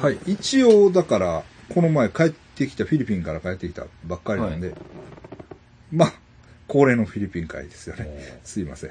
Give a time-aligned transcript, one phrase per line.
[0.00, 0.18] はい。
[0.26, 1.42] 一応、だから、
[1.74, 4.74] この前帰ってきた、フィリピンから帰ってきたばっかりなんで、
[5.92, 6.12] まあ、
[6.66, 8.40] 恒例のフィリピン会ですよね。
[8.44, 8.90] すいません。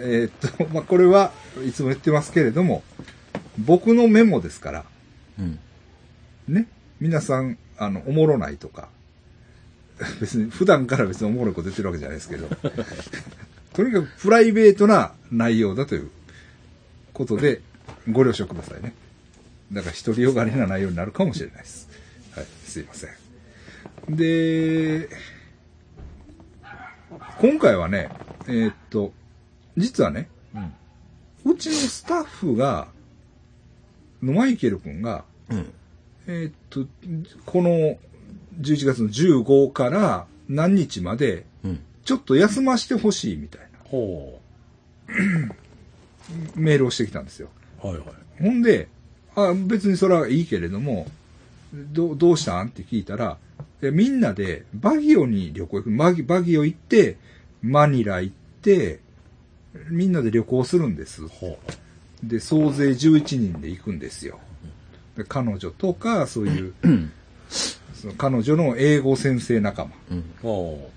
[0.00, 1.32] えーっと、まあ、これは
[1.66, 2.82] いつも言ってますけれども、
[3.58, 4.84] 僕のメモですから、
[5.38, 5.58] うん。
[6.48, 6.68] ね、
[7.00, 8.88] 皆さん、あの、おもろないとか、
[10.20, 12.48] 別に、普段から別におもろいこと言ってるわけじゃないですけど、
[13.72, 16.10] とにかくプライベートな内容だという
[17.12, 17.60] ことで、
[18.10, 18.94] ご了承くださいね。
[19.72, 21.88] だから、独りよがりな内容になるかもしれないです。
[22.34, 24.16] はい、すいません。
[24.16, 25.08] で、
[27.40, 28.10] 今回はね、
[28.46, 29.12] えーっと、
[29.76, 31.52] 実はね、うん。
[31.52, 32.88] うちのスタッフが、
[34.22, 35.72] のマイケル君が、うん。
[36.26, 36.86] えーっと、
[37.46, 37.98] この
[38.60, 41.80] 11月の15から何日まで、うん。
[42.04, 44.40] ちょっと休ましてほしいみたいなほ
[46.56, 47.48] メールをしてきたんですよ。
[47.82, 47.86] う。
[47.86, 48.06] はいはい。
[48.40, 48.88] ほんで、
[49.34, 51.06] あ別にそれはいいけれども、
[51.72, 52.68] どうどうしたん？
[52.68, 53.38] って聞いたら、
[53.80, 55.96] みんなでバギオに旅行行く。
[55.96, 57.16] バギバギオ行って、
[57.62, 59.00] マニラ行って、
[59.88, 61.26] みんなで旅行するんです。
[61.26, 61.58] ほ
[62.22, 64.38] で、総勢11人で行くんですよ。
[65.16, 66.74] で彼女とか、そういう、
[67.94, 69.92] その彼女の英語先生仲間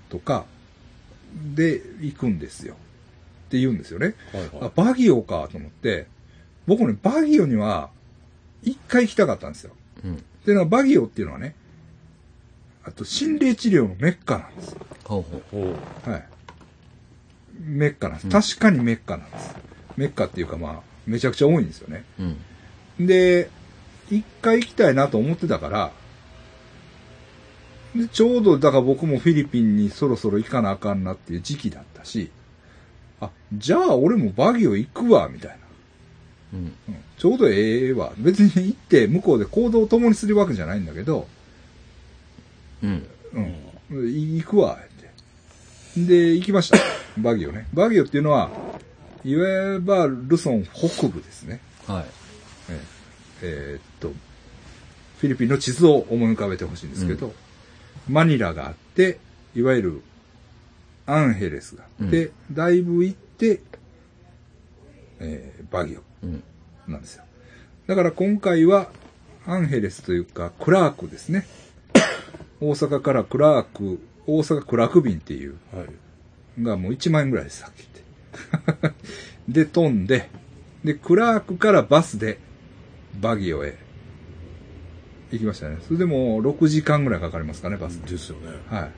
[0.08, 0.44] とか、
[1.54, 2.74] で行くんですよ。
[2.74, 4.14] って言うんですよね。
[4.34, 4.36] う。
[4.36, 6.06] はいあはい。、バギオかと思って、
[6.66, 7.90] 僕ね、バギオには
[8.66, 9.72] 一回行きたかったんですよ。
[10.04, 10.24] うん。
[10.44, 11.54] で、なんかバギオっていうのはね、
[12.84, 14.86] あと心霊治療のメッカなんですよ。
[15.04, 15.42] ほうほう。
[15.64, 16.10] ほう。
[16.10, 16.24] はい。
[17.60, 18.56] メッカなんです。
[18.56, 19.56] 確かにメッカなんです。
[19.96, 22.04] メッカっていうかまあ、めちゃくちゃ多いんですよね。
[22.98, 23.06] うん。
[23.06, 23.48] で、
[24.10, 25.92] 一回行きたいなと思ってたから、
[27.94, 32.30] で、ちょうど、だから僕もフィリピンにそろそろ行かなあかんなっていう時期だったし、
[33.20, 35.65] あ、じゃあ俺もバギオ行くわ、みたいな。
[36.52, 36.60] うん。
[36.60, 38.12] うんちょうどええわ。
[38.18, 41.26] 別に行って向こうで行動を共にするわけじゃないんだけど、
[42.82, 43.06] うん。
[43.90, 46.04] うん、い行くわ、って。
[46.04, 46.78] で、行きました。
[47.18, 47.66] バギオね。
[47.72, 48.50] バギオっていうのは、
[49.24, 51.60] いわばルソン北部ですね。
[51.86, 52.04] はい。
[52.70, 52.80] え
[53.42, 54.12] えーっと、
[55.18, 57.34] フィリピンの地図を思い浮かべてほしいんですけど、
[58.08, 59.18] マニラがあって、
[59.54, 60.00] いわゆる
[61.06, 63.60] アンヘレスがあって、だいぶ行って、
[65.18, 66.05] えーバギオうん。
[66.86, 67.24] なんですよ。
[67.86, 68.90] だから今回は
[69.46, 71.46] アンヘレスというかクラークですね。
[72.60, 76.62] 大阪からクラーク、大阪クラーク便っていうはい。
[76.62, 77.86] がもう1万円ぐらいです、さっき
[78.80, 78.96] 言って。
[79.48, 80.28] で、飛んで、
[80.84, 82.38] で、クラークからバスで
[83.20, 83.76] バギオへ
[85.32, 85.78] 行きましたね。
[85.86, 88.12] それでも6時間ぐらいかかりますかね、バスで。
[88.12, 88.48] ですよね。
[88.68, 88.90] はい。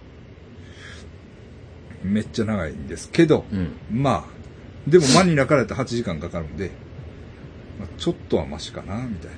[2.06, 3.72] めっちゃ長いんですけど、うん。
[3.90, 6.70] まあ、でもマニラからやったら8時間かかるんで、
[7.78, 9.36] まあ、ちょっとはマシかな、みたいな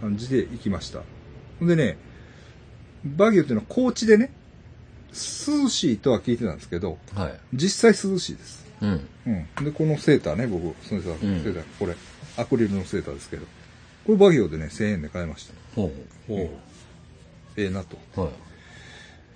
[0.00, 1.02] 感じで行きました。
[1.58, 1.98] ほんでね、
[3.04, 4.30] バギオっていうのは高地でね、
[5.10, 7.40] 涼しいとは聞いてたんですけど、はい。
[7.54, 8.66] 実際涼しいです。
[8.80, 9.08] うん。
[9.26, 9.64] うん。
[9.64, 11.94] で、このセーターね、僕、そのセーター、うんセーターこれ、
[12.36, 13.46] アクリルのセーターですけど、
[14.04, 15.54] これバギオでね、1000円で買いました。
[15.74, 15.90] ほ
[16.26, 16.48] ほう。
[17.56, 17.98] ええなと。
[18.16, 18.20] う。
[18.20, 18.30] はい。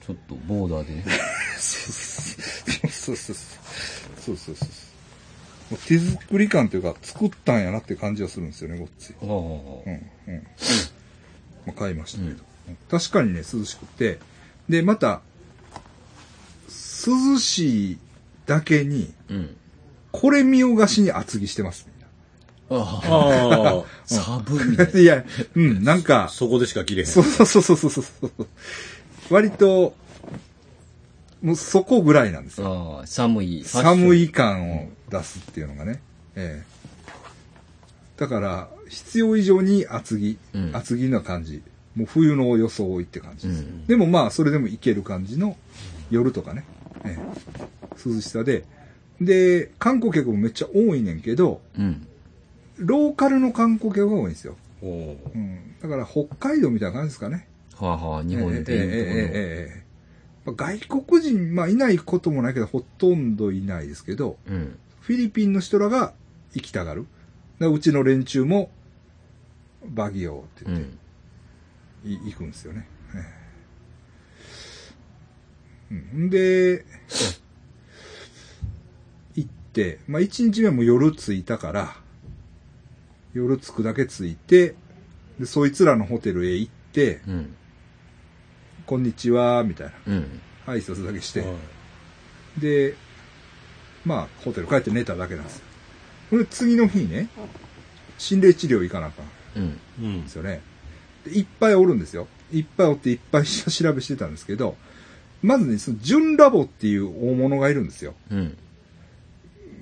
[0.07, 1.05] ちょっとボーダーでね。
[1.59, 3.37] そうそうそう。
[4.21, 4.69] そうそうそう。
[4.69, 4.94] もう
[5.87, 9.15] 手作り感というか、作ったんやなって感じがするんですよね、こっち。
[9.19, 10.43] ほうん、うん。
[11.67, 12.45] まあ、買いましたけど。
[12.91, 14.19] 確かにね、涼しくて。
[14.69, 15.23] で、また、
[17.07, 17.99] 涼しい
[18.47, 19.37] だけに、ほう。
[19.39, 19.57] うん。
[20.13, 21.89] これ見よがしに厚着してます、
[22.71, 22.85] みんな。
[22.85, 23.01] あ
[23.81, 23.85] あ。
[24.07, 25.25] 寒いみた いや、
[25.55, 27.07] うん、なんか、そこでしか切れへん。
[27.07, 28.47] そうそうそうそうそうそう。
[29.31, 29.97] 割と、
[31.45, 32.99] もうそこぐらいなんですよ。
[33.01, 33.63] ああ、寒い。
[33.65, 36.01] 寒い感を出すっていうのがね。
[36.35, 36.75] ええ
[38.17, 41.63] だから、必要以上に厚着、うん厚着な感じ。
[41.95, 43.61] もう冬の装いって感じです。
[43.61, 45.59] うんでもまあ、それでもいける感じの
[46.11, 46.65] 夜とかね。
[47.05, 48.65] ええ涼しさで。
[49.21, 52.07] で、観光客もめっちゃ多いねんけど、うん。
[52.79, 54.57] ローカルの観光客が多いんですよ。
[55.83, 57.47] だから北海道みたいな感じですかね。
[57.77, 59.84] はあはあ、日本でいうとこええええええ
[60.53, 64.39] 外国人、まあいないこともないけど、ほとんどいないですけど。
[64.47, 64.79] うん。
[65.01, 66.13] フィリピンの人らが
[66.55, 67.07] 行きたがる。
[67.61, 68.71] うちの連中も、
[69.87, 70.85] バギオって言っうん。
[70.85, 72.87] て、い行くんですよね。
[73.15, 73.45] ええ
[75.93, 76.85] うん、で、
[79.35, 81.97] 行って、まあ一日目はもう夜着いたから、
[83.33, 84.75] 夜着くだけ着いて、
[85.39, 87.57] で、そいつらのホテルへ行って、うん。
[88.87, 89.93] こんにちは、みたいな。
[90.07, 90.41] うん。
[90.67, 91.49] 挨拶だけして、はい
[92.59, 92.95] で、
[94.05, 95.65] まあ、ホテル帰って寝ただけなんですよ。
[96.31, 97.29] これ次の日ね、
[98.19, 99.27] 心霊治療行かなあかん。
[99.57, 99.81] うん。
[100.01, 100.61] うんですよね。
[101.25, 102.29] でいっぱいおるんですよ。
[102.53, 104.77] いっぱいおっていっぱい下調べしてたんですけど、
[105.43, 108.15] まずね、その純ラボっていう大物がいるんですよ。
[108.31, 108.57] うん。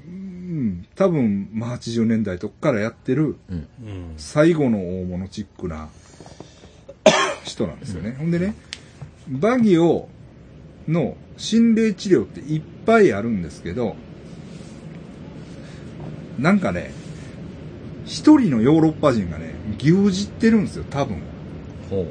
[0.07, 3.57] うん、多分、まあ、80年代とかからやってるうん。
[3.57, 5.89] うん最後の大物チックな
[7.45, 8.17] 人なんですよね。
[8.19, 8.55] ほんでね、
[9.29, 10.09] バギオ
[10.89, 13.97] の心霊治療っていっぱいあるんですけど、
[16.39, 16.93] なんかね、
[18.05, 21.19] 一人のヨーロッパ人がね、牛耳ってるんですよ、多分。
[21.91, 22.07] ほう。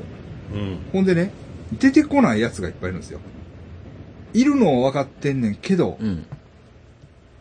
[0.54, 1.32] うんほんでね、
[1.80, 3.20] 出てこない奴がいっぱいいるんですよ。
[4.34, 6.26] いるのは分かってんねんけど、うん。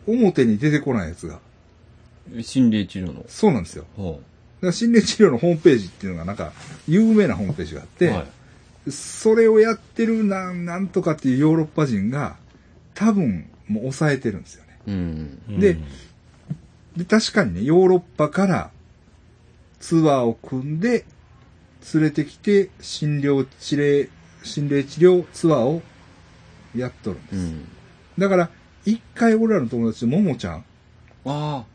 [0.07, 1.39] 表に出てこない奴が。
[2.41, 3.25] 心霊治療の。
[3.27, 3.85] そうなんですよ。
[3.95, 4.19] ほ
[4.61, 6.51] だから心霊治療のホームページっていうのがなんか、
[6.87, 7.99] 有名なホームページがあっう。
[7.99, 8.25] て、はい。
[8.89, 12.37] それをやってるなん、なんとかっていうヨーロッパ人が、
[12.95, 14.79] 多分、もう抑えてるんですよね。
[14.87, 15.59] うん。
[15.59, 15.77] で
[16.97, 18.71] で、確かにね、ヨーロッパから
[19.79, 21.05] ツアーを組んで、
[21.93, 24.09] 連れてきて、診療治療、
[24.43, 25.81] 心霊治療ツアーを
[26.75, 27.35] やっとるんです。
[27.35, 27.67] うん。
[28.17, 28.49] だから、
[28.85, 30.63] 一回俺らの友達、ももちゃん、あ
[31.25, 31.65] あ、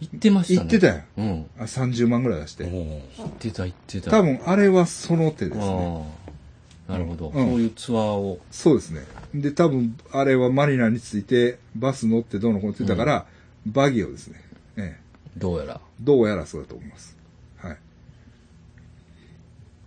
[0.00, 0.68] 言ってましたね。
[0.70, 1.02] 行ってたよ。
[1.18, 1.46] うん。
[1.58, 2.64] あ30万ぐらい出して。
[2.64, 4.10] お言ってた言ってた。
[4.10, 6.23] 多分、あれはその手ですね。
[6.88, 7.28] なるほど。
[7.34, 8.38] うんそういうツアーを。
[8.50, 9.02] そうですね。
[9.34, 13.26] で、多分、あれはマリナについて、バス乗ってどうのこうのって言ってたから、
[13.66, 14.42] バギオですね。
[14.76, 15.04] ええ。
[15.38, 15.80] どうやら。
[16.00, 17.16] どうやらそうだと思います。
[17.56, 17.76] はい。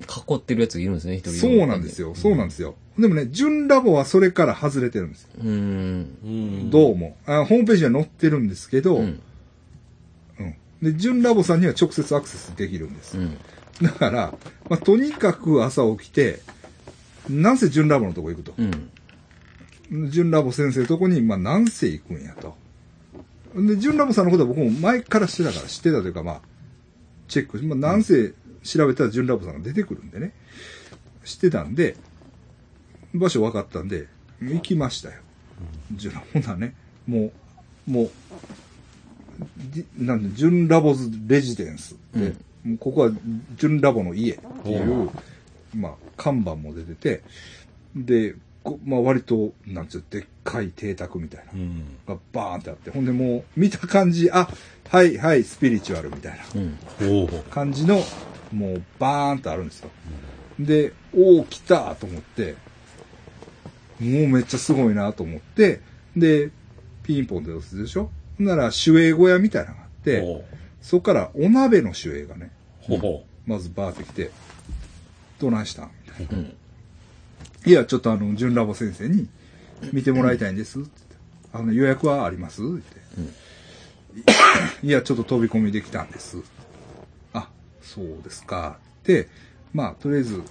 [0.02, 1.32] 囲ってるやつがいるんですね、一人。
[1.34, 2.16] そうなんですよ。
[2.16, 2.76] そうなんですよ。
[2.98, 5.30] でもね、純ラボはそれから外れてるんですよ。
[5.40, 6.18] うーん。
[6.24, 7.46] うんどうもあ。
[7.46, 9.22] ホームページには載ってるんですけど、ううんん。
[10.82, 13.18] で、純ラボさんには直接アクセスできるんです。
[13.18, 13.38] うん。
[13.82, 14.34] だから、
[14.70, 16.40] まあ、とにかく朝起きて、
[17.30, 18.54] なんせ純ラボのとこ行くと。
[18.58, 18.64] う
[19.96, 20.10] ん。
[20.10, 22.56] 純ラボ先生のとこに、まあ、なんせ行くんやと。
[23.56, 26.42] で、純ラボさんのことは僕も前から知ってたから、知ってたというか、まあ、
[27.28, 28.34] チェック、まあ、なんせ
[28.64, 30.34] 調べたら純ラボさんが出てくるんでね。
[31.24, 31.96] 知ってたんで、
[33.14, 34.08] 場所分かったんで、
[34.42, 35.16] 行きましたよ。
[35.96, 36.76] 純ラボならね、
[37.08, 37.32] も
[37.88, 38.12] う、もう、
[39.72, 42.34] じなんで、純ラボズレジデンスで、
[42.64, 43.12] もうここは
[43.56, 45.10] 純ラボの家っていう、
[45.76, 47.24] まあ、看板も出てて、
[47.96, 51.58] で、こまあ、割と、なんつう、でっかい邸宅みたいなう。
[51.58, 51.98] ん。
[52.06, 54.50] がバーンってあって、ほんでもう、見た感じ、あ、
[54.90, 56.44] はいはい、スピリチュアルみたいな
[57.50, 58.04] 感じの、
[58.52, 59.90] もう、バーンとあるんですよ。
[60.60, 62.56] で、おお、来たと思って、
[64.00, 65.82] もうめっちゃすごいなと思って、
[66.16, 66.52] で、
[67.04, 68.10] ピンポンで押すでしょ？
[68.38, 70.44] ほんなら、守衛小屋みたいなのがあって、お
[70.82, 72.52] そこからお鍋の守衛がね、
[73.46, 74.32] まずバーって来て、
[75.40, 75.84] どないした？
[75.84, 75.92] いな。
[76.32, 76.54] うん。
[77.66, 79.28] いや、ちょっとあの、純ラボ先生に
[79.94, 80.80] 見てもらいたいんです。
[80.80, 81.16] って言って
[81.54, 82.62] あの、予約はあります？
[82.62, 82.98] って。
[84.84, 86.38] いや、ちょっと飛び込みできたんです。
[87.34, 87.50] あ、
[87.82, 88.80] そうですか。
[89.04, 89.30] で、
[89.74, 90.42] まあ、とりあえず、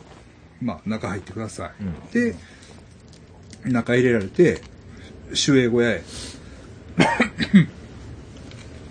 [0.60, 1.72] まあ、中入ってくださ
[2.10, 2.14] い。
[2.14, 2.36] で、
[3.64, 4.60] 中入れられて、
[5.30, 6.02] 守衛小屋へ。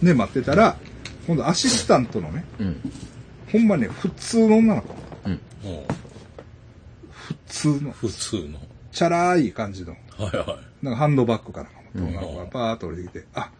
[0.03, 0.77] で、待ってたら、
[1.25, 2.91] 今度アシスタントのね、うん。
[3.51, 4.93] ほんまね、普通の女の子。
[7.11, 8.59] 普通の、普通の
[8.91, 9.95] チャラい感じの。
[10.17, 11.73] はいはなんかハンドバッグかなん
[12.13, 13.51] か持っがパーッと降りてきて、あ、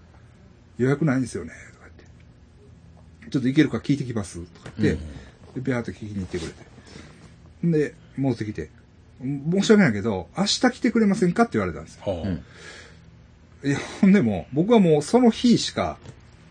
[0.78, 3.32] 予約ないんですよね、とか言って。
[3.32, 5.04] ちょっと行けるか聞いてきます、とか言って、
[5.56, 6.66] で、ビャーって聞きに行ってくれて。
[7.64, 8.70] で、戻ってきて、
[9.20, 12.14] 申し訳ないけど、明日来てくれませんかって言われたんですよ。
[12.14, 12.34] いは
[13.64, 15.98] いや、ほんでも、僕はもうその日しか、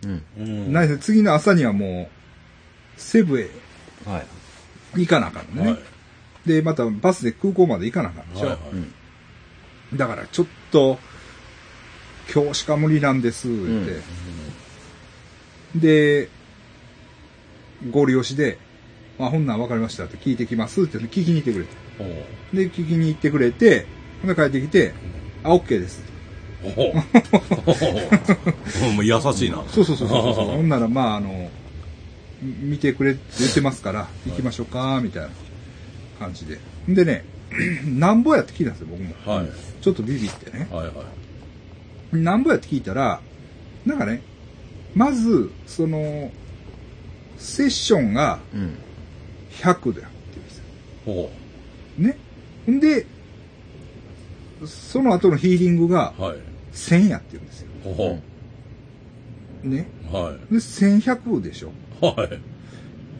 [0.02, 0.23] うん。
[0.37, 2.11] あうんないです次の朝にはも
[2.96, 3.50] う、セブへ
[4.04, 4.26] はい。
[4.96, 5.72] 行かなあかんのね。
[5.72, 5.80] はい。
[6.46, 8.46] で、またバスで空港まで行かなあかんでしょ。
[8.46, 8.60] はいはい。
[8.72, 8.76] う
[9.94, 9.96] ん。
[9.96, 10.98] だからちょっと、
[12.34, 14.00] 今日しか無理なんです、言って。
[15.76, 16.28] で、
[17.90, 18.58] 合流しで、
[19.18, 21.66] あ、ほんなん分かりましたって聞いてきますって聞きに行ってくれ
[22.52, 23.86] で、聞きに行ってくれて、
[24.22, 24.94] ほんで帰ってきて、
[25.42, 26.02] あ、OK です。
[26.64, 26.94] おう。
[28.94, 29.04] もう。
[29.04, 29.84] 優しいなそう。
[29.84, 29.96] そう。
[29.96, 30.06] そう。
[30.06, 30.08] そう。
[30.08, 30.46] そう。
[30.56, 31.50] ほんなら、まあ、あの、み
[32.44, 35.30] 見てくれって言ってますから、行きましょうか、みたいな
[36.18, 36.58] 感じで。
[36.88, 37.24] んでね、
[37.86, 39.14] なんぼやって聞いたんですよ、僕も。
[39.24, 39.48] はい
[39.80, 40.66] ちょっとビビってね。
[40.70, 40.92] はいは
[42.12, 43.20] いなんぼやって聞いたら、
[43.84, 44.22] なんかね、
[44.94, 46.30] まず、その、
[47.36, 48.74] セッションがうん。
[49.60, 49.94] 100だよって
[50.34, 50.64] 言うんですよ。
[51.06, 51.30] お
[51.98, 52.16] うね。
[52.70, 53.06] んで、
[54.66, 56.38] その後のヒーリングがはい
[56.72, 57.68] 1000やって言うんですよ。
[57.84, 58.18] お
[59.66, 59.86] うね。
[60.12, 61.72] はで、1100でしょ。
[62.02, 62.28] いは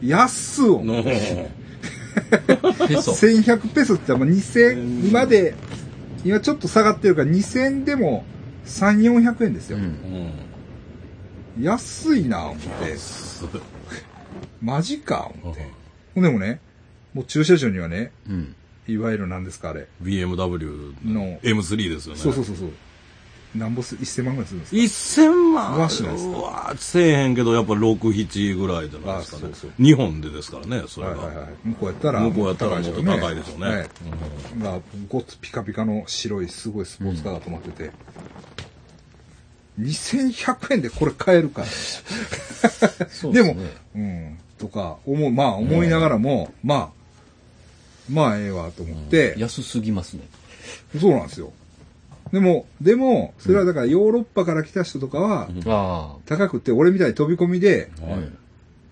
[0.01, 3.11] い安っのペソ。
[3.11, 5.55] 1100ペソって言ったらもう2000、今で、
[6.23, 8.25] 今ちょっと下がってるから2000でも
[8.65, 9.77] 3、400円ですよ。
[9.77, 9.83] うん。
[9.83, 10.45] うん
[11.61, 12.97] 安いな、思って。
[12.97, 13.45] す
[14.61, 15.67] マジか思って。
[16.13, 16.59] ほんでもね、
[17.13, 18.55] もう駐車場にはね、うん。
[18.87, 19.87] いわゆる何ですかあれ。
[20.03, 22.19] BMW のの M3 ですよね。
[22.19, 22.69] そうそうそうそう。
[23.55, 25.79] なんぼす、1000万ぐらいするんですか？1000万？
[25.79, 26.37] わしないですか？
[26.37, 29.71] うわせえへんけど、やっぱ6、7ぐらいじゃないですかねあそうそう。
[29.83, 31.13] 日本でですからね、それが。
[31.13, 31.47] はいはいはい。
[31.63, 33.67] 向こうやったら、向こうやったらもっとね高いでしょうね。
[33.67, 33.89] はい
[34.59, 37.91] が、ごつピカピカの白いすごいスポーツカーが止まってて、
[39.79, 41.63] 2100円でこれ買えるか。
[43.31, 43.55] でも、
[43.95, 46.89] うん、とか、思う、まあ思いながらも、まあ、
[48.09, 50.23] まあええわと思って、安すぎますね。
[50.99, 51.51] そうなんですよ。
[52.31, 58.05] でも、でも、それはだからヨーロッパから来た人とかは、あ高くて、俺みたいに飛び込みであ。
[58.05, 58.29] はい。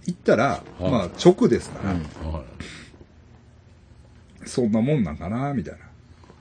[0.05, 0.91] 行ったら、はい。
[0.91, 1.95] まあ直ですから、
[4.45, 5.75] そんなもんなんかな、みたい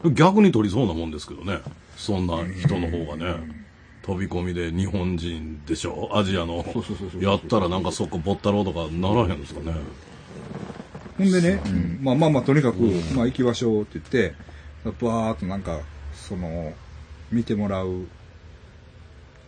[0.04, 0.10] な。
[0.10, 1.58] い逆に取りそうなもんですけどね。
[1.96, 3.62] そんな人の方がね。
[4.02, 6.10] 飛び込みで日本人でしょ？
[6.12, 6.64] アジアの。
[6.72, 9.74] そうそうそうそうやったらなんかそこぼったろうとかならへんですかね。
[11.18, 11.60] ほんでね、
[12.00, 12.78] まあまあまあ、とにかく、
[13.14, 14.34] まあ行きましょうって言って、
[14.84, 15.78] バーっとなんか、
[16.28, 16.72] その、
[17.30, 18.06] 見てもらう、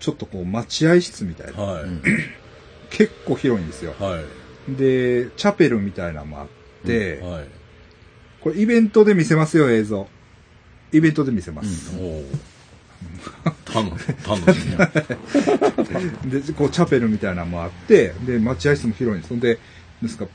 [0.00, 1.62] ちょっとこう、待合室みたいな。
[1.62, 1.84] はい、
[2.90, 3.94] 結構広いんですよ。
[3.98, 4.24] はい
[4.68, 6.48] で、チャペルみたいなのもあっ
[6.86, 7.48] て、はい
[8.40, 10.06] これイベントで見せますよ、映像。
[10.92, 11.96] イベントで見せます。
[11.98, 12.24] おお
[13.74, 13.90] 楽
[14.28, 14.66] 楽し
[16.26, 19.30] みで、こう、チャペルみたいなのもあって、で、待合室も広いんです。
[19.30, 19.58] ほんで、
[20.02, 20.26] ですか、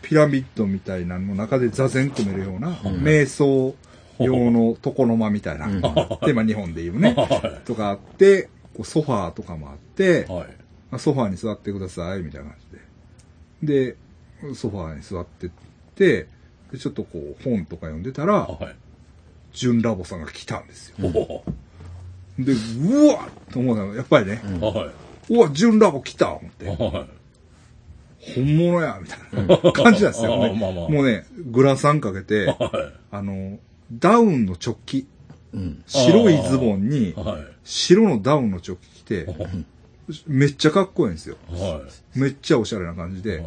[0.00, 3.76] ピラミッドみたいなのの中で座禅組めるような、瞑想
[4.20, 5.68] 用の床の間みたいな、
[6.22, 7.14] で、まあ日本で言うね、
[7.64, 10.46] とかあって、こうソファーとかもあって、はい。
[10.90, 12.58] まあソファーに座ってください、みたいな感
[13.60, 13.92] じで。
[13.92, 13.96] で、
[14.54, 15.50] ソファーに座ってっ
[15.94, 16.26] て、
[16.72, 18.76] で、ちょっとこう、本とか読んでたら、はい。
[19.52, 21.42] ジュンラボさんが来たんですよ。
[22.38, 24.92] で、うわっと思ったのやっぱりね、は
[25.28, 26.66] うわ、ジュンラボ来た思って。
[28.34, 30.88] 本物や、みたいな 感じなんですよ、ねあまあまあ。
[30.88, 32.54] もうね、グラサンかけて
[33.10, 33.58] あの、
[33.92, 35.08] ダウンのチョッキ、
[35.52, 35.82] うん。
[35.86, 39.26] 白いズボンにい、はい白のダウンのチョッキ着て、
[40.26, 41.36] めっちゃかっこいいんですよ。
[41.50, 41.82] は
[42.14, 43.44] めっちゃおしゃれな感じいで、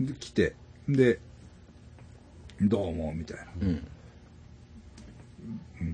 [0.00, 0.54] で来て、
[0.88, 1.20] で、
[2.60, 3.44] どうも、みたいな。
[3.60, 3.68] うん。
[3.68, 3.88] うん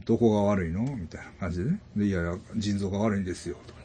[0.04, 0.82] どこが悪いの？
[0.82, 1.80] みたいな感じでね。
[1.96, 3.56] で、いやいや、腎臓が悪いんですよ。
[3.66, 3.80] とか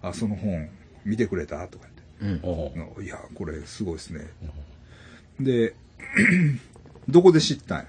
[0.00, 0.70] あ、その本、
[1.04, 1.68] 見てくれた？
[1.68, 1.86] とか
[2.22, 2.46] 言って。
[2.96, 3.04] うん。
[3.04, 4.26] いや、これすごいですね。
[5.38, 5.74] で、
[7.08, 7.86] どこで知ったんや？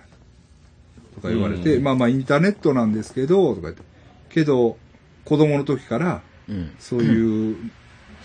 [1.16, 3.82] とか言われて、うんまあまあインターネットなんですけど、とか言って。
[4.30, 4.78] けど、
[5.24, 6.76] 子供の時から、うん。
[6.80, 7.72] そういう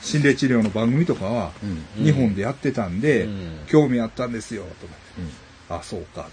[0.02, 1.52] 心霊治療の番組とかは、
[1.98, 2.04] うん。
[2.04, 5.34] 日本でやってたんで、うん興味あったんですよ、とか言って。
[5.70, 6.32] あ、そうか、とか言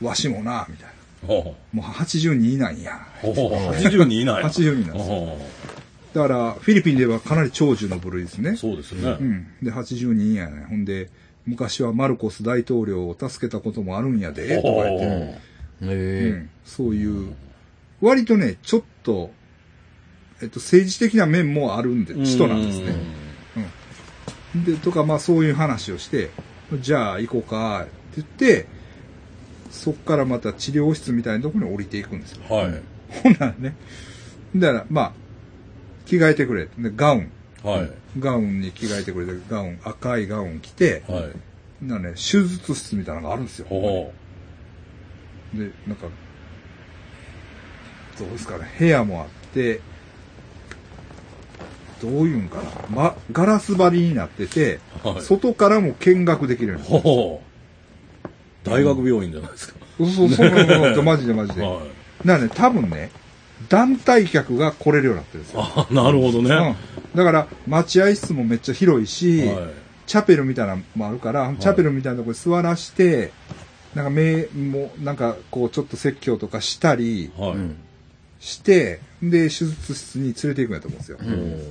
[0.00, 0.06] て。
[0.06, 0.92] わしもな、みたいな。
[1.28, 3.06] もう82なんや。
[3.22, 5.16] おお82いない82なんですよ。
[5.16, 5.38] お
[6.14, 8.56] だから、フィリピンではかなり長寿の部類ですね。
[8.56, 9.46] そうですよねうん。
[9.62, 10.66] で、82やね。
[10.68, 11.08] ほんで、
[11.46, 15.38] 昔はマルコス大統領を助けたこともあるんやで、とか言って、へ
[15.82, 16.30] うえ。
[16.30, 17.34] ん、そういう、
[18.00, 19.30] 割とね、ちょっと、
[20.40, 22.94] えっと、政治的な面もあるんで、人なんですね。
[24.54, 24.64] うん。
[24.64, 26.30] で、とか、まあそういう話をして、
[26.80, 28.66] じゃあ行こうか、って言って、
[29.70, 32.42] そっからまた治療室みたいなところに降りていくんですよ。
[32.48, 32.82] はい
[33.22, 33.76] ほんならね、
[34.56, 35.12] だから、まあ、
[36.06, 36.66] 着替えてくれ。
[36.78, 37.32] で、ガウン。
[37.62, 41.20] はいガウンに着替えてくれて、ガウン、赤いガウン着て、は
[41.82, 43.66] いなね、手術室みたいなのがあるんですよ。
[43.70, 44.14] おお
[45.54, 46.06] で、なんか、
[48.18, 49.80] どうですかね、部屋もあって、
[52.02, 55.22] どういうんかな、ま、ガラス張りになってて、はい。
[55.22, 56.92] 外からも見学できるんです。
[56.92, 57.40] よ。
[58.64, 59.74] 大学病院じゃないですか。
[59.98, 60.48] そうそうそう
[60.94, 61.62] そう、 マジでマジで。
[61.62, 62.26] はい。
[62.26, 63.10] だからね、多分ね、
[63.68, 65.62] 団体客が来れるようになってるんですよ。
[65.62, 66.54] あなるほどね。
[66.54, 66.76] はうん、
[67.14, 69.50] だから、待合室もめっちゃ広いし、い。
[70.06, 73.32] チャペルみたいなのもあるから、チャペルみたいなところに座らして、
[73.94, 77.50] なんか目も、なんかこうちょっと説教とかしたりはい。
[77.52, 77.76] うん。
[78.40, 81.18] して、で、手術室に連れて行くんやと思うんですよ。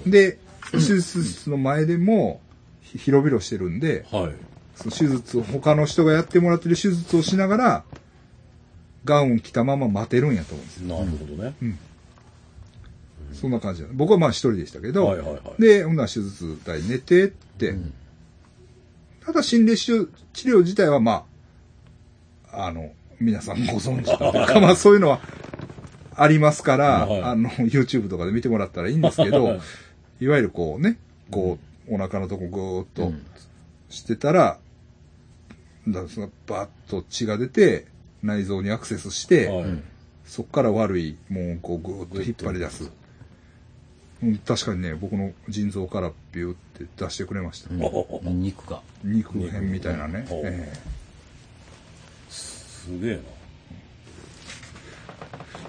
[0.05, 0.39] で、
[0.71, 2.39] 手術室の前でも、
[2.81, 4.31] ひ広々してるんで、はい。
[4.75, 7.83] その手術を、他の人がやってもらってる手術をしながら、
[9.03, 10.97] ガウン着たまま待てるんやと思うんですよ。
[10.97, 11.53] なるほどね。
[13.33, 15.61] そんな感じ僕はまあ一人でしたけど、はいはいはい。
[15.61, 17.75] で、ほんなら手術台寝てって、
[19.25, 21.23] ただ心霊治療治療自体はまあ、
[22.53, 25.21] あの、皆さんご存知というか、 まあそういうのは
[26.15, 27.21] ありますから、はい。
[27.21, 29.59] あの、YouTube とかで見てもらったらいいんですけど、
[30.19, 30.27] い。
[30.27, 30.97] わゆるこうね、
[31.29, 33.13] こう、お腹のとこぐーっと
[33.89, 34.59] してたら、
[35.87, 37.85] だからそのバッと血が出て、
[38.23, 39.65] 内臓にアクセスして、はい。
[40.25, 42.91] そこから悪いもんをこうぐーっと引っ張り出す。
[44.23, 47.69] うん、確かにね、僕の腎臓からビューって出してくれました。
[47.73, 48.41] うん。
[48.41, 48.81] 肉が。
[49.03, 50.27] 肉片みたいなね。
[50.29, 50.47] 肉片。
[50.49, 50.73] え
[52.85, 53.21] すげえな。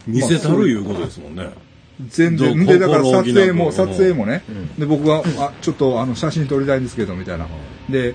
[0.07, 1.49] 見せたるいうことですもんね。
[1.49, 1.73] え
[2.09, 2.66] 全然。
[2.66, 7.47] どで、だから撮影も、撮影もね、うんで、僕が、あ、ちょっとあの、写真撮りたいんですけど、みたいな。
[7.88, 8.12] で、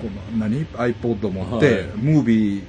[0.00, 2.62] この何 ?iPod 持って、はいムービー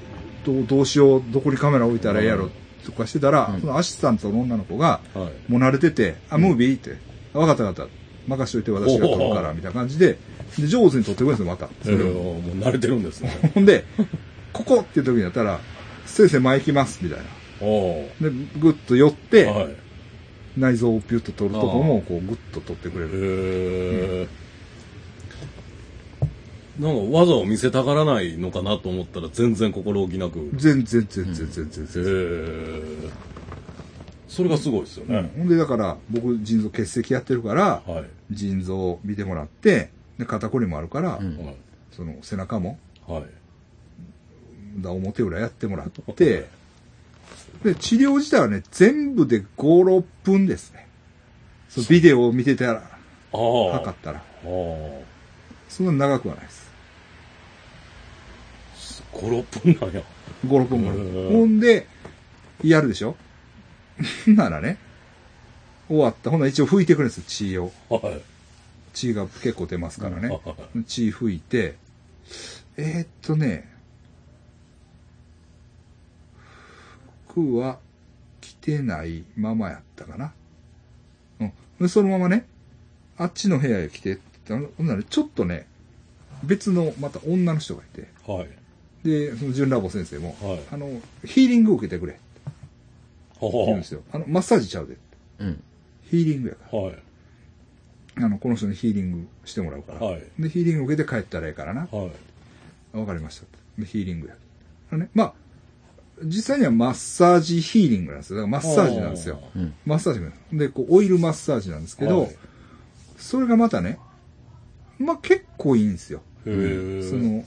[0.46, 2.50] どう、どうしよう、どこにカメラ置いたらええやろ、
[2.86, 5.52] とかしてたら、うんそのアシスタントの女の子が、はい。
[5.52, 6.98] もう慣れてて、あ、ムービーって、
[7.34, 7.92] あわかったわかった。
[8.28, 10.18] 任しといて私が撮るから、みたいな感じで、
[10.60, 11.70] で、上手に撮ってくれるんですよ、また。
[11.86, 13.32] えー、もう慣れてるんですね。
[13.56, 13.86] ほんで、
[14.54, 15.60] ここっていう時にやったら、
[16.06, 17.26] 先生前行きます、みたいな。
[17.62, 18.30] おで、
[18.60, 19.76] ぐっと寄って、ーはい。
[20.58, 24.28] 内臓をピュッと取るとこも、こう、ぐっと取ってくれへる。
[24.28, 24.28] え。
[26.82, 30.40] なんか技を見せたがらないのかなと思ったら全然心置きなく。
[30.40, 32.04] へ全然、全然、全然、全然。
[32.08, 33.10] え。
[34.28, 35.32] それがすごいですようんね。
[35.38, 38.34] ほんで、だから、僕、腎臓結石やってるから、はい。
[38.34, 41.56] 腎臓を見てもらって、で、肩こりもあるから、うんはい。
[41.92, 43.24] その、背中も、はい。
[44.82, 46.50] だ表裏やってもらって、
[47.64, 50.88] で、治療自体はね、全部で5、6分ですね。
[51.70, 52.82] そうビデオを見てたら、
[53.32, 54.24] 測ったら。
[55.70, 56.72] そんな長くはないです。
[59.14, 60.04] 5、6分なんや。
[60.46, 61.34] 5、6分ぐらい。
[61.34, 61.88] ほんで、
[62.64, 63.16] やるでしょ
[64.28, 64.78] ならね、
[65.88, 66.30] 終わった。
[66.32, 67.72] ほんな一応拭いてくれるんですよ、血を。
[67.90, 68.22] はい。
[68.94, 70.30] 血が結構出ますからね。
[70.30, 70.40] は
[70.88, 71.76] 血拭いて、
[72.78, 73.70] えー、っとね、
[77.32, 77.80] 服は
[78.42, 80.34] 着てないままやったかな。
[81.40, 81.54] うん。
[81.80, 82.46] で、そのままね、
[83.18, 85.68] あっちの部屋へ来てって言ったら、ほんならちょっとね、
[86.44, 88.50] 別のまた女の人がいて、はい。
[89.04, 90.90] で、その純ラボ先生も、はいあの、
[91.26, 92.22] ヒーリングを受けてくれって
[93.42, 94.02] 言うんはですよ。
[94.12, 94.98] あの、マッサージちゃうで。
[95.40, 95.64] うん。
[96.10, 96.76] ヒーリングやかあ。
[96.76, 96.96] はい。
[98.16, 98.26] ら。
[98.26, 100.00] あの、この人にヒーリングしてもらうから。
[100.00, 101.88] はいで、ヒーリング受けて帰ったらええからな。
[101.92, 102.10] は
[102.94, 102.98] い。
[102.98, 103.46] わかりました。
[103.80, 104.36] で、ヒーリングや。
[104.92, 105.34] あのね、まあ、
[106.24, 108.38] 実際にはマッサージヒーリングなんですよ。
[108.38, 109.42] だからマッサージなんですよ。
[109.56, 109.74] うん。
[109.86, 112.36] マッサージなんですで、こう、オイルマッサージなんですけど、はい
[113.18, 114.00] それがまたね、
[114.98, 116.24] まあ結構いいんですよ。
[116.44, 117.46] その、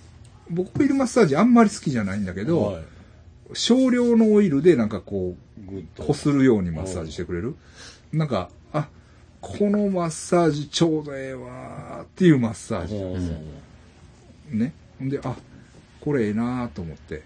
[0.48, 2.84] 僕オイルマッサージあんまり好きじゃないんだけど、はい。
[3.54, 6.04] 少量のオイルでなんかこグッう、と。
[6.04, 7.56] こするようにマッサージしてくれる？
[8.12, 8.88] なんか、あ、
[9.40, 12.94] このマッサージちょうどええわーっていうマッサージ。
[12.94, 14.72] うんね。
[15.00, 15.34] ほんで、あ、
[16.00, 17.24] これええなと思って。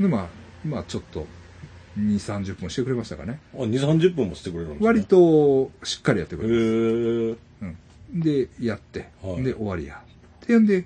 [0.00, 0.28] で、まあ、
[0.64, 1.26] まあちょっと、
[1.96, 3.40] 2、30分してくれましたかね。
[3.54, 5.04] あ、2、30分もしてくれるんですね割。
[5.04, 7.38] と、しっかりやってくれる。
[7.60, 7.66] へえ。
[8.14, 8.20] うん。
[8.20, 10.02] で、やって、はいで、終わりや。
[10.46, 10.84] で、んで、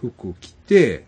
[0.00, 1.04] 服着て、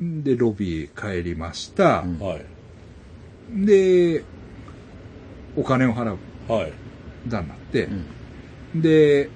[0.00, 0.90] で、ロビー
[1.22, 2.00] 帰りました。
[2.00, 3.66] うんはい。
[3.66, 4.24] で、
[5.56, 6.18] お金を払う
[6.52, 6.72] はい。
[7.26, 7.94] 段になってう、
[8.78, 8.80] ん。
[8.82, 9.30] で、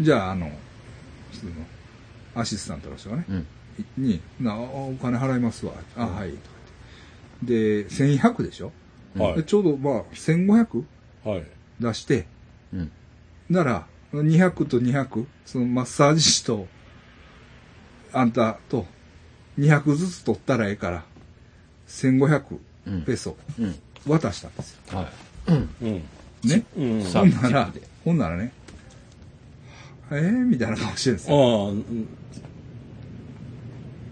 [0.00, 0.50] じゃあ、あの、
[1.32, 1.66] その、
[2.34, 3.46] アシスタントの人がね、うん。
[3.96, 5.72] に、なあお金払いますわ。
[5.96, 6.32] あ、はい。
[7.42, 8.72] で、1100でしょ、
[9.16, 10.82] はいでちょうど、まあ、1500
[11.24, 11.44] はい。
[11.80, 12.26] 出して、
[12.72, 12.90] うん。
[13.50, 16.66] なら、200と200、そのマッサージ師と、
[18.12, 18.86] あんたと、
[19.58, 21.04] 200ずつ取ったらええから、
[21.88, 23.02] 1500うん。
[23.02, 23.74] ペソうん。
[24.06, 24.98] 渡したんですよ。
[24.98, 25.04] は
[25.48, 25.52] い。
[25.52, 25.68] うん。
[25.82, 26.02] うん。
[26.44, 26.62] ね？
[26.76, 27.02] うん。
[27.02, 27.72] さほんなら
[28.04, 28.52] ほんならね、
[30.10, 31.68] えー、みたいな顔してるんですあよ。
[31.70, 31.72] あ、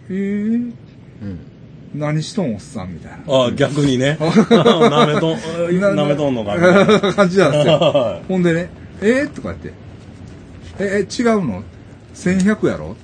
[0.09, 0.73] うんえー、
[1.23, 1.39] うん。
[1.95, 3.19] 何しとんおっさんみたいな。
[3.33, 4.19] ああ、逆にね。
[4.21, 5.39] なめとん、
[5.97, 7.13] なめとんのかみたいな。
[7.15, 7.73] 感じなんですよ。
[7.79, 8.69] はほんでね、
[9.01, 9.73] えー、とか言って、
[10.81, 11.63] え、え、違うの
[12.15, 12.97] ?1100 やろ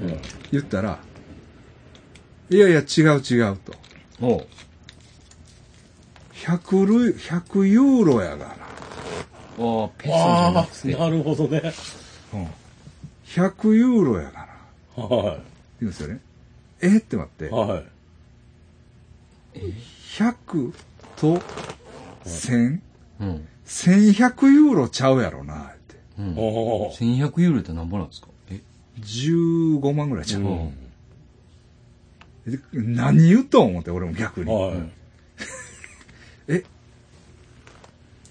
[0.00, 0.18] いうん
[0.52, 0.98] 言ったら、
[2.50, 3.72] いやいや、違う違うと。
[4.20, 4.46] おう。
[6.34, 8.54] 100ル、100ユーロやが
[9.58, 10.94] おーペソじゃなああ、くて。
[10.94, 11.60] なるほどね。
[12.32, 12.38] な。
[12.38, 12.46] うん。
[13.26, 14.46] 100ユーロやが
[14.96, 15.02] な。
[15.02, 15.38] は言
[15.82, 16.20] うんですよね。
[16.80, 16.96] え？
[16.98, 17.48] って待ってい。。
[17.50, 17.82] は
[19.54, 19.58] い。
[20.18, 20.72] 100
[21.16, 21.40] と
[22.24, 22.80] 1000、
[23.20, 23.48] うん。
[23.66, 25.96] 1100ユーロちゃうやろな、って。
[26.18, 26.34] うん。
[26.36, 26.92] おお。
[26.94, 28.28] 1100ユーロって何ぼなんですか？
[28.50, 28.60] え
[29.00, 30.42] ？15万ぐらいちゃう。
[30.42, 30.76] うん
[32.46, 34.52] で何言うとん思って、俺も逆に。
[34.52, 34.76] はい。
[36.46, 36.64] え、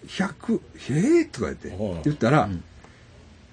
[0.07, 2.63] 100、えー、とか言ってはい、言ったら、うん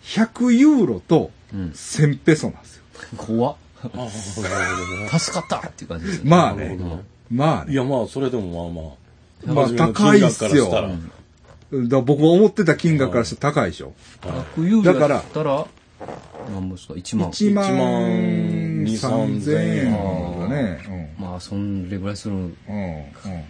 [0.05, 1.71] 100ユーロとうん。
[1.71, 2.85] 1000ペソなんですよ。
[3.17, 3.57] 怖っ。
[3.85, 5.09] ああ、なるほどね。
[5.19, 6.31] 助かったっていう感じですよね。
[6.31, 6.79] まあね。
[7.31, 7.73] まあね。
[7.73, 9.03] いや、まあ、それでもまあまあ。
[9.45, 10.71] まあ高いっすよ
[11.73, 13.95] だ僕が思ってた金額からして高いでしょ。
[14.21, 15.67] 100ユーロだから
[16.53, 17.31] 何ぼですか ?1 万。
[17.31, 17.65] 1万
[18.85, 21.15] 1万3000円だね。
[21.19, 22.35] まあ、そんれぐらいする。
[22.35, 22.45] うん。
[22.45, 22.49] うん。
[22.49, 23.07] うん。
[23.09, 23.45] え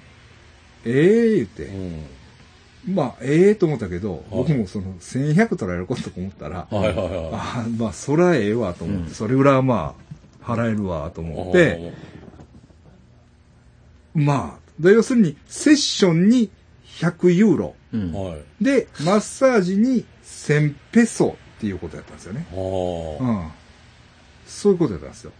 [0.84, 1.72] え言ってう。
[1.72, 2.94] ん。
[2.94, 7.30] まあ、ええと思ったけど、僕もその、1100取られることと思ったら、はいはいはい。
[7.32, 10.11] ああ、まあ、そらええわと思って、うんそれぐらいはまあ、
[10.42, 11.92] 払えるわと思って、
[14.14, 16.50] まあ、で要するに、セッションに
[16.98, 17.74] 100ユーロ。
[17.92, 18.12] うん。
[18.12, 18.64] はい。
[18.64, 22.46] で、マッサージに1000ペソっていうことやったんですよね。
[22.52, 23.32] あうあ。
[23.46, 23.52] ん。
[24.46, 25.32] そういうことやったんですよ。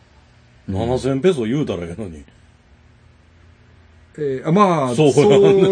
[0.68, 2.24] 7000ペソ言うたらええのに。
[4.18, 5.04] えーあまあ、そ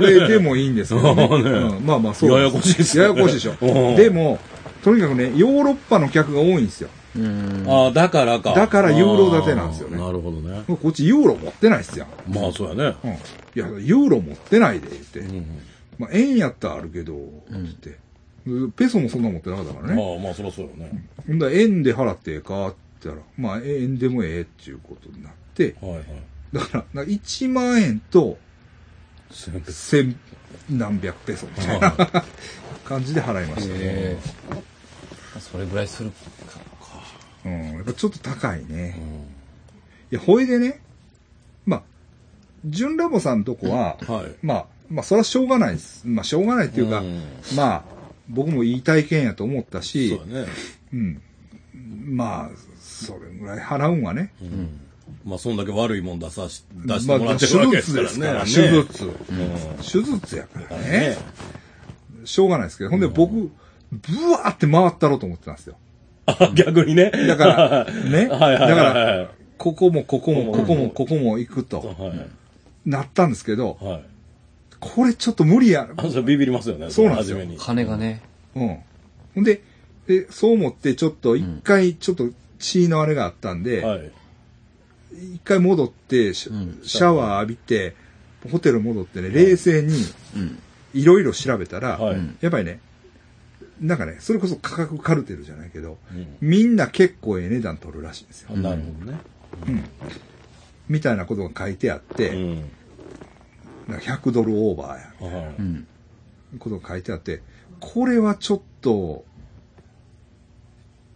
[0.01, 1.29] れでもいいんですけどね。
[1.29, 3.97] まあねうんまあまあ、そうややこしいですねややこしいでしょうん。
[3.97, 4.39] でも、
[4.83, 6.89] とにかくね、ヨーロッパの客が多いんですよ。
[7.17, 7.65] うん。
[7.69, 8.55] ああ、だからか。
[8.55, 10.63] だからユーロ建てなんですよねなるほどね。
[10.67, 12.07] こっちユーロ持ってないっすよ。
[12.29, 12.97] まあ、そうやね。
[13.05, 13.11] うん。
[13.13, 13.17] い
[13.55, 15.21] や、ユーロ持ってないで、って。
[15.21, 15.47] うん。
[15.99, 17.15] まあ、円やったらあるけど、
[17.49, 17.99] つって。
[18.77, 19.95] ペソもそんな持ってなかったからね。
[19.95, 21.07] まあまあ、そりゃそうよね。
[21.27, 26.05] ほんだら円で払ってええかって言ったら、まあ、円でもええっていうことになって、はいはい。
[26.53, 28.39] だから、な1万円と
[29.31, 29.73] 1000ペソ。
[29.73, 30.17] 千
[30.71, 31.93] 何百ペソみたいな
[32.85, 34.17] 感じで払いましたね。
[35.39, 36.70] それぐらいするか。
[37.45, 38.97] うん、やっぱちょっと高いね。
[38.99, 40.81] ういや、ほいでね、
[41.67, 41.83] まあ、
[42.67, 44.27] 純ラボさんとこは、んはい。
[44.43, 46.07] まあ、まあ、それはしょうがないです。
[46.07, 47.23] まあ、しょうがないっていうか、うん
[47.55, 47.85] まあ、
[48.29, 50.49] 僕もいい体験やと思ったそし、うやね。
[50.93, 51.23] うん。
[52.07, 54.33] まあ、それぐらい払うんはね。
[54.43, 54.81] うん。
[55.25, 58.45] まあ、そんだけ悪いもん出さし、出してまあ、もらって手るわけです術からね。
[58.45, 59.05] ですから、手術。
[59.05, 59.15] うん。
[59.79, 61.19] 手術やからねね。
[62.25, 63.51] しょうがないですけど、ほんで僕、
[63.93, 65.77] ブワーって回ったろうと思ってたんですよ。
[66.39, 67.11] あ、 逆にね。
[67.11, 68.29] だから、 ね。
[68.29, 68.69] はいはいはいはい。
[68.71, 72.89] だから、ここもここもここうんもここも行くと、はい。
[72.89, 74.03] なったんですけど、はい。
[74.81, 75.89] これちょっと無理や。
[75.97, 76.91] あ、それビビりますよね。
[76.91, 77.59] そうなんですよ初めに。
[77.59, 78.23] 金がね。
[78.55, 78.77] うん。
[79.35, 79.63] ほんで、
[80.07, 84.11] で、そう思ってちょっと一回ちょっと血のあれがあったんで、はい。
[85.35, 87.95] 一回戻ってシャ,、うんシャワー浴びて、
[88.51, 89.95] ホテル戻ってね、冷静に
[90.37, 90.59] うん。
[90.95, 92.01] いろいろ調べたら、
[92.41, 92.81] やっぱりね、
[93.81, 98.57] なんかね、それこそ価格カルテルじゃないけど、うんみんな結構ええ値段取るらしいんですよ。
[98.57, 99.19] なるほどね。
[100.89, 102.71] みたいなことが書いてあって、うん。
[103.89, 105.55] なんか100ドルオーバーや、はい。
[105.59, 105.87] うん。
[106.59, 107.43] ことが書いてあって、
[107.79, 109.25] これはちょっと、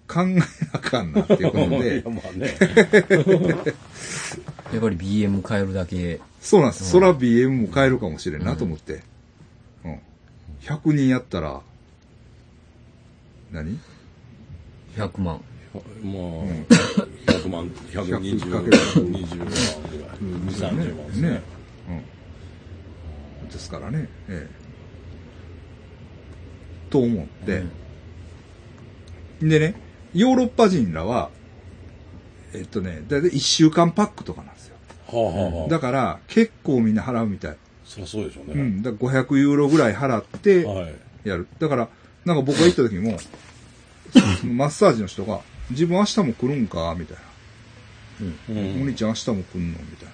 [0.06, 2.54] 考えなあかんなっていうこといでや、 まあね。
[4.72, 6.20] やっぱり BM 変えるだけ。
[6.40, 6.90] そうなんです。
[6.90, 9.02] そら BM も買えるかもしれんなと思って。
[9.84, 9.98] うん。
[10.60, 11.62] 100人やったら、
[13.54, 13.78] 何
[14.96, 15.40] ？100万。
[15.74, 15.82] まあ、
[17.32, 18.78] 100万、120 100万かける
[19.10, 20.16] 20万ぐらい。
[20.18, 21.42] 2、30万ですねね。。
[23.42, 23.48] うん。
[23.48, 24.08] ですからね。
[24.28, 24.64] ええ。
[26.90, 27.62] と思って、
[29.40, 29.74] でね、
[30.12, 31.30] ヨーロッパ人らは、
[32.54, 34.76] えっとね、だいたい1週間パックとかなんですよ。
[35.06, 35.68] はあはあはあ。
[35.68, 37.56] だから、結構みんな払うみたい。
[37.84, 38.54] そりゃそうでしょうね。
[38.54, 38.82] うん。
[38.82, 40.94] だから500ユーロぐらい払ってはい。
[41.24, 41.48] やる。
[41.58, 41.88] だから、
[42.24, 43.18] なんか僕が行った時も、
[44.54, 46.94] マッサージの人が、自分明日も来るんか？
[46.98, 47.22] みたいな。
[48.20, 49.78] うんお兄ちゃん明日も来んの？
[49.80, 50.12] みたいな。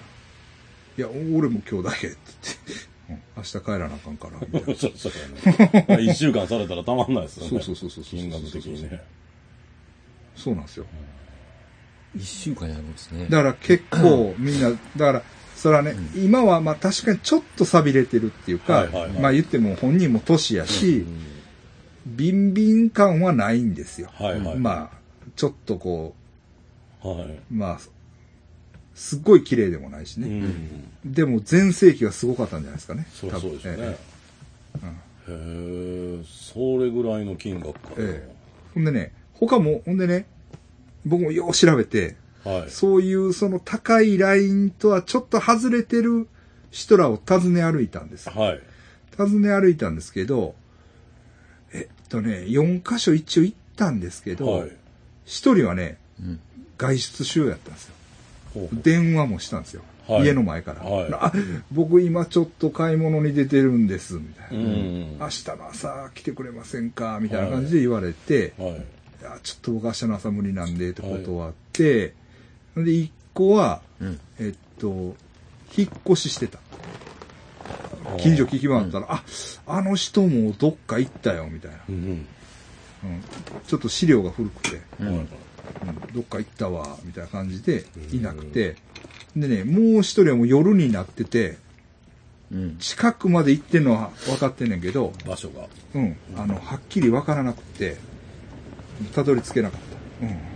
[0.97, 2.73] いや、俺も今日だけって言って、
[3.09, 4.75] うん明日帰らなあかんから、みたいな。
[4.79, 5.11] そうそう
[5.87, 6.03] やね。
[6.03, 7.49] 一週間されたらたまんないですよね。
[7.49, 9.01] そうそうそうそうそう金額的にね。
[10.35, 10.85] そうなんですよ。
[12.17, 13.27] 1週間やるんですね。
[13.29, 15.23] だから結構みんな、だから、
[15.55, 21.05] それはね、今はまあ確かにちょっと錆びれてるっていうか、はいはいはいまあ言っても本人も年やし、
[22.05, 24.09] ビンビン感はないんですよ。
[24.13, 24.57] はいはい。
[24.57, 24.97] まあ、
[25.35, 26.15] ちょっとこ
[27.01, 27.15] はい。
[27.25, 27.79] う、まあ、
[28.95, 30.27] すっごい綺麗でもないしうね。
[30.27, 30.83] ん。
[31.05, 33.07] でも全盛期がすごかったんじゃないですかね。
[33.13, 33.97] そりゃそうですよね。
[34.73, 34.95] 多分
[35.27, 37.89] えへえ、それぐらいの金額か。
[37.97, 38.35] ええ
[38.73, 40.25] ほんでね、他も、ほんでね、
[41.05, 42.69] 僕もよう調べて、はい。
[42.69, 46.27] そういうその高いラインとはちょっと外れてる
[46.71, 48.29] 人らを訪ね歩いたんです。
[48.29, 48.61] はい。
[49.17, 50.55] 訪ね歩いたんですけど、
[52.11, 54.71] とね、4箇所一応行ったんですけどはい、
[55.25, 56.39] 一、人はね、うん。
[56.77, 57.93] 外出しようやったんですよ。
[58.53, 59.81] ほうほう電話もしたんですよ。
[59.81, 59.91] はい
[60.25, 61.31] 家の前から、はいあ。
[61.71, 64.63] 僕今ちょっと買い物に出てるんです、みたいな。
[64.63, 65.17] うん。
[65.19, 68.71] 明日の朝来てくれませんかみたいな感じで言われて、はい。
[68.71, 68.73] い
[69.23, 72.13] や、ちょっと僕明日の朝無理なんで、って断って、
[72.75, 74.19] で、一個は、うん。
[74.39, 75.15] えっと、
[75.77, 76.59] 引っ越ししてた。
[78.19, 79.23] 近所聞き回ったら、あ、
[79.65, 81.77] あの人もどっか行ったよ、みたいな。
[81.89, 81.95] うん。
[81.95, 82.25] うん、
[83.67, 85.17] ちょっと資料が古くて、うん。
[85.17, 85.27] はい
[85.83, 88.75] うん、どっか行ったわ、みたいな感じで、いなくて、
[89.35, 91.57] でね、もう一人はもう夜になってて、
[92.51, 92.77] うん。
[92.77, 95.67] 近くまで行ってんのは分かってんねんけど、場所が。
[95.95, 97.97] うん、あの、はっきり分からなくて、
[99.13, 99.81] たどり着けなかっ
[100.19, 100.25] た。
[100.25, 100.50] うん。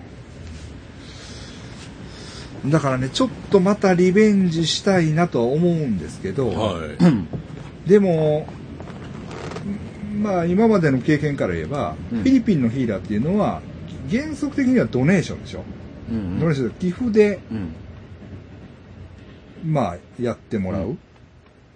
[2.69, 6.79] だからね、ちょっとまたリベンジしたいなとは思うんですけど、は
[7.85, 7.89] い。
[7.89, 8.47] でも、
[10.21, 13.61] まあ今までの経験から言えば、うんフィリピンのヒーラーっていうのは
[14.09, 15.63] 原則的にはドネーションでしょ、
[16.09, 17.75] うんドネーションで寄付でうん。
[19.71, 20.97] まあやってもらう、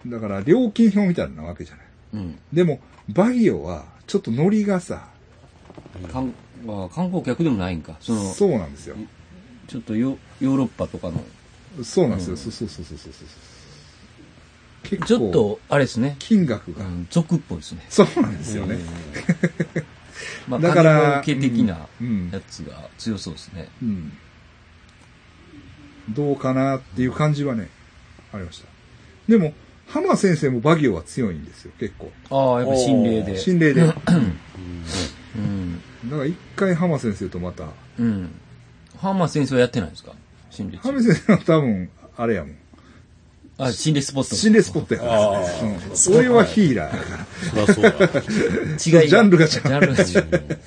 [0.08, 2.40] だから料金表みたいなわけじゃないうん。
[2.54, 5.08] でもバギオはちょっとノリがさ
[6.12, 6.34] 観
[6.66, 7.98] まあ観光客でもないんか。
[8.00, 8.96] その、そうなんですよ
[9.70, 11.24] ちょっとヨヨーロッパとかの、
[11.84, 13.28] そうなんですよ、そうそうそうそうそうそう
[14.84, 16.16] 結構ちょっと、あれですね。
[16.20, 17.86] 金額が、うん、俗っぽいですね。
[17.90, 18.80] そうなんですよね、
[20.48, 23.70] まあ、だから金儲け的なうんやつが強そうですね。
[23.84, 24.14] うん。
[26.10, 27.70] どうかなっていう感じはね、
[28.34, 28.68] ありました。
[29.28, 29.54] でも、
[29.88, 32.12] 浜先生もバギオは強いんですよ、結構。
[32.32, 33.38] ああ、やっぱ心霊で。
[33.38, 33.86] 心霊で。
[33.86, 34.02] だか
[35.36, 35.82] うん。
[36.10, 37.66] ら一回浜先生とまた、
[38.00, 38.32] うん。
[39.00, 40.14] ハーマー先生はやってないんですか？
[40.50, 42.56] 心霊中浜先生は多分、あれやもん。
[43.58, 44.36] あ、心霊スポット。
[44.36, 45.46] 心霊スポットやから、あうん。
[46.18, 47.74] 俺はヒーラーやから。
[47.74, 49.02] そりゃそうだ。
[49.04, 50.60] 違ジャンルが違うジャンルが違う。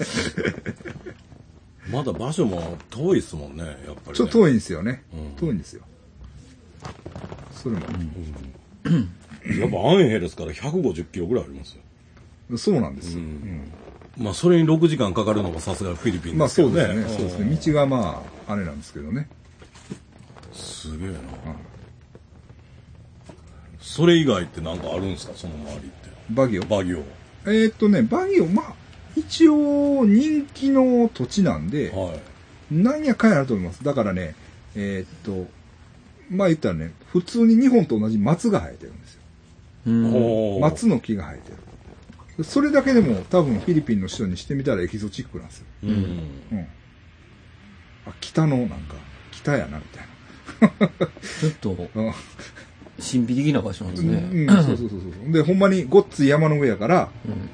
[1.90, 4.14] まだ場所も遠いですもんね、やっぱり、ね。
[4.14, 5.02] ちょっと遠いんですよね。
[5.12, 5.82] うん遠いんですよ。
[7.54, 11.76] それも、やっぱアンヘレスから150キロぐらいあります
[12.50, 12.58] よ。
[12.58, 13.20] そうなんですよ。
[13.20, 13.62] うんうん
[14.18, 16.85] まあ、それに6時間かかるのがさすがフィリピンまあですけどね。
[16.85, 17.16] そうですね。
[17.16, 17.72] そうですね。
[17.72, 19.29] 道がまあ、あれなんですけどね。
[20.53, 21.16] すげえな。
[23.81, 25.33] それ以外ってなんかあるんですか？
[25.35, 25.88] その周りって。
[26.31, 26.62] バギオ？
[26.62, 26.98] バギオ。
[27.46, 28.75] えーっとね、バギオ、まあ、
[29.16, 32.20] 一応人気の土地なんで、はい。
[32.75, 33.83] なんやかんやあると思います。
[33.83, 34.35] だからね、
[34.77, 35.51] えーっと、
[36.31, 40.61] まあ言ったらね、普通に日本と同じ松が生えてるんですよ。
[40.61, 41.57] 松の木が生えてる。
[42.42, 45.66] それだけでも多分フィリピンの人にしてみたらエキゾチックなんですよ。
[45.82, 45.90] うん。
[45.90, 45.94] う
[46.56, 46.66] ん。
[48.06, 48.96] あ、北のなんか、
[49.30, 50.06] 北やな、みたい
[51.40, 51.90] ちょっと、
[52.96, 54.30] 神秘的な場所なんですね。
[54.32, 55.32] うん、そうそうそうそう。
[55.32, 57.50] で、ほんまにごっつい山の上やから、うん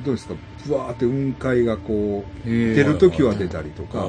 [0.00, 0.34] どうですか、
[0.66, 4.08] ぶわーって雲海がこう、出るときは出たりとか。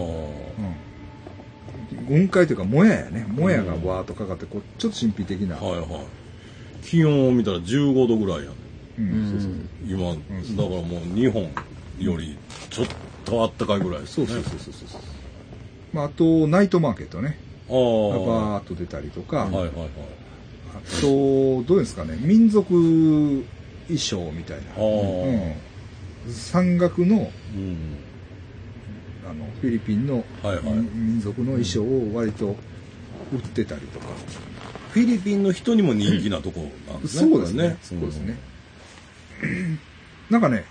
[2.07, 3.25] 雲海というか、もややね。
[3.27, 5.55] もやがわーっとかかって、こう、ちょっと神秘的な。
[5.57, 5.89] はいはい。
[6.81, 8.62] 気温を見たら15度ぐらいやん。
[8.97, 11.51] 今、だからもう日本
[11.97, 12.37] より
[12.69, 12.87] ちょっ
[13.25, 14.27] とあったかいぐらいですね。
[14.27, 15.01] そうそうそうそうそう。
[15.93, 17.39] まあ、あと、ナイトマーケットね。
[17.69, 17.75] ああ。
[17.75, 17.79] バ
[18.53, 19.89] はーっと出たりとか、いはいはい。
[20.75, 23.45] あと、どうですかね、民族
[23.87, 24.83] 衣装みたいな。
[24.83, 26.31] うん。
[26.31, 27.97] 山岳の、うん。
[29.27, 32.55] あの、フィリピンのはいはい民族の衣装を割と
[33.31, 34.07] 売ってたりとか。
[34.91, 37.31] フィリピンの人にも人気なとこなんですね。
[37.31, 37.77] そうですね。
[37.81, 38.52] そうですね。
[40.29, 40.65] なんかね、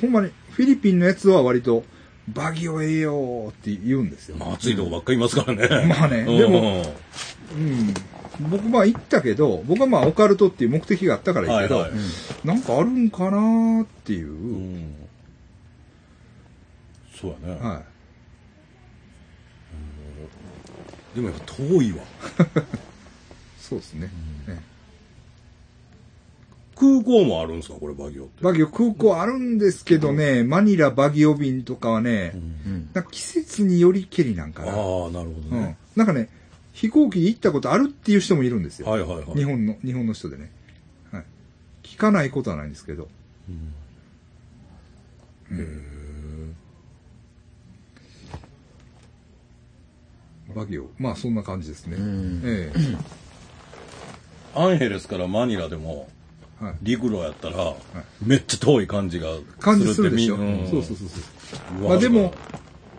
[0.00, 1.84] ほんまに、フィリピンのやつは割と、
[2.28, 4.36] バギオええよーって言うんですよ。
[4.36, 5.86] まあ暑いとこばっかりいますからね。
[5.86, 6.82] まあねうんでも
[7.52, 7.94] うん。
[8.50, 12.00] 僕まあ行ったけど、僕はまあオカルトっていう目的があったから行くけど、はいはい
[12.44, 14.94] なんかあるんかなーっていう、うん。
[17.14, 17.60] そうやね。
[17.60, 17.82] は
[21.14, 21.98] でもやっぱ遠いわ。
[21.98, 22.00] い。
[23.58, 24.10] そうですね。
[24.46, 24.62] ね
[26.78, 28.44] 空港もあるんですかこれバギオって？
[28.44, 32.90] バギオ空港あるんですけどね、マニラバギオ便とかはね、うん。
[32.92, 34.72] なんか季節によりけりなんかな。
[34.72, 35.76] ああ、なるほどうんね。。
[35.96, 36.28] なんかね、
[36.72, 38.88] 飛行機で行ったことあるっていう人もいるんですよ。
[38.88, 39.24] はいはいはい。
[39.34, 40.52] 日本の、日本の人でね。
[41.10, 41.24] はい。
[41.82, 43.08] 聞かないことはないんですけど。
[50.54, 50.90] バギオ。
[50.98, 51.96] まあそんな感じですね。
[51.96, 52.72] んえ
[54.54, 56.08] アンヘレスからマニラでも。
[56.82, 57.74] 陸路やったら、
[58.24, 59.28] めっちゃ遠い感じが
[59.60, 60.36] 感じするでしょ？
[60.36, 61.88] ってみんそうそうそうそう。
[61.88, 62.32] まあでも、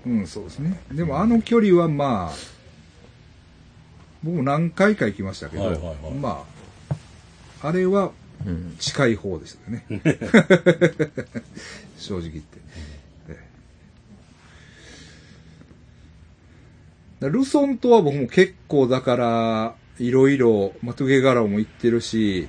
[0.05, 0.79] うん、そうですね。
[0.91, 2.35] でもあの距離はまあ、
[4.23, 6.45] 僕も何回か行きましたけど、はいはいはいま
[7.61, 8.11] あ、あれは
[8.45, 8.75] うん。
[8.79, 9.83] 近い方でしたね。
[11.97, 12.57] 正直言って。
[13.29, 13.47] ええ
[17.19, 22.47] だルソン島は僕も結構だから、いろいろ、まあ、トゥゲガラオも行ってるし、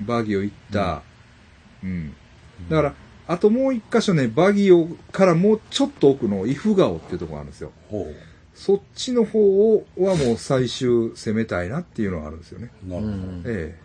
[0.00, 1.02] バギオ行った。
[1.82, 2.14] うん。
[2.68, 2.94] だから、
[3.26, 7.72] あともう一箇所ね、バギオからもうちょっと奥のイフガオっていうところがあるんですよ。
[7.88, 8.06] ほ
[8.54, 12.70] そっちの方をはもう最終攻めたいなっていうのがあるんですよね。
[12.84, 12.88] う。
[12.88, 13.12] なるほど。
[13.12, 13.42] うん。
[13.46, 13.78] え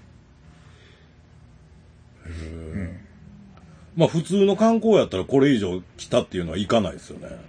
[3.95, 7.27] まあ普通の観光やったらこれ以上来たっていうのは行かないですよね。
[7.29, 7.39] え。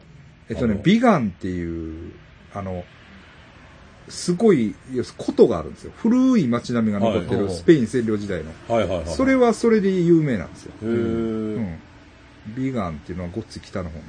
[0.51, 2.13] えっとねビガンっていう、
[2.53, 2.85] あの、
[4.09, 5.93] すごい、要するに古都があるんですよ。
[5.97, 8.51] 古い街並みが残ってはいるスペイン占領時代の。
[8.69, 9.07] はいはいはい。
[9.07, 10.73] それはそれで有名なんですよ。
[10.83, 11.79] へうーん。
[12.57, 14.05] ビガンっていうのはごっつい北の方な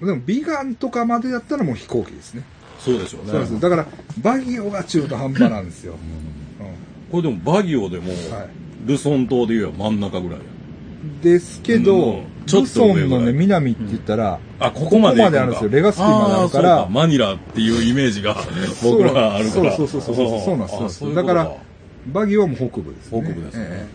[0.00, 2.44] のでも、ビガンとかまでだったらもう飛行機ですね。
[2.78, 3.46] そうでしょうね。
[3.46, 3.86] そうだから、
[4.22, 5.96] バギオが中途半端なんですよ。
[7.10, 8.48] これでもバギオでも、はい
[8.86, 10.44] ルソン島で言えば真ん中ぐらいや。
[11.02, 12.24] うんですけど、うん。
[12.46, 15.70] ちょルっと上ぐらいソンのね、南って言ったら、あ、ここまで行くんかここまであるんですよ。
[15.70, 18.36] レガスピーまであるからーそうマニラっていうイメージが
[18.82, 19.76] 僕らはあるから。
[19.76, 20.40] そうそうそうそうそう。
[20.40, 21.56] そうなんですだから
[22.06, 23.22] バギオはもう北部ですね。
[23.22, 23.66] 北部ですね。
[23.68, 23.86] え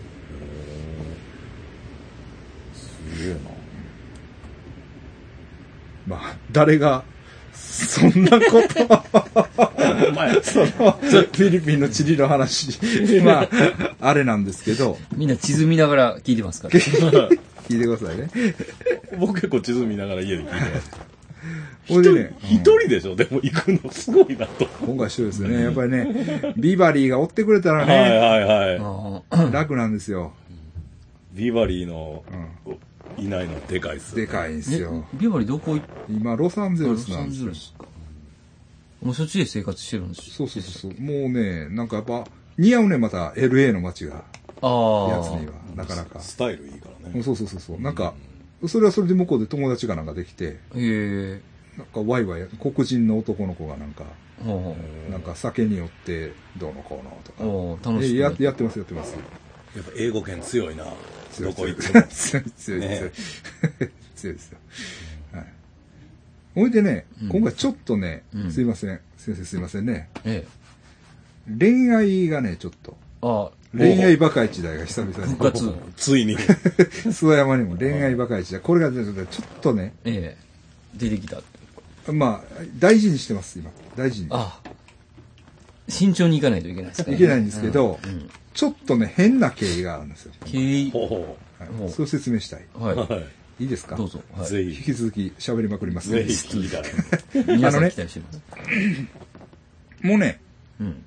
[2.74, 3.38] すげえな。
[3.38, 3.56] え
[6.06, 7.02] まあ、誰が、
[7.76, 12.78] そんなことお前、その、フィリピンの地理の話、
[13.22, 13.48] まあ、
[14.00, 16.74] あれなんですけど、みんな地図見ながら聞いてますから。
[17.68, 18.28] 聞いてくださいね。
[19.18, 20.90] 僕結構地図見ながら家で聞いてます。
[21.88, 23.14] ほいでね、一人でしょ？
[23.16, 24.66] でも行くのすごいなと。
[24.84, 25.62] 今回一緒ですよね。
[25.64, 28.80] やっぱりね、ビバリーが追ってくれたらはいね、はいはい。
[29.30, 30.32] あ楽なんですよ。
[31.32, 32.24] ビバリーの
[33.16, 34.14] いないのでかいっす。
[34.14, 35.04] でかいんですえよ。
[35.14, 37.52] ビバリーどこ行っ今、ロサンゼたルスなんですよ。
[37.78, 37.86] か。
[39.02, 41.00] もうそっちで生活してるんですそうそうそうそう。
[41.02, 42.24] もうね、なんかやっぱ、
[42.58, 44.24] 似合うね、また LA の街が、
[44.62, 45.16] ああ。
[45.16, 46.20] やつには、なかなか。
[46.20, 47.22] スタイルいいからね。
[47.22, 47.80] そうそうそうそう。
[47.80, 48.14] なんか、
[48.66, 51.40] それはそれで向こうで友達がなんかできて、へえ。
[51.76, 54.04] なんかワイワイ、黒人の男の子がなんか、
[54.44, 54.76] ほうほ
[55.10, 57.32] なんか酒によってどうのこうのと
[57.84, 57.90] か。
[57.90, 59.14] 楽しえくややってます、やってます。
[59.74, 60.84] やっぱ英語圏強いな。
[61.36, 62.06] 強いどこ行っても。
[62.08, 62.80] 強い、強い、強い。
[62.80, 63.12] ね
[64.14, 64.58] 強いですよ。
[65.32, 65.46] はい。
[66.54, 70.08] ほいでね、うん今回ちょっとね、うんすいません、先生すいませんね。
[70.24, 71.56] ええ。
[71.58, 75.72] 恋愛がね、ちょっと、あ恋愛バカ一代が久々に復、活。
[75.96, 76.36] ついに。
[76.38, 78.60] 諏訪山にも恋愛バカ一代。
[78.60, 80.46] これがねちょっとね、ええ。
[80.94, 81.42] 出てきた。
[82.12, 83.70] まあ、大事にしてます、今。
[83.96, 84.28] 大事に。
[84.30, 84.60] あ
[85.88, 87.14] 慎重に行かないといけないですね。
[87.14, 88.30] いけないんですけど、うん。
[88.54, 90.32] ちょっとね、変な経緯があるんですよ。
[90.44, 90.90] 経緯。
[90.90, 92.64] ほはいそれを説明したい。
[92.78, 92.82] う。
[92.82, 93.22] はは
[93.58, 93.94] いいいですか？
[93.94, 93.98] い。
[93.98, 94.20] どうぞ。
[94.36, 94.40] い。
[94.40, 94.48] はい。
[94.50, 96.24] ぜ引ひ、き続き喋りまくりますぜね。
[96.24, 97.46] ひ聞い。
[97.56, 98.40] 皆さんあのね期待してます。
[100.02, 100.40] もうね、
[100.80, 101.02] うん。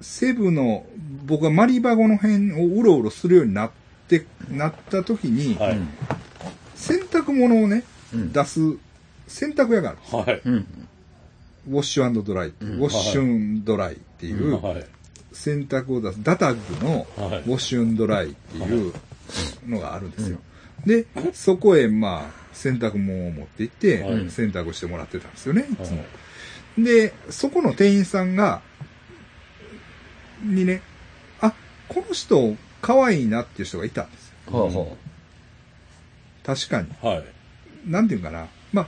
[0.00, 0.84] セブの、
[1.24, 3.70] 僕がマリバゴの辺をうろうろするようになっ
[4.08, 5.78] て、なった時に、はい。
[6.74, 8.60] 洗濯物をね、うん出す
[9.26, 10.16] 洗濯屋があるんです。
[10.16, 10.42] はい。
[10.44, 10.66] うん。
[11.70, 13.96] ウォッシュドライウォッシュドライ
[14.32, 14.86] っていう、はい。
[15.32, 18.92] 洗濯を出す、ダタッグのはいウォッシュドライっていう
[19.66, 20.38] のがあるんですよ。
[20.86, 26.04] で、そこへまあ、洗濯物を持って行って、はい洗濯してもらってたんですよね、いつも。
[26.78, 28.62] で、そこの店員さんが、
[30.42, 30.82] にね、
[31.40, 31.52] あ、
[31.88, 34.34] この人、可愛いなっていう人がいたんですよ。
[34.46, 34.96] ほうほ
[36.44, 36.88] 確かに。
[37.00, 37.24] はい。
[37.86, 38.46] なんていうかな。
[38.72, 38.86] まあ、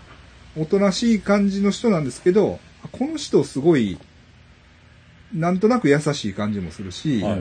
[0.57, 3.99] おとなしい感じの人なんですけど、あこの人すごい、
[5.37, 7.41] なんとなく優しい感じもするし、はい。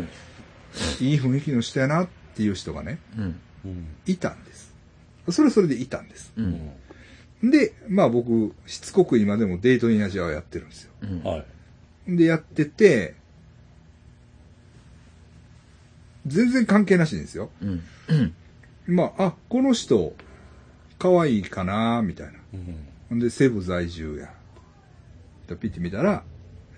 [1.00, 3.22] いい雰囲気の人やなっていう人がね、う。
[3.22, 3.40] うん。
[3.64, 3.88] うん。
[4.06, 4.74] いたんです。
[5.30, 6.34] それはそれでいたんです。
[6.36, 7.50] うん。
[7.50, 10.92] で、まあ僕、しつこく今でもデートインアジアをやってるんですよ。
[11.02, 11.24] うん。
[11.24, 11.38] は
[12.08, 12.18] い。
[12.18, 13.16] で、やってて、
[16.28, 17.50] 全然関係なしですよ。
[17.62, 17.82] うん。
[18.88, 20.14] まあ、あ、この人、
[21.00, 22.34] 可愛いかなみたいな。
[22.54, 22.88] うん。
[23.10, 24.34] ほんで、セブ在住や。
[25.48, 26.24] でピッて見たら、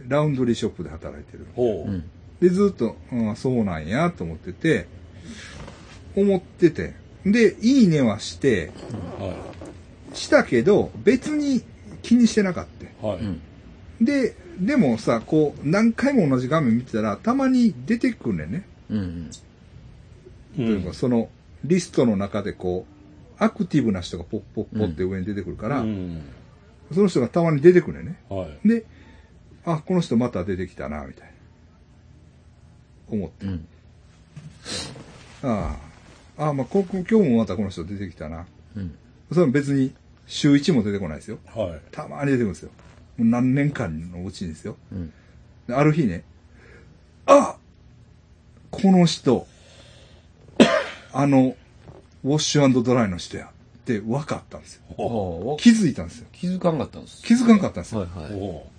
[0.07, 1.45] ラウンドリーショップで働いてる。
[2.39, 4.87] で、ずっと、うん、そうなんやと思ってて、
[6.15, 6.93] 思ってて。
[7.25, 8.71] で、いいねはして、
[9.19, 9.35] は
[10.13, 11.61] したけど、別に
[12.01, 12.65] 気にしてなかっ
[13.01, 13.07] た。
[13.07, 13.11] い。
[13.11, 13.19] はい。
[13.19, 13.41] うん。
[14.01, 18.67] で、でもさ、こう、何回も同じ画面見てたら、たまに出てくるねんね。
[18.89, 19.29] うん。
[20.55, 21.29] というか、その、
[21.63, 26.21] リストの中でこう、アクティブな人がポッポッポって上に出てくるから、うん。
[26.93, 28.19] その人がたまに出てくるねんね。
[28.29, 28.67] はい。
[28.67, 28.85] で、
[29.67, 31.33] あ、この人また出てきたな、みたいな。
[33.09, 33.45] 思って。
[33.45, 33.67] うん。
[35.43, 35.77] あ
[36.37, 36.45] あ。
[36.45, 38.45] ああ、まあ、今日もまたこの人出てきたな。
[38.75, 38.95] うん。
[39.29, 39.93] それは別に
[40.25, 41.39] 週1も出てこないですよ。
[41.53, 41.81] はい。
[41.91, 42.69] たまに出てくるんですよ。
[43.17, 44.77] もう何年間のうちにですよ。
[44.91, 45.13] うん。
[45.67, 46.23] である日ね、
[47.25, 47.57] あ
[48.71, 49.47] この人、
[51.11, 51.55] あの、
[52.23, 55.57] ウォッシュドライの人やって分かったんですよ。
[55.59, 56.27] 気づいたんですよ。
[56.31, 57.23] 気づかんかったんです。
[57.23, 58.01] 気づかんかったんですよ。
[58.01, 58.76] はいはい。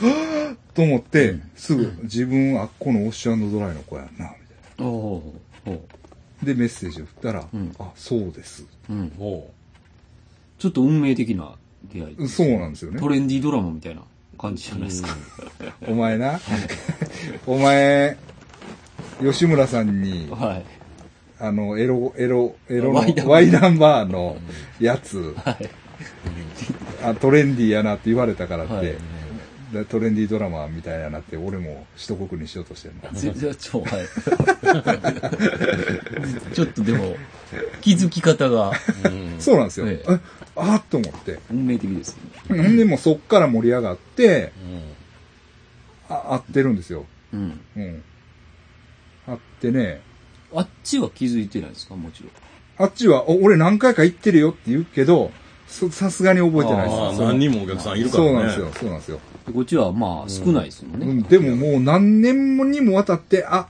[0.00, 0.06] ほ
[0.74, 5.78] と思って、うんすぐ自分はあこのウォッシュドライの子やな、みたいな。
[6.42, 8.64] で、メッセージを振ったら、うんあ、そうです。
[8.88, 8.92] う。
[8.92, 9.12] うん
[10.58, 11.54] ちょっと運命的な
[11.92, 12.28] 出会い。
[12.28, 13.08] そうなんですよねト。
[13.08, 14.02] レンディードラマみたいな
[14.38, 15.16] 感じじゃないですか。
[15.86, 16.40] お前な、
[17.46, 18.16] お前、
[19.20, 20.64] 吉村さんに、はい。
[21.38, 24.38] あの、エロ、エロ、エロのワイナンバーの
[24.80, 25.70] やつ、はい。
[27.02, 28.98] あトレンディーやなって言われたからって、はいで
[29.88, 33.02] トレンディードラマみたいやなって俺も一国にしようとしてるの。
[33.54, 34.06] ちょ、はい。
[36.54, 37.16] ちょっとでも、
[37.80, 38.72] 気づき方が
[39.04, 39.88] うんそうなんですよ。
[39.88, 40.18] ええ
[40.58, 41.38] ああと思って。
[41.50, 42.16] 運命的です
[42.48, 42.62] ね。
[42.62, 44.52] ほんで、もうそっから盛り上がって、
[46.08, 47.04] うんあ、合ってるんですよ。
[47.34, 47.60] うん。
[47.76, 48.02] うん。
[49.26, 50.00] あってね、
[50.54, 51.96] あっちは気づいてないですか？
[51.96, 52.30] もちろん。
[52.78, 55.32] あっちは、お俺何回か行ってるよって言うけど、
[55.66, 58.28] そさすがに覚えてないです何人もお客さんいるからね。
[58.28, 59.20] そうなんですよ、そうなんですよ。
[59.46, 61.06] でこっちはまあ少ないですもんね。
[61.06, 63.68] うん、でももう何年もにもわたって、あ、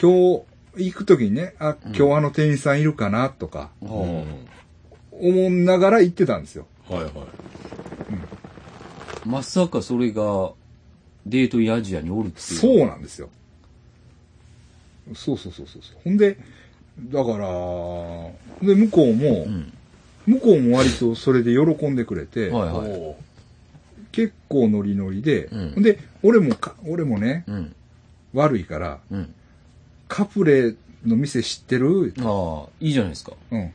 [0.00, 0.44] 今日
[0.76, 4.24] 行くときにね、あ、今日あの店員さんいるかなとか、うんは
[5.12, 6.66] 思いながら行ってたんですよ。
[6.88, 7.12] はいはい。
[7.16, 7.26] あ
[9.26, 10.52] まさかそれが
[11.26, 12.58] デートインアジアにおるっていう。
[12.58, 13.28] そうなんですよ。
[15.14, 15.96] そうそうそうそうそう。
[16.04, 16.38] ほんで、
[16.98, 17.46] だから、
[18.66, 19.72] で、向こうも、ん
[20.26, 23.16] 向こうも割とそれで喜んでくれて、はいはい。
[24.12, 27.74] お結構ノリノリで、うんほんで、俺もか、俺もね、うん。
[28.34, 29.34] 悪いから、うん。
[30.08, 30.74] カプレ
[31.06, 32.12] の店知ってる？
[32.20, 33.32] ああ、いいじゃないですか。
[33.50, 33.72] うん。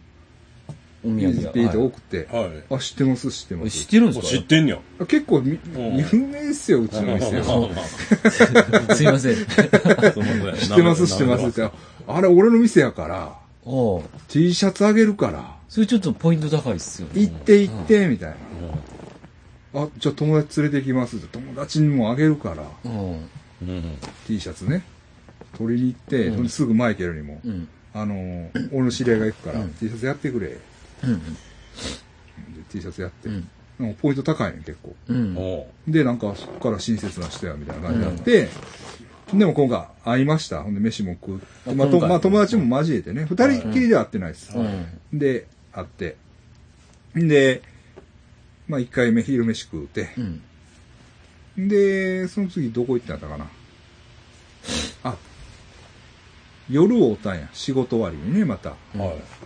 [1.04, 1.52] お土ビ産が。
[1.52, 2.50] ービートは送って、はい。
[2.70, 3.80] あ、知ってます、知ってまいす。
[3.80, 4.26] 知ってるんですか？
[4.28, 4.78] 知ってんや
[5.08, 7.42] 結構有名ですよ、うちの店。
[8.96, 9.36] すいません。
[9.36, 11.70] すいません知ってます、知ってますって。
[12.08, 13.38] あれ、俺の店やから、
[14.28, 17.22] T シャツあげるから、それちょっとポイント高いっすよね。
[17.22, 18.36] 行って行って、みたいな。
[19.76, 21.28] あ、じゃあ友達連れてきますって。
[21.28, 23.30] 友達にもあげるから、うん。
[23.62, 23.98] うん。
[24.28, 24.84] T シャツね。
[25.58, 27.68] 取りに行って、ほんですぐマイケルにも、うん。
[27.94, 30.48] あのー、俺の知り合いが行くから、うん T シャツやってくれ。
[30.48, 30.60] で
[31.04, 31.22] うん。
[32.70, 33.30] T シャツやって。
[33.30, 34.96] うんなんかポイント高いねん、結構。
[35.10, 35.38] うん。
[35.38, 38.48] おで、なんかそこから親切な人や、みたいな感じになって、
[39.34, 40.64] でも今回会いました。
[40.64, 44.58] ほんで飯も食って、まあ、まあ友達も交えてね、二人きりでは会ってないです。
[44.58, 45.20] うん。
[45.20, 46.16] で、会って。
[47.16, 47.62] で、
[48.68, 51.62] まあ一回目昼飯食うてう。
[51.62, 51.68] ん。
[51.70, 53.46] で、その次どこ行ってんだったかな。
[55.04, 55.16] あ、
[56.70, 57.50] 夜会うたんや。
[57.54, 58.70] 仕事終わりにね、また。
[58.70, 58.76] は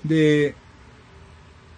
[0.05, 0.07] い。
[0.07, 0.55] で、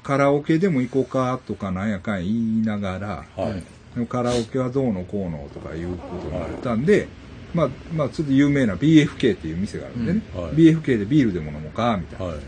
[0.03, 4.05] カラオケでも行こうかとかなんやかん言いながら、はい。
[4.07, 7.07] カラオケはどうのこうのとかいうことになったんで、
[7.53, 12.25] まあ、まあ、ちょっと有名な BFK っていう店があるんでね、うんはい BFK でビールでも飲もうか、みたいな。
[12.25, 12.39] はい。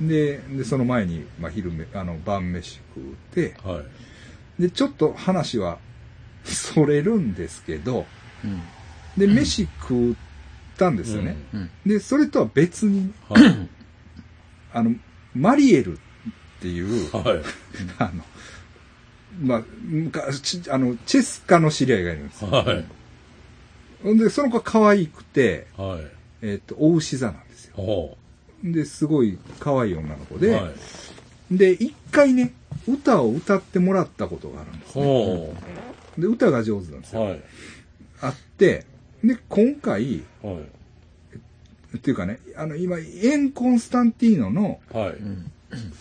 [0.00, 3.84] で、で、その前に、まあ、昼め、あの、晩飯食うて、はい。
[4.60, 5.78] で、ちょっと話は、
[6.44, 8.06] それるんですけど、
[8.44, 8.60] うん。
[9.16, 10.14] で、飯食っ
[10.76, 11.36] たんですよね。
[11.52, 11.70] うん。
[11.86, 13.68] で、それとは別に、はい。
[14.72, 14.94] あの、
[15.34, 15.96] マリエルっ
[16.60, 17.42] ていう、はい。
[17.98, 18.24] あの、
[19.42, 22.50] まあ、昔、あの、チェスカの知り合いがいるんですよ。
[22.50, 22.74] は
[24.04, 24.18] い。
[24.18, 26.20] で、その子は可愛くて、はい。
[26.42, 27.74] えっ、と、お牛座なんですよ。
[27.76, 28.16] ほ
[28.64, 30.40] で、すごい可愛い女の子う。
[30.40, 30.70] で、は
[31.50, 31.56] い。
[31.56, 32.54] で、一回ね、
[32.88, 35.04] 歌を歌ってもらったことがあるんです、ね。
[35.04, 35.54] ほ
[36.18, 37.20] で、歌が上手なんですう。
[37.20, 37.26] よ。
[37.26, 37.40] はい。
[38.20, 38.84] あって、
[39.24, 40.56] で、今回、はい。
[41.96, 44.80] っていうかね、あの、今、エン・コンスタンティーノの。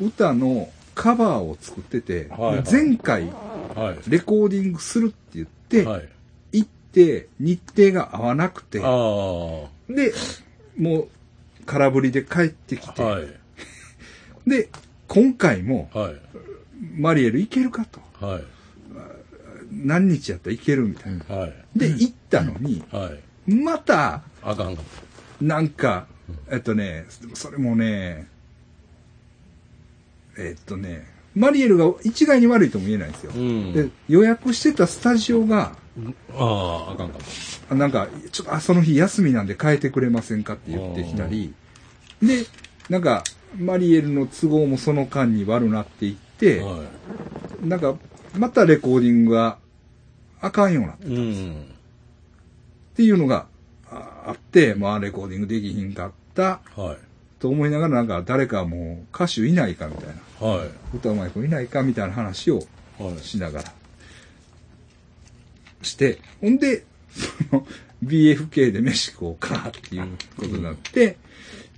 [0.02, 3.32] 歌のカバーを作ってて、はい前回、
[3.76, 4.10] はい。
[4.10, 6.10] レコーディングするって言って、はい。
[6.52, 8.80] 行って、日程が合わなくて。
[8.80, 9.70] で、も
[11.02, 11.08] う、
[11.66, 13.28] 空振りで帰ってきて、はい。
[14.50, 14.70] で、
[15.08, 16.16] 今回も、はい。
[16.80, 18.00] マリエル行けるかと。
[18.26, 18.44] はい。
[19.72, 21.36] 何日やったらいけるみたいな。
[21.36, 21.54] はい。
[21.76, 23.12] で、行ったのに、は
[23.48, 23.54] い。
[23.54, 24.86] また、あかんかっ
[25.42, 26.08] なんか、
[26.52, 28.28] えっとね、それもね、
[30.38, 31.06] えっとね、
[31.36, 33.40] マリエルが一概に悪いとも言えないんですよた。。
[33.40, 33.74] うん。
[33.74, 35.78] で、予約してたスタジオが、
[36.34, 37.22] ああ、あかんかっ
[37.70, 41.54] あなんか、ちょっと、あ、その日休みなんで変えてくれませんかって言ってきたり、
[42.22, 42.46] で、
[42.90, 43.24] なんか、
[43.58, 46.84] マリエルの都合もその間に悪なっていってた。、は
[47.64, 47.96] なんか、
[48.38, 49.58] またレコーディングが
[50.42, 51.06] あかんようなっい。
[51.06, 51.66] うん。
[52.96, 53.48] ていうのが
[53.90, 56.98] ああって、まあレコーディングできひんかったはい。
[57.40, 60.08] と思いながらなんか誰かもう歌手いないかみたい
[60.42, 60.70] な、はい。
[60.96, 62.62] 歌うまい子いないかみたいな話を
[62.98, 63.20] はい。
[63.20, 63.72] しながら
[65.82, 66.84] して、ほんで、
[67.50, 67.66] その
[68.04, 71.18] BFK で飯食おうかっていうことになって、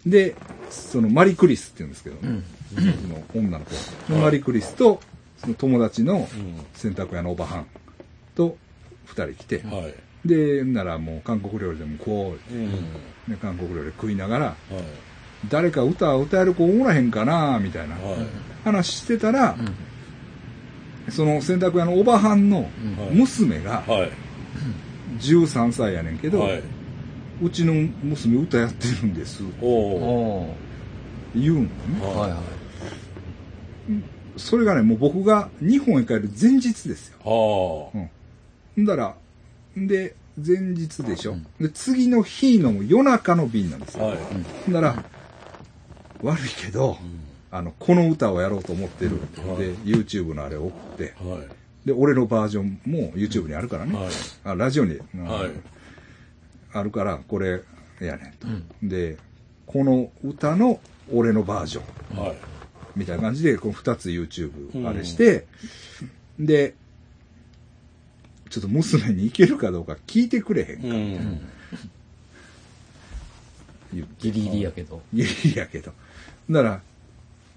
[0.06, 0.36] で、
[0.70, 2.43] そのマリクリスって言うんですけどね、
[2.74, 5.02] その女の子、マリクリスと、
[5.38, 6.28] その友達の
[6.74, 7.66] 洗濯屋のおばはん
[8.36, 8.58] と
[9.06, 9.84] 二人来て、は
[10.26, 10.28] い。
[10.28, 12.72] で、ならもう韓国料理でもこう、うん。
[13.28, 14.56] ね、韓国料理食いながら、はい。
[15.49, 18.28] 誰か歌歌える子おらへんかなみたいなはい。
[18.64, 19.56] 話してたら、
[21.10, 22.64] その洗濯屋のおばはんのは
[23.12, 24.12] い娘がはい。
[25.20, 26.64] 13歳やねんけど、はい。
[27.41, 27.73] うちの
[28.03, 29.43] 娘歌やってるんです。
[31.35, 31.69] 言うのね。
[32.01, 32.39] ーはいはい。
[34.37, 37.17] それがね、もう僕が日本へ帰る前日ですよ。
[37.23, 38.83] はうん。
[38.83, 39.15] んだら、
[39.75, 41.35] で、前日でしょ。
[41.59, 44.03] で、次の日の夜中の便なんですあ。
[44.03, 44.07] よ。
[44.09, 44.17] はい。
[44.65, 45.03] ほんだら、
[46.21, 46.97] 悪いけど、
[47.51, 49.19] あの、この歌をやろうと思ってる。
[49.57, 51.87] で、YouTube のあれを送って、はい。
[51.87, 53.95] で、俺のバージョンも YouTube にあるからね。
[53.95, 54.09] はい
[54.43, 55.51] あラジオに、うんはい
[56.74, 57.61] あるから、これ
[57.99, 58.47] やねんと。
[58.84, 59.17] で、
[59.65, 60.80] この歌の
[61.13, 61.82] 俺のバージョ
[62.15, 62.17] ン。
[62.17, 62.38] はい。
[62.95, 65.45] みたいな感じで、この2つ YouTube うんあれして、
[66.39, 66.76] で、
[68.49, 71.41] ちょっと娘に行けるかどうか聞いてくれへんか、うん。
[73.93, 75.01] 言うギリギリやけど。
[75.13, 75.93] いやいやけど。
[76.49, 76.82] なら、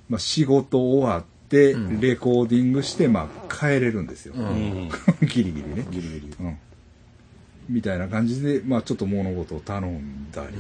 [0.09, 4.35] まあ、仕事終わって、うんレコーディングして、まあ、帰れるんですよ。
[4.37, 4.39] う。
[4.39, 4.91] うんん。
[5.23, 5.87] ギリギリね。
[5.91, 6.35] ギリギリ。
[6.41, 6.59] うん。
[7.69, 10.57] みたいな感じで、まあ、ちょっと物事を頼んだり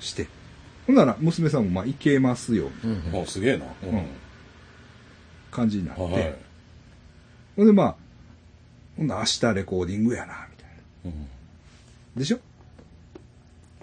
[0.00, 0.28] して。
[0.86, 3.22] ほんなら、娘さんも、まあ、行けますよ、うん。
[3.22, 3.64] あ、すげえな。
[3.66, 4.02] ううん
[5.50, 6.02] 感じになって。
[6.02, 6.34] はい。
[7.56, 7.96] ほんで、まあ、
[8.96, 10.68] ほんなら明日レコーディングやな、みたい
[11.04, 11.10] な。
[11.10, 11.28] うん
[12.16, 12.38] でしょ？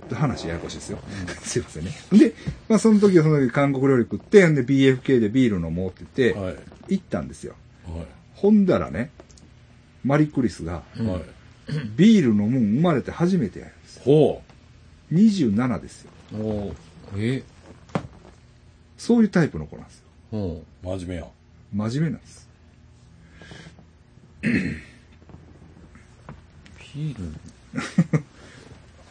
[0.09, 0.99] で話ややこしいですよ。
[1.43, 1.91] すいませんね。
[2.11, 2.33] で、
[2.67, 6.55] まあその時はその時韓国料理食って、んで BFK でビール飲もうって言って、はい。
[6.89, 7.55] 行ったんですよ。
[7.85, 8.03] は
[8.35, 9.11] ほんだらね、
[10.03, 11.01] マリクリスが、い。
[11.03, 11.21] はい。
[11.95, 14.03] ビール飲むん生まれて初めてやるんですよ。
[14.05, 14.41] ほ
[15.11, 16.11] 27ですよ。
[16.33, 16.75] おー
[17.17, 17.43] え？
[18.97, 20.03] そういうタイプの子なんですよ。
[20.31, 20.63] おうう。
[20.99, 21.27] 真面目や。
[21.73, 22.49] 真面目なんです。
[26.95, 27.23] ビール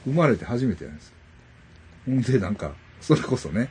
[0.05, 1.14] 生まれて初めてやるんですよ。
[2.07, 3.68] ほんで、なんか、それこそね、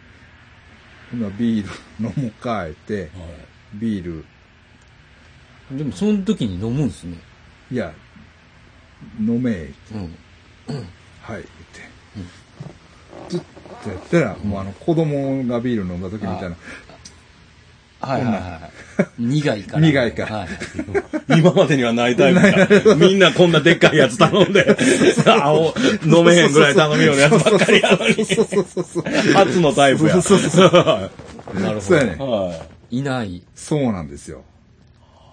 [1.12, 1.68] ほんならビー
[2.00, 3.10] ル飲もうかえて、はい。
[3.76, 4.24] ビー
[5.70, 7.18] ル、でもその時に飲むんすね。
[7.72, 7.94] いや、
[9.20, 10.02] 飲めえうん。
[11.22, 11.52] はい、言って。
[13.30, 13.42] ずっ
[13.84, 16.56] とやったら、もうあの、子供がビール飲んだ時みたいな、
[18.02, 18.70] はいはいは
[19.20, 19.22] い。
[19.22, 19.88] 苦いから。
[19.88, 20.50] 苦いからはい。
[21.40, 22.96] 今までにはないタイプだ。
[22.96, 24.76] みんなこんなでっかいやつ頼んで、
[25.26, 25.74] 青、
[26.06, 28.26] 飲めへんぐらい頼むようなやつばっかりやのに。
[28.26, 29.34] そうそうそうそう。
[29.34, 30.20] 初のタイプや。
[30.22, 31.12] そうそうは
[31.54, 32.18] なるほそうやねい。。
[32.20, 33.44] はいない。
[33.56, 34.44] そうなんですよ。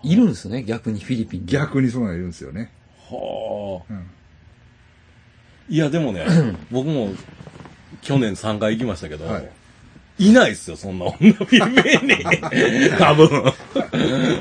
[0.03, 1.47] いるんですね、逆にフィリピンに。
[1.47, 2.71] 逆にそういうのがいるんですよね。
[3.11, 3.15] い。
[3.15, 3.93] はあ。
[3.93, 4.11] うん。
[5.69, 6.25] いや、でもね、
[6.71, 7.11] 僕も
[8.03, 9.49] 去年3回行きましたけど、はい
[10.19, 12.17] い、ないっすよ、そんな女ピンに。
[12.99, 13.53] 多分。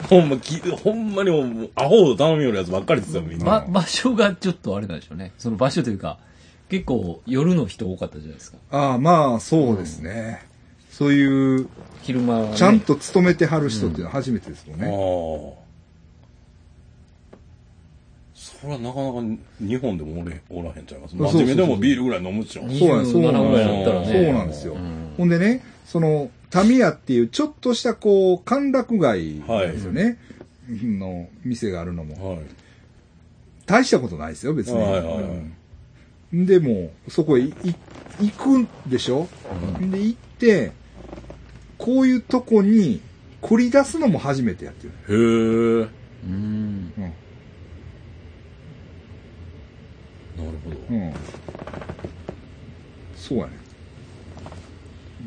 [0.09, 3.45] ほんま、きほんまにもう、アホを頼むようなやつばっかりですよ、みんな。
[3.45, 5.33] ば場所がちょっとあれなんでしょうね。
[5.37, 6.17] その場所というか、
[6.69, 8.57] 結構夜の人多かったじゃないですか。
[8.71, 10.41] ああ、まあ、そうですね。
[10.89, 11.69] そういう、
[12.01, 15.67] 昼間はね、ちゃんと勤めてはる人っていうのは初めてですもんああね。
[18.33, 19.21] それはなかなか
[19.59, 21.15] 日本でもおれおらへんちゃいます？
[21.15, 22.63] 真面目でもビールぐらい飲むっしょ。
[22.63, 24.13] にそうなんです、そうなん27ぐらいだったらです。
[24.13, 25.13] ねそうなんですようん。
[25.17, 30.17] ほんでね、その、タミヤっていうちょっとしたこう、歓楽街ですよね。
[30.69, 32.35] の店があるのも。
[32.35, 32.39] はい。
[33.65, 34.81] 大したことないですよ、別に。
[34.81, 35.53] はいはいはいうん
[36.33, 39.29] でも、そこへ行くんでしょ、
[39.79, 40.73] で、行って、
[41.77, 42.99] こういうとこに
[43.41, 44.91] 繰り出すのも初めてやってる。
[45.07, 45.87] へえ。
[46.25, 46.93] うん。
[46.97, 47.13] うん。
[50.37, 50.77] なるほど。
[50.89, 51.13] うん。
[53.15, 53.59] そうやね。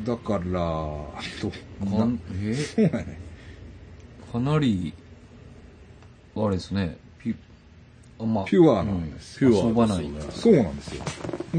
[0.05, 2.55] だから、どかなんえ？
[2.55, 3.19] そうやね。
[4.31, 4.93] かなり、
[6.35, 6.97] あれですね。
[7.19, 7.35] ピ
[8.19, 9.53] あまあ、ピュアなんですピュア
[10.31, 11.01] そうなんですよ。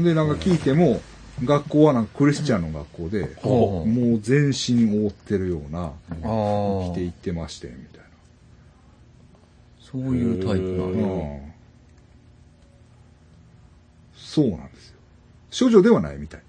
[0.03, 0.99] で、なんか聞いても、
[1.43, 5.93] 学校はなんかクリスチャンの学校で、ほうもう全身覆ってるような、ああ
[6.91, 8.03] 着て行ってまして、みたい
[9.79, 11.52] そういうタイプなんな。
[14.33, 14.97] そうなんですよ。
[15.67, 16.41] 処女ではないみたい。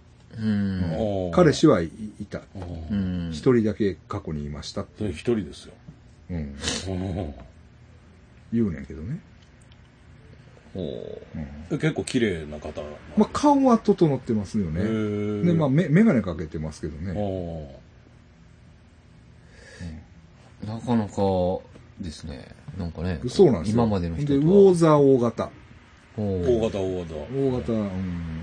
[1.34, 2.40] 彼氏はいいた。
[3.30, 5.74] 一人だけ過去にいましたってそれ一人ですよ。
[6.30, 7.34] うん、うん
[8.54, 9.20] 言うねんけどね。
[10.72, 11.20] ほ
[11.70, 12.80] うん、結構綺麗な方。
[13.18, 14.80] まあ、顔は整ってますよへね。
[14.80, 17.80] ーで、まあ、め、メガネかけてますけどあね。
[20.66, 21.12] なかなか
[22.00, 22.48] ですね。
[22.78, 23.20] なんかね。
[23.28, 23.82] そうなんですよ。
[23.82, 24.52] 今までの人で、とは。
[24.54, 25.50] ウォーザー大型。
[26.16, 27.14] 大型大型。
[27.14, 27.88] 大型、うん、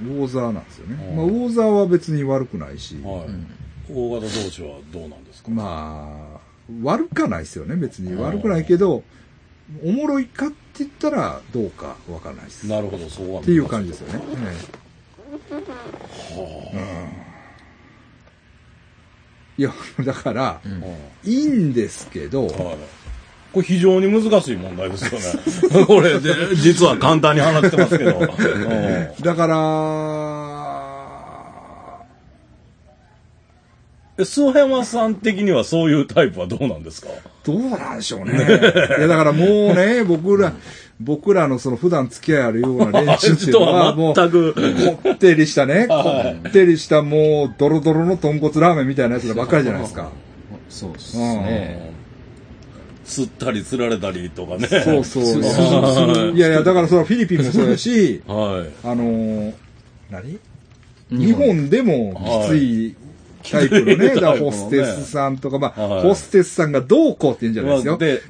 [0.08, 1.08] ウォーザーなんですよね。
[1.10, 3.26] うんまあ、ウォーザーは別に悪くないし、はい。
[3.28, 3.48] うん
[3.94, 5.52] 大型同士はどうなんですか？
[5.52, 6.40] まあ、
[6.82, 8.14] 悪かないですよね、別に。
[8.14, 9.04] うん悪くないけど、
[9.84, 12.68] おもろいかって言ったらどうかわからないです。
[12.68, 13.42] っなるほど、そうは。
[13.42, 14.22] ていう感じですよね。
[19.58, 19.74] いや、
[20.06, 20.84] だから、うん
[21.30, 22.78] いいんですけど、はい。
[23.54, 25.86] これ非常に難しい問題ですよね。
[25.86, 28.18] これで、実は簡単に話してますけど。
[28.20, 28.28] うん
[29.24, 29.56] だから、
[34.18, 37.08] え諏訪山さん的にはそういうタイプはどうなんですか？
[37.44, 38.34] どうなんでしょうね。
[38.36, 40.54] いや、だからもうね、僕ら、
[41.00, 44.54] 僕らのその普段付き合いあるような連中っていうとのははもう、全く、
[45.04, 50.10] こってりしたね、はいこってりしたもう、ドロドロの豚骨ラーメンみたいなやつらばっかりじゃないですか。
[50.70, 51.92] そうですね。
[53.12, 54.68] 吸ったり釣られたりとかね。
[54.68, 55.24] そうそう。
[56.32, 56.52] い いやい。
[56.52, 58.88] や、だからそれはフィリピンもそうやし、 はい。
[58.88, 59.54] あのー
[60.10, 60.40] 何？
[61.12, 61.70] 日本。
[61.70, 62.96] でもきつい
[63.50, 66.02] タイプのね、 だホステスさんとか、まあ、はい。
[66.04, 67.98] ホステスさんがどうこうって言うんじゃないですよ。
[67.98, 68.22] で、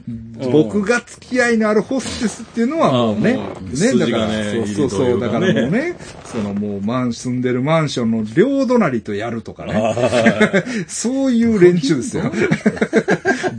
[0.51, 12.31] 僕が付き合いのあるホステスっていうのはもうね、ね、だ筋から、そうそうそう、だからもうね、そのもうマン、住んでるマンションの両隣とやるとかね、そういう連中ですよ。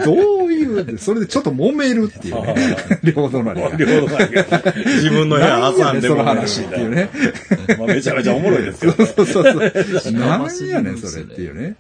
[0.05, 0.42] どう？
[0.63, 2.55] いう、それでちょっと揉めるっていうね、
[3.03, 3.71] 両隣が。
[3.77, 4.45] 両隣が
[4.97, 7.11] 自分の部屋何やねんその挟んでも話っていうね。
[7.79, 8.93] まあめちゃめちゃおもろいですよ。
[8.93, 9.73] そうそうそう。
[10.13, 11.77] 何やねん、それっていうね。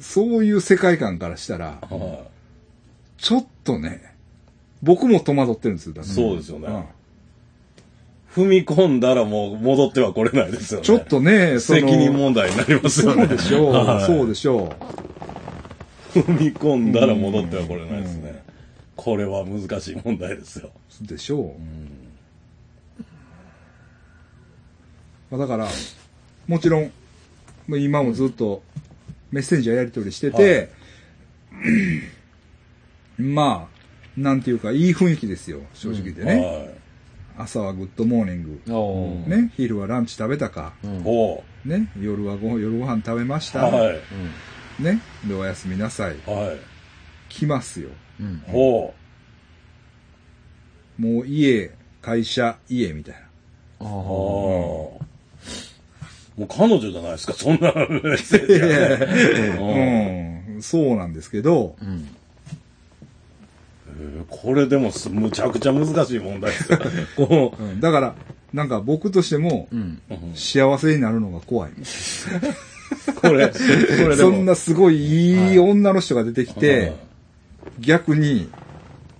[0.00, 2.20] そそういう世界観からしたら、は
[3.18, 4.12] ちょっとね、
[4.82, 5.92] 僕も戸惑ってるんですよ。
[5.94, 6.82] だからそうですよねうんい
[8.38, 10.86] 踏み込んだらもう戻ってはこれないですよね。
[10.86, 13.26] ちょっとね、責任問題になりますよね。
[13.26, 14.72] そうでしょう、はいそうでしょ
[16.12, 18.42] 踏み込んだら戻ってはこれないですね。
[18.96, 20.70] これは難しい問題ですよ。
[21.02, 21.06] う。
[21.06, 21.52] でしょう。
[25.30, 25.68] まあだから、
[26.46, 26.90] もちろん、
[27.66, 28.62] まあ今もずっと
[29.30, 30.70] メッセンジャーやり取りしてて、
[33.18, 36.44] まあ、なんていうか、いい雰囲気ですよ、正直でね。
[37.36, 39.30] は朝は Good morning。
[39.36, 40.72] ね、昼はランチ食べたか。
[40.82, 41.02] い。
[41.02, 43.52] ほね、夜はご、夜ご飯食べましう。
[43.52, 43.66] た。
[43.66, 43.98] はい。
[44.78, 46.16] ね、で、おやすみなさい。
[46.26, 46.58] はい。
[47.28, 47.88] 来ますよ。
[48.20, 48.42] うん。
[48.46, 48.94] ほ
[50.98, 51.70] もう家、
[52.02, 53.20] 会社、家みたいな。
[53.80, 53.86] あう。
[53.86, 53.88] あ。
[53.88, 54.98] も
[56.44, 58.60] う彼女じゃないですか、そんなメッセージ
[59.58, 59.64] は。
[59.64, 62.08] うんうん、そうなんですけど、うん。
[63.88, 66.78] えーこれでもすむちゃくちゃ難しい問題ですよ。
[67.16, 68.14] こうんだから、
[68.52, 70.00] なんか僕としてもう、ん。
[70.10, 71.72] う、幸せになるのが怖い。
[73.20, 73.54] これ、こ
[74.08, 74.16] れ。
[74.16, 76.94] そんなすごいいい女の人が出てきて、
[77.80, 78.50] 逆に、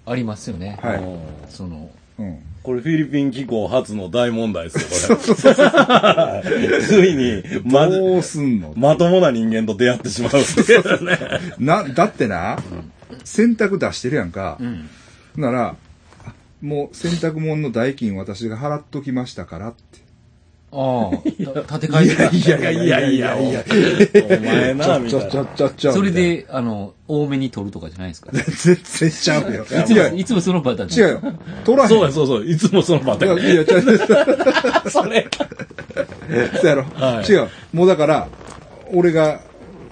[0.06, 0.78] ありますよね。
[0.82, 2.38] はいうんその、うん。
[2.62, 6.82] これフィリピン機構初の大問題ですよ、これ。
[6.82, 11.18] ついに、ま、どうすんのまともな人間と出会ってしまうっていうね。
[11.58, 12.58] な、だってな、
[13.24, 14.64] 洗濯出してるやんかう。
[14.64, 14.88] ん。
[15.36, 15.76] なら、
[16.26, 20.07] あもう洗濯物の代金私が払っときましたからって。
[20.70, 22.58] ああ、た建て替えてた。
[22.58, 23.42] いやいやいやいやお
[24.44, 25.28] 前な、みたいな。
[25.30, 25.92] ちょちょ。
[25.92, 28.30] それで、あの、多めに取るとかじゃないですか？
[28.32, 29.64] 全然ちゃうよ。
[29.64, 30.16] いつも、違うよ。
[30.16, 31.08] いつもそのパターン。
[31.08, 31.32] 違うよ。
[31.64, 31.88] 取らへん。
[31.88, 32.46] そうや、そうそう。
[32.46, 33.40] いつもそのパターン。
[33.40, 35.26] いや、いや、ちゃうちゃうそれ。
[36.60, 37.48] そうやろ、はい違う。
[37.72, 38.28] もうだから、
[38.92, 39.40] 俺が、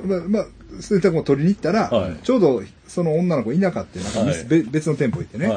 [0.05, 0.47] ま、まあ、
[0.81, 4.25] 洗濯物取りに行ったら、はいちょうどその女の子いなかった
[4.71, 5.49] 別の店舗行ってね。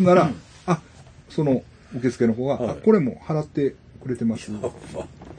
[0.00, 0.30] んなら、
[0.66, 0.80] あ、
[1.30, 1.62] その
[1.96, 3.74] 受付の子が、はいあ、これも払って
[4.06, 4.50] くれてます。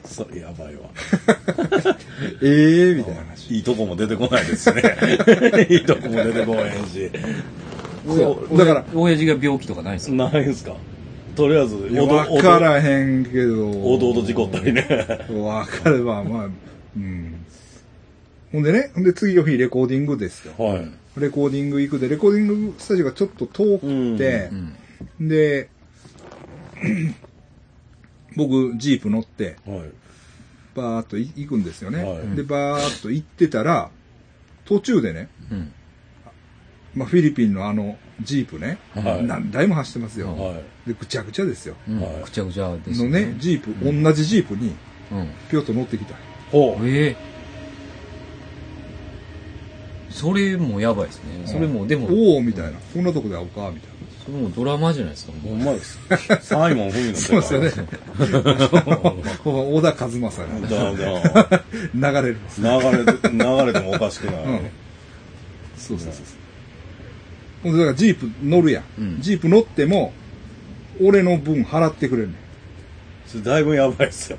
[0.04, 0.82] それやばいわ。
[2.42, 3.54] ええみたいな話。
[3.54, 4.82] いいとこも出てこないですね。
[5.70, 7.10] いいとこも出てこへんし。
[8.06, 10.30] そうだから、親父が病気とかないですか？
[10.30, 10.74] ないんすか？
[11.36, 13.70] とりあえず、いやわからへんけど。
[13.94, 14.86] 弟事故ったりね。
[15.30, 16.48] わかるわ、まあ、
[16.96, 17.34] うん。
[18.50, 20.54] ほんでね、ほんで次の日レコーディングですよ。
[20.58, 20.90] はい。
[21.20, 23.86] レコーディング行くで、レコーディングスタジオがちょっと遠く
[24.18, 24.48] て
[25.20, 25.28] う、ん。
[25.28, 25.68] で、
[28.38, 29.82] 僕、ジープ乗って、はい。
[30.76, 32.04] バーっとい行くんですよね。
[32.04, 33.90] はいで、バーっと行ってたら、
[34.64, 35.72] 途中でね、うん。
[36.94, 40.28] まあ、フィリピンのあの、ジープね、はい何台も走ってますよ。
[40.28, 40.54] は
[40.86, 41.74] で、ぐちゃぐちゃですよ。
[41.88, 44.72] ぐちゃぐちゃですよのね、ジープ、同じジープに、
[45.10, 45.30] うん。
[45.50, 46.14] ぴょっと乗ってきた。
[46.52, 46.88] ほう。
[46.88, 47.16] ええ
[50.10, 51.46] それもやばいですね。
[51.46, 52.78] それも、でも、おおみたいな。
[52.94, 53.90] こんなとこで会おうかみたい
[54.28, 55.32] それもドラマじゃないですか。
[55.42, 55.98] ほんまです。
[56.42, 57.16] サイモン・フミのな。
[57.16, 57.90] そうですよね。
[59.42, 61.64] 小田和正だがだ
[61.94, 62.36] 流れる。
[62.58, 64.44] 流れて、流れてもおかしくない。
[64.44, 64.60] うん
[65.78, 66.24] そうそうそう。
[67.62, 68.84] ほんで、だからジープ乗るやん。
[68.98, 70.12] うんジープ乗っても、
[71.02, 72.36] 俺の分払ってくれるねん。
[73.26, 74.38] それだいぶやばいっすよ。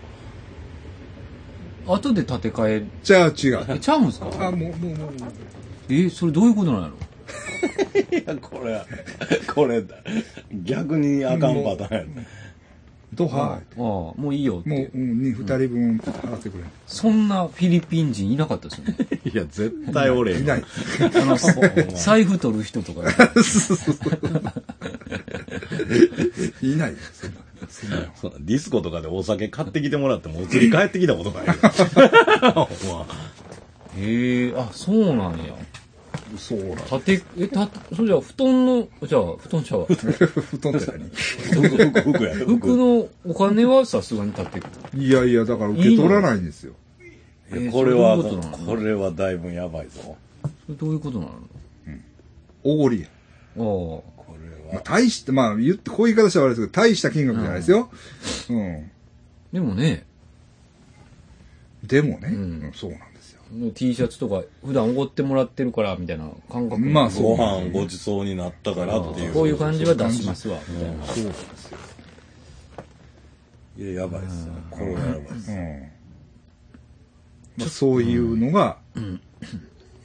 [1.87, 3.65] 後で建て替え、じゃあ違う。
[3.69, 4.27] え、ちゃうんすか？
[4.39, 5.11] あ、もう、もう、もう、もう。
[5.89, 6.93] え、それどういうことなんやろ？
[8.11, 8.81] いや、これ、
[9.53, 9.83] これ、
[10.63, 12.27] 逆にあかんパターンやね。
[13.13, 14.69] ドハああ、もういいよって。
[14.69, 16.69] もう、うん、に二人分払ってくれる。
[16.85, 18.95] そんなフィリピン人いなかったですよね。
[19.25, 20.63] いや、絶対俺いない。
[20.63, 21.35] あの、
[21.97, 23.01] 財布取る人とか。
[26.61, 26.97] いないよ。
[28.13, 31.47] そんなディスコとかでお酒買ってきてもらっても移り帰ってきたことない
[33.97, 35.55] へえあ、そうなんや。
[36.37, 39.85] そうなん縦、え、た、それじゃあ布団の、じゃあ布団ちゃうわ。
[39.93, 41.09] 布団って何？
[41.09, 42.35] 服、服や。
[42.35, 45.01] 服のお金はさすがに立ってくる。
[45.03, 46.73] いやいや、だから受け取らないんですよ。
[47.51, 50.17] えーこれは、そういうここれはだいぶやばいぞ。
[50.43, 51.31] それどういうことなの？
[52.63, 53.07] おごりや。
[53.07, 53.61] ああ。
[53.61, 54.03] こ
[54.67, 57.89] れまあ、大して、まあ、言って、こういう言い方したら悪いですけど、大した金額じゃないですよ。
[58.49, 58.91] うん。
[59.51, 60.05] でもね、
[61.83, 62.35] でもね、んう
[62.67, 62.99] んそうなん
[63.73, 69.33] T シャツとか普段おごってもらってるからみたいな感覚まあそうご飯ごちそうになったからっていう。
[69.33, 71.05] こういう感じは出しますわ、みたいな。
[71.05, 71.77] そうなんですよ。
[73.77, 74.53] いや、やばいっすよ。
[74.69, 75.23] これはやばいっ
[77.59, 77.69] す。
[77.69, 78.77] そういうのが、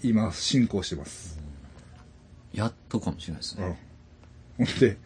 [0.03, 1.39] 今、進行してます。
[2.53, 3.79] やっとかもしれないですね。
[4.57, 4.97] ほんで、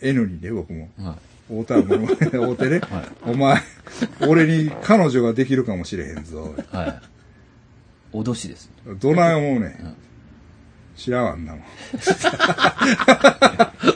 [0.00, 0.88] N にね、僕も。
[0.98, 1.16] は
[1.48, 2.06] 太田も、
[2.52, 3.62] 大手ね、はいお前、
[4.28, 6.54] 俺に彼女ができるかもしれへんぞ。
[6.72, 6.76] い。
[6.76, 7.17] はい。
[8.12, 8.70] 脅しです。
[9.00, 9.96] どない思うねん。
[10.96, 11.62] 知らんわんなもん。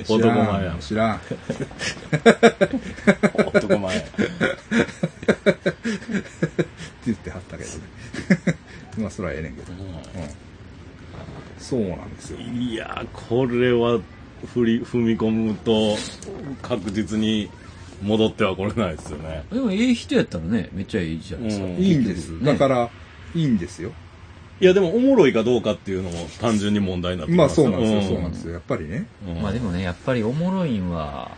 [0.09, 1.21] 男前や知らん。
[3.55, 3.99] 男前。
[3.99, 4.09] って
[7.07, 7.77] 言ってはったけどね。
[8.99, 9.73] まあ、それはええねんけど。
[9.73, 9.79] うん。
[11.59, 12.39] そうなんですよ。
[12.39, 13.99] いや、これは、
[14.55, 15.97] 振り、踏み込むと、
[16.63, 17.51] 確実に
[18.03, 19.43] 戻ってはこれないですよね。
[19.53, 21.65] でも、ええ人やったらね、めっちゃいいじゃないですか。
[21.65, 22.29] うんいいんです。
[22.31, 22.89] ねだから、
[23.35, 23.93] いいんですよ。
[24.61, 28.01] いや、でも、おもろいかどうかっていうのも単純に問題になってきまあ、ますそうなんですよ。
[28.01, 28.53] んそうなんですよ。
[28.53, 29.07] やっぱりね。
[29.27, 31.33] うんまあでもね、やっぱりおもろいんは、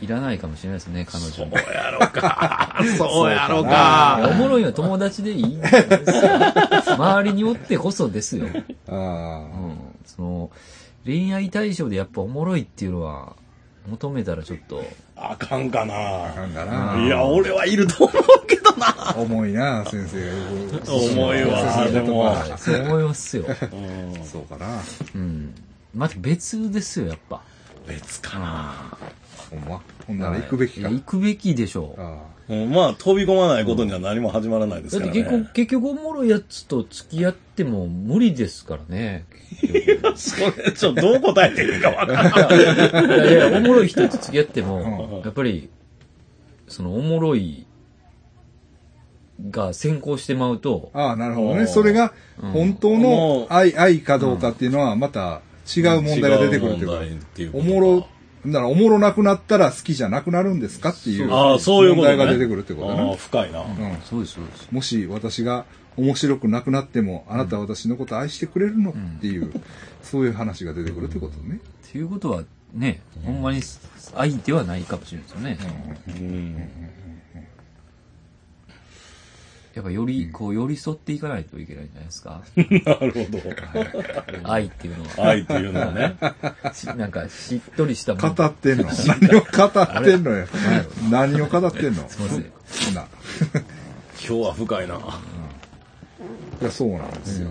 [0.00, 1.66] いらないかもしれないですね、彼そう女に。
[1.72, 2.76] やろか。
[2.98, 4.28] そうやろいやか。
[4.30, 6.94] おもろいは友達でいいんですよ。
[6.96, 8.46] 周りにおってこそですよ。
[8.88, 9.76] あうん。
[10.04, 10.50] その、
[11.04, 13.36] 恋愛対象でやっぱおもろいっていうのは、
[13.88, 16.32] 求めたらちょっと、あかんかあ。
[16.34, 17.02] かんかな。
[17.06, 18.22] いや、俺はいると思う。
[19.16, 20.92] 重いな、先生がよく。
[20.92, 23.44] 重いわでもそう思いますよ。
[23.46, 23.76] う
[24.20, 24.80] んそうかな。
[25.14, 25.54] うん。
[25.94, 27.42] また別ですよ、やっぱ。
[27.86, 28.96] 別かな。
[29.50, 29.80] ほんま？
[30.06, 30.88] ほんなら行くべきか。
[30.88, 32.00] 行くべきでしょう。
[32.00, 32.18] あ
[32.48, 35.20] うんまあ、飛び込まないことには何も始まらないですからね。
[35.20, 39.24] だって結局、結局おもろいやつと付き合っても無理ですからね。
[40.14, 42.56] それ、ちょ、どう答えていいかわからない。
[42.56, 45.68] いやいや、おもろい人と付き合ってうも、やっぱり、
[46.68, 47.65] そのおもろい
[49.50, 51.60] が先行してまうと、ああ、なるほどね。
[51.60, 52.12] うんそれが、
[52.42, 55.40] うん本当の愛、愛かどうかっていうのは、また
[55.76, 56.74] 違う問題が出てくるっ
[57.34, 58.06] ていうかおもろ、
[58.44, 62.16] ならおもろなくなったら好きじゃなくなるんですかっていうああ、そういうこと、ね。
[62.16, 63.16] 問題が出てくるってことああね。
[63.16, 63.60] 深いな。
[63.60, 63.68] うん
[64.04, 64.68] そうです、そうです。
[64.70, 65.64] もし私が
[65.96, 69.52] 面白くなくなっても、あなたは私のこと愛してくれるのっていう、
[70.02, 71.60] そういう話が出てくるってことね。
[71.88, 72.42] っていうことは
[72.74, 73.60] ね、ほんまに
[74.14, 75.90] 愛ではないかもしれないですよね。
[76.08, 76.68] うん。
[79.76, 82.40] やっぱより、こう寄り添っていかないといけないんじゃないですか。
[82.56, 82.62] な
[82.94, 84.50] るほど。
[84.50, 85.28] 愛っていうのは。
[85.28, 86.16] 愛っていうのはね。
[86.72, 88.34] し なんかしっとりしたもの。
[88.34, 90.46] 語ってんの何を語ってんのよ。
[91.10, 92.94] 何を語ってんのすいません。
[92.94, 93.06] な。
[94.26, 94.94] 今日は深いな。
[96.62, 97.48] いや、そうなんですよ。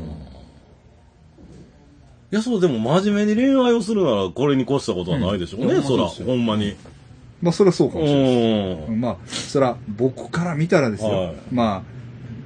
[2.32, 6.76] いや、そう、でも真面目に恋愛をするなら、これに越したことはないでしょうね、うんそら、ほんまに。
[7.44, 8.92] まあ、それはそうかうもしれないです。
[8.94, 9.02] ん。
[9.02, 11.10] まあ、そら、僕から見たらですよ。
[11.10, 11.95] はいまあ、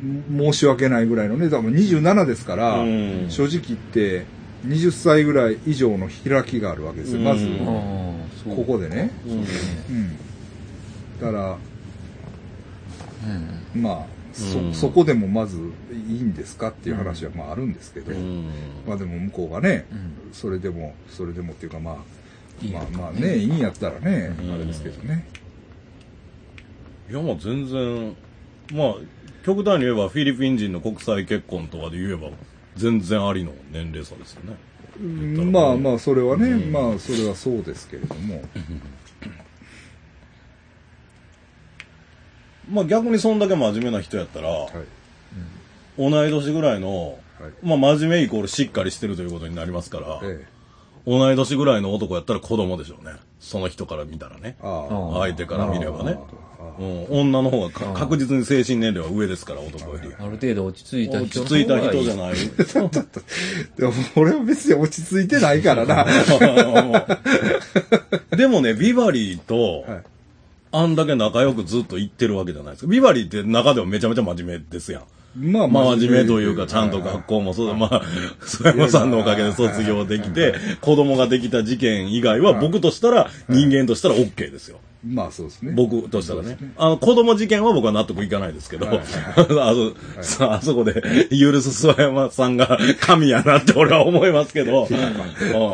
[0.02, 4.26] 申し訳ないぐらいのね、多分27ですから、うん正直言って、
[4.66, 7.22] 20歳ぐらい以上の開きがあるわけですよ。
[7.22, 8.56] まず、うんああ、そう。
[8.56, 9.12] ここでね。
[9.26, 9.46] うんうん。
[11.20, 11.58] だから、
[13.76, 13.82] うん。
[13.82, 15.58] まあ、そ、うんそこでもまず
[15.92, 18.46] いいんですかっていう話はまああるんですけど、うん
[18.88, 21.96] まあでも向こうがね、うんそれでも、それでもっていうかまあ、
[22.72, 25.26] まあまあね、いいんやったらね、うんあれですけどね。
[27.10, 28.16] いや、まあ全然、
[28.72, 28.96] まあ、
[29.50, 32.30] 極端に言えばフィリピン人の国際結婚とかで言えば、
[32.76, 34.56] 全然ありの年齢差ですよね。
[35.02, 38.44] うんまあまあ、それはね、うんまあそれはそうですけれども、
[42.70, 44.72] まあ逆にそんだけ真面目な人やったら、はい。
[45.98, 50.48] 同い年ぐらいの、はいまあ真面目イコールしっかりしてるということになりますから、ええ。
[51.08, 53.14] 同い年ぐらいの男やったら子供でしょうね。
[53.40, 54.58] その人から見たらね。
[54.62, 56.20] 相手から見ればね。
[56.80, 60.10] うん、女の方がか確実に精神年齢は上ですから、男より。
[60.20, 62.18] ある程度落ち着いた落人ち着いた人じゃい？
[62.18, 62.34] ない。
[63.78, 66.06] でも俺は別に落ち着いてないからな。
[68.36, 70.02] でもね、ビバリーと、はい
[70.72, 72.92] あんだけ仲良くずっと行ってるわけじゃないですか。
[72.92, 75.04] ビバリーって中でもめちゃめちゃ真面目ですやん。
[75.52, 77.74] まあまあ真面目というか、ちゃんと学校もそうだ。
[77.74, 78.04] まあ、
[78.46, 84.78] 曽山さんのおかげで卒業できて、子供ができた事件以外は僕としたら、人間としたら OK ですよ。
[85.06, 85.72] まあそうですね。
[85.72, 86.58] 僕としたらねね。
[86.78, 90.94] あの、子供事件は僕は納得いかないですけど、はいあそ、さあそこで、
[91.30, 94.98] 許す諏訪山さんが神やなって俺は思いますけど、うん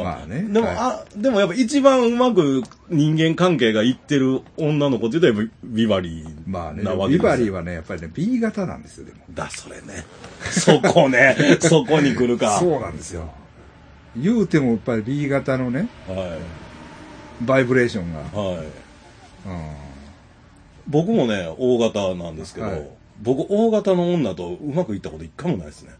[0.03, 9.19] まあねでも、はいあ、でもやっぱ一番うまく人間関係がいってる女の子って言うとやっぱビバリーまあね、なわけですよビバリーはね、やっぱりね、B 型なんですよ、でも。
[9.33, 10.05] だ、それね。
[10.51, 12.59] そこね、 そこに来るか。
[12.59, 13.33] そうなんですよ。
[14.15, 16.37] 言うてもやっぱり B 型のね、は
[17.41, 18.21] バイブレーションが。
[18.21, 18.55] い。
[18.57, 18.84] はい。
[19.45, 19.85] うん
[20.87, 22.87] 僕もね、大型なんですけど、はい
[23.21, 25.93] 僕、大型の女とうまくいったこと一回もないですね。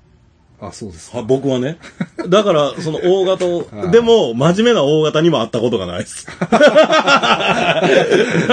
[0.59, 1.19] あ、そうですか。
[1.19, 1.77] は僕はね。
[2.27, 3.45] だから、その大型
[3.89, 6.27] でも、真面目な大型にも会ったことがないです。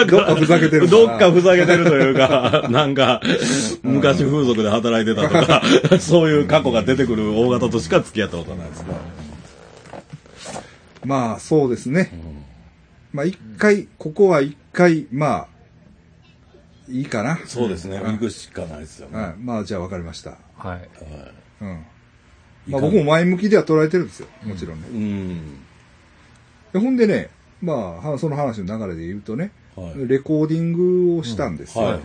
[0.06, 3.20] どっかふざけてるどっかふざけてるというか、 なんか、
[3.82, 5.62] 昔風俗で働いてたとか、
[5.98, 8.86] そういう過去が出てくる大型としか付き合ったことはないですね。
[11.04, 12.12] まあ、そうですね。
[13.12, 15.48] まあ、一回、ここは一回、まあ、
[16.88, 17.38] いいかな。
[17.46, 17.96] そうですね。
[17.96, 19.18] うん行くしかないですよね。
[19.18, 19.34] はい。
[19.38, 20.38] まあ、じゃあ分かりました。
[20.56, 20.88] はい。
[21.60, 21.84] うん。
[22.68, 24.28] まあ、僕も前向きでは捉えてるんですよ。
[24.44, 24.88] もちろんね。
[24.88, 25.58] うん。
[26.72, 30.08] でほんでね、まあは、その話の流れで言うとね、はい。
[30.08, 31.84] レコーディングをしたんですよ。
[31.84, 32.00] はい。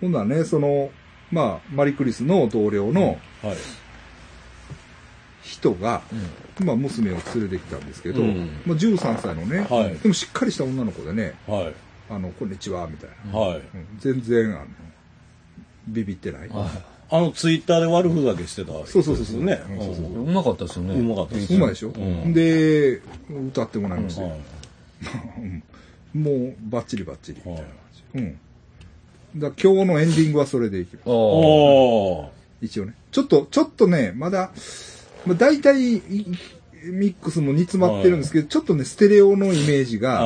[0.00, 0.90] ほんならね、その、
[1.30, 3.56] まあ、マリクリスの同僚のはい。
[5.42, 6.02] 人が、
[6.60, 11.74] まあ、娘を連れてきたんですけど、うんまあ、13歳のね、はいでもしっかりした女の子でね、はい。
[12.10, 13.38] あの、こんにちは、みたいな。
[13.38, 13.58] はい。
[13.58, 13.64] うん
[14.00, 14.66] 全然、あの、
[15.86, 16.50] ビビってない。
[16.52, 19.62] あの、ツイッターで悪ふざけしてた、そうそうそうそうね。
[19.70, 20.94] うんそうそううんうまかったですよね。
[20.94, 23.00] うまかったですうまいでしょ、うんで、
[23.48, 24.28] 歌ってもらいましたよ。
[24.28, 24.38] はい
[25.38, 25.62] うん
[26.12, 27.38] もう、バッチリバッチリ。
[27.38, 27.78] みたいなはい感
[28.14, 28.18] じ。
[28.18, 29.40] うん。
[29.40, 31.04] だ今日のエンディングはそれでいきます。
[31.06, 32.30] ああ。
[32.60, 32.94] 一応ね。
[33.12, 34.50] ちょっと、ちょっとね、まだ、
[35.24, 36.26] まあ、大体、い
[36.84, 40.20] ミックスも煮詰まってるんですけど、ちょっとね、ステレオのイメージが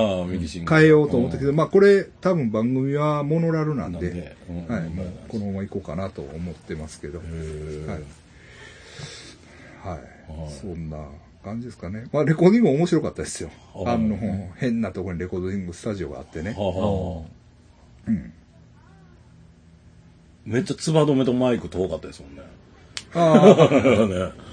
[0.68, 4.36] 変えようと思ったけど、まあこれ多分番組はモノラルなんで、
[4.68, 7.28] はい、もうこのまま行こうかなと思ってますけど、はい。
[7.88, 7.98] はい。
[9.88, 10.00] はい。
[10.60, 10.98] そんな
[11.42, 12.06] 感じですかね。
[12.12, 13.50] まあレコーディングも面白かったですよ。
[13.72, 14.16] はいあの、
[14.56, 16.56] 変なところにレコーディングスタジオがあってね。
[20.44, 22.42] めっちゃつば止めとマイク遠かったですもんね。
[23.14, 23.68] あ
[24.34, 24.44] ね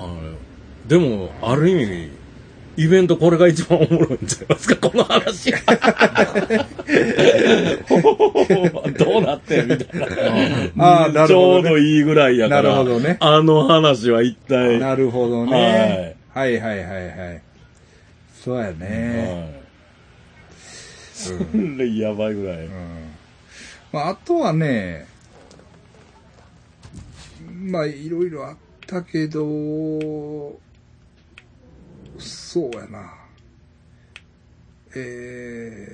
[0.00, 0.20] あの
[0.86, 2.10] でも、ある意味、
[2.76, 5.52] イベントこれが一番おもろいんちゃいますか、この話。
[8.98, 10.00] どうなってんみたい
[10.74, 11.04] な。
[11.04, 12.62] あーなるほどねちょうどいいぐらいやから。
[12.62, 14.78] なるほどねあの話は一あ、体。
[14.78, 16.16] なるほどね。
[16.32, 17.42] はい、はい、はいはい
[18.42, 19.50] そうやね。
[19.52, 19.60] はい
[21.12, 21.32] そ
[21.76, 22.56] れやばいぐらい。
[22.64, 22.70] うん
[23.92, 25.06] まあ、あとはね、
[27.50, 28.56] まあ、いろいろあっ
[28.90, 30.58] たけど、
[32.18, 33.14] そうやな。
[34.96, 35.86] え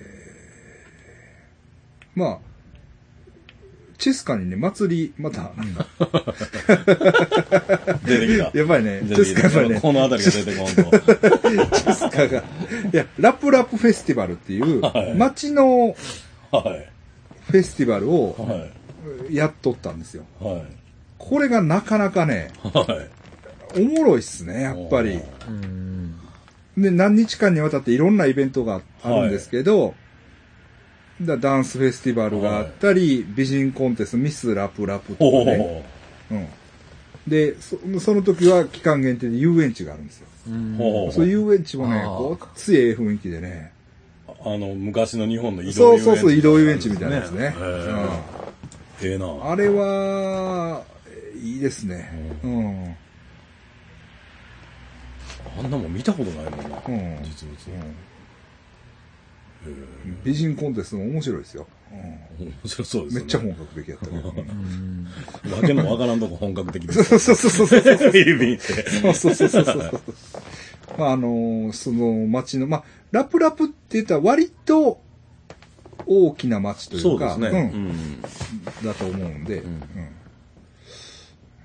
[2.16, 2.38] ー、まあ、
[3.98, 5.52] チェスカにね、祭り、また、
[8.04, 8.50] 出てきた。
[8.58, 10.82] やっぱりね、チェスカやっぱりね、この辺りが出てこんと。
[11.76, 15.94] チェスカが、いや、ラップラップフェスティバルっていうはい、街の
[16.50, 16.90] はい。
[17.50, 18.70] フェスティバルをは
[19.30, 19.34] い。
[19.34, 20.24] やっとったんですよ。
[20.40, 20.85] はい。
[21.18, 23.08] これがなかなかね、は
[23.76, 23.80] い。
[23.80, 25.20] おもろいっすね、やっぱり。
[25.48, 26.16] うん。
[26.76, 29.94] で、何日間にわたっていろんなイベントがあるんですけど、
[31.22, 35.84] だダンスフェスティバルがあったり、美人コンテスト、ミスラプラプとおかね。
[36.30, 36.34] お。
[36.34, 36.48] うん。
[37.26, 40.26] でそ、その時は期間限定で遊園地があるんですよ。
[40.78, 43.72] ほうそういう遊園地もね、あーごっついええ雰囲気でね。
[44.28, 47.46] あの、昔の日本の移動そうそうそう、移動遊園地みたいなやつね。
[47.46, 48.18] へー
[49.02, 49.26] ええな。
[49.26, 50.84] うん、あれは、
[51.36, 52.10] いいですね。
[52.42, 52.96] うん。
[55.58, 56.82] あんなもん見たことないもんな。
[56.88, 57.56] うん実物。
[60.24, 61.66] 美人コンテストも面白いですよ。
[61.90, 63.20] うん面白そうですよね。
[63.20, 65.56] めっちゃ本格的やったけど。
[65.56, 67.80] わけのわからんとこ本格的でそうそうそうそうそう。
[67.80, 69.14] フィリピンって。
[69.14, 70.00] そうそうそうそうそう。
[70.98, 75.00] まああのその町の、まあ、ラプラプって言ったら割と
[76.06, 77.72] 大きな町といか、そううですね。
[77.74, 78.22] うんん。
[78.84, 80.15] だと思うんで、んうん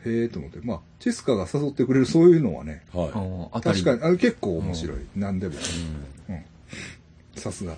[0.06, 4.98] へえと思って、まあ、チェスカが誘ってくれるそういうのはね、はあ当たり確かに、あ結構面白い。
[5.16, 5.56] 何でも。
[6.30, 6.44] うん。
[7.36, 7.76] さすが。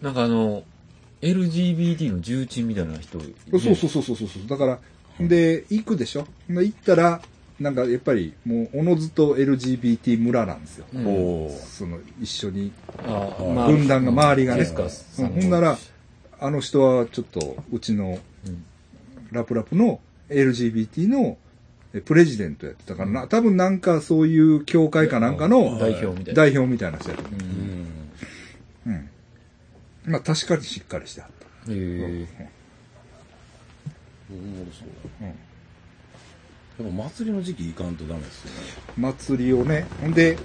[0.00, 0.64] なんかあの、
[1.20, 3.24] LGBT の重鎮みたいな人、ね。
[3.52, 4.46] そうそうそうそうそうそう。
[4.48, 4.78] だから、
[5.20, 6.26] で、行くでしょ？
[6.48, 7.22] で行ったら、
[7.60, 10.86] なんかやっぱりもう、おのずと LGBT 村なんですよ。
[10.92, 10.96] い。
[10.96, 11.10] うんお
[11.46, 11.60] お。
[11.68, 14.60] その、一緒に、あうんまあ分断が、周りがね。
[14.60, 14.82] ですか
[15.24, 15.78] うんほんなら、
[16.40, 18.64] あの人はちょっと、うちのうん、
[19.30, 21.36] ラプラプの LGBT のえ
[22.00, 26.42] プレジデントやってたからな、多分なんかそういう協会かなんかの代表みたいな。
[26.42, 27.42] 代表みたいな人やと思うん。
[28.86, 28.88] う。
[28.88, 29.08] うん。
[30.12, 31.28] まあ確かにしっかりしてあっ
[31.66, 31.72] た。
[31.72, 32.26] へえ。
[34.30, 34.88] おもろそう
[35.20, 38.56] うんやっぱ祭りの時期行かんとダメですよね。
[38.96, 39.86] 祭りをね。
[40.00, 40.38] ほんで、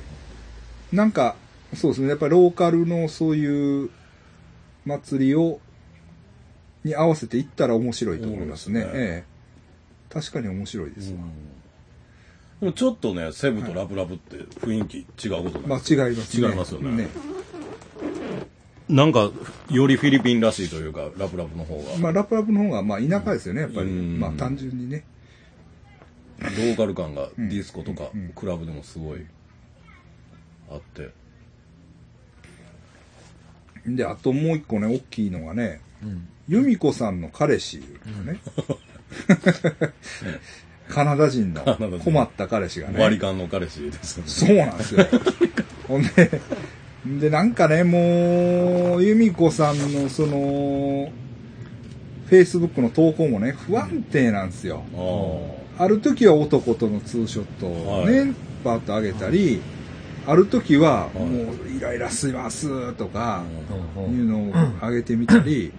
[0.92, 1.36] なんか、
[1.74, 2.10] そうですね。
[2.10, 3.90] やっぱりローカルのそういう
[4.86, 5.62] 祭りを、
[6.84, 8.82] に合わせて行ったら面白いと思いますね。
[8.82, 9.37] すねええ。
[10.10, 11.20] 確かに面白いですわ。
[12.60, 16.48] でもちょっとね、セブとラブラブって雰囲気違うことないまあ違いますね。
[16.48, 17.08] 違いますよね
[18.90, 19.32] なんか、
[19.70, 21.98] よりフィリピンらしいというか、ラブラブの方が。
[21.98, 23.90] まあラプラプの方が、まあ田舎ですよね、やっぱり。
[23.90, 25.04] うんまあ単純にね。
[26.40, 29.26] ローカル感がディスコとかうんクラブでもすごい
[30.70, 31.10] あって。
[33.86, 36.28] で、あともう一個ね、大きいのがね、うん。
[36.48, 37.82] 由美子さんの彼氏
[38.26, 38.40] がね、
[40.90, 41.64] カナダ人の
[42.04, 44.30] 困った彼氏がね、割り勘の彼氏ですよね。
[44.30, 45.06] そうなんですよ。
[45.88, 46.42] ほんで、
[47.20, 51.12] で、なんかね、もう、由美子さんのその、
[52.28, 54.84] フェイスブックの投稿もね、不安定なんですよ。
[55.78, 58.34] あある時は男とのツーショットをね、はい。
[58.64, 59.62] パーッと上げたり、
[60.26, 61.20] ある時は、い。
[61.20, 63.44] もう、イライラしますとか、
[64.10, 65.72] いうのを上げてみたり、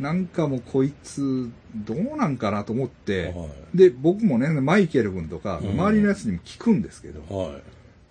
[0.00, 7.34] なんかもうこいつ、どうなんかなと思って、はで、僕もね、マイケル君とか、うん周りのやつにも聞くんですけど、い。
[7.34, 7.62] はい。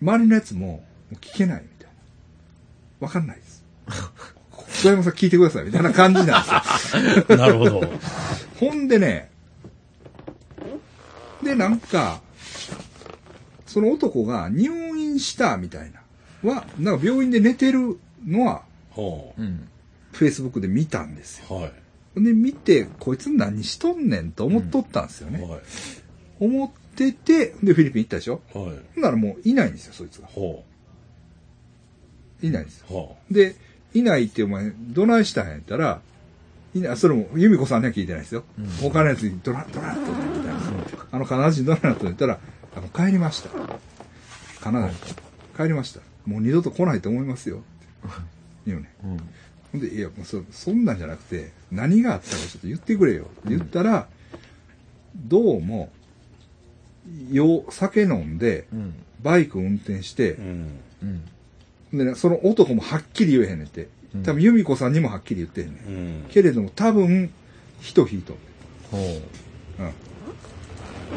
[0.01, 0.83] 周りのやつも
[1.21, 1.89] 聞けないみたい
[2.99, 3.07] な。
[3.07, 3.63] わかんないです。
[4.83, 7.37] 小山さん聞いてくださいみたいな感じなんですよ。
[7.37, 7.81] なるほど。
[8.59, 9.29] ほんでね、
[11.41, 12.21] で、なんか、
[13.65, 16.01] その男が入院したみたいな、
[16.49, 18.63] は、なんか病院で寝てるのは、
[18.95, 19.69] はうん。
[20.17, 21.45] フェイスブックで見たんですよ。
[21.49, 21.53] あ。
[21.53, 22.23] はい。
[22.23, 25.41] で、見て、こいつ何しとんねんと思っとったんですよね。
[25.41, 25.61] はい。
[26.39, 28.41] 思ってて、で、フィリピン行ったでしょ？
[28.53, 28.63] はい。
[28.65, 30.27] ほんならもういないんですよ、そいつが。
[30.27, 30.61] は
[32.41, 32.97] いないんですよ。
[32.97, 33.55] はで、
[33.93, 36.01] いないってお前、どないしたんやったら、
[36.75, 38.43] いない、それも、由美子さんには聞いてないですよ。
[38.59, 40.07] うん他のやつに、どな、どなっとね、
[40.37, 40.59] みたいな。
[41.11, 42.39] あの、カナダ人どなっとね言ったら、
[42.75, 43.49] あの、帰りました。
[44.61, 44.93] カナダに。
[45.55, 46.01] 帰りました。
[46.25, 47.57] もう二度と来ないと思いますよ。
[47.57, 47.65] って
[48.67, 48.91] 言うね。
[49.03, 49.17] うん。
[49.71, 53.23] ほんで、いや、もうそ、そんなんじゃなくて、何があったかちょっと言ってくれよ。
[53.23, 54.07] って言ったら、
[55.15, 55.89] どうも、
[57.31, 58.93] よ、酒飲んで、うん。
[59.21, 60.37] バイク運転して。
[61.93, 64.23] でね、その男もはっきり言えへんねんてうん。
[64.23, 65.75] 多分由美子さんにもはっきり言ってへんねん。
[65.75, 66.29] うん。
[66.29, 67.31] けれども多分、
[67.81, 68.37] 人引いとん。
[68.99, 69.23] ね
[69.85, 69.93] ん。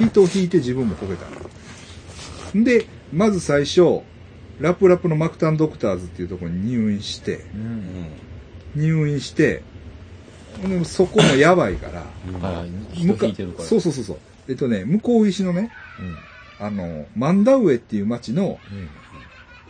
[0.00, 0.08] うん。
[0.08, 1.26] 人を引いて自分もこけた
[2.54, 2.60] の。
[2.60, 4.00] んで、まず最初、
[4.60, 7.40] ラプラプのマクタンドクターズっていうところに入院して、う。
[7.54, 8.29] うんん。
[8.74, 9.62] 入院して、
[10.62, 12.04] でもそこもやばいから、
[12.42, 13.68] あ、人引いてるから。
[13.68, 14.18] そうそうそうそう。
[14.48, 16.02] えっとね、向こう岸のね、う
[16.62, 16.66] ん。
[16.66, 18.58] あの、マンダウエっていう町の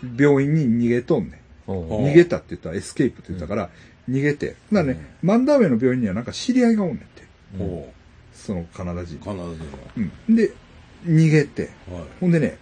[0.02, 0.16] うん。
[0.16, 3.70] 病院に逃げとんねう逃げたって言ったら escape って言ったから、
[4.08, 4.56] 逃げて。
[4.72, 7.22] だからね、マンダウェイの病院にはなんか知り合いがおんねんって。
[7.58, 7.92] ほ
[8.34, 9.20] そのカナダ人う。。
[9.20, 9.64] カナダ人
[10.28, 10.36] うん。
[10.36, 10.52] で、
[11.04, 11.70] 逃げて。
[11.90, 12.04] は。
[12.18, 12.58] ほんでね、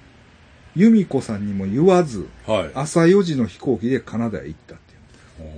[0.75, 2.59] 由美子さんにも言わず、はい。
[2.65, 2.71] はい。
[2.75, 5.51] 朝4時の飛行機でカナダへ行ったっていう。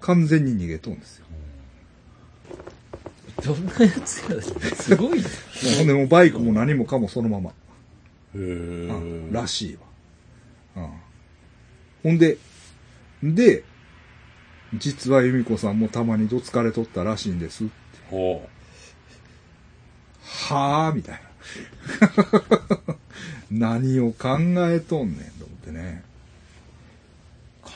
[0.00, 1.26] 完全に逃げとんですよ。
[3.40, 3.42] う。
[3.42, 5.24] どんなやつやすごいね。
[5.78, 7.50] ほんでもうバイクも何もかもそのまま。
[7.50, 7.52] へ
[8.34, 9.32] えうん。
[9.32, 9.82] らしいわ。
[10.76, 10.92] うん。
[12.02, 12.38] ほんで、
[13.22, 13.64] で、
[14.74, 17.64] 実は由美子さんもたまにどつかれとったらしいんです。
[18.10, 18.46] ほ
[20.22, 22.96] はぁみたいな。
[23.50, 24.38] 何を考
[24.70, 26.04] えとんねんと思ってね。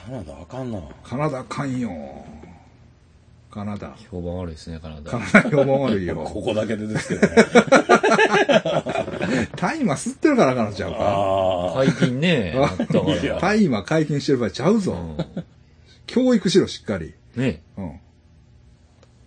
[0.07, 0.11] う。
[0.11, 0.81] カナダあかんな。
[1.05, 1.91] カナダあかんよ。
[3.51, 3.95] カナダ。
[4.11, 5.11] 評判悪いですね、カナダ。
[5.11, 6.25] カナダ評判悪いこよ。
[6.45, 7.37] こだけでですけどね。
[9.57, 10.97] 大麻吸ってるからあかんのちゃうか。
[11.01, 11.85] ああ。
[11.85, 12.55] 解禁ね。
[13.41, 14.93] 大麻解禁してる場合ちゃうぞ。
[14.93, 15.45] うん
[16.07, 17.15] 教育しろ、しっかり。
[17.37, 18.01] ねうん。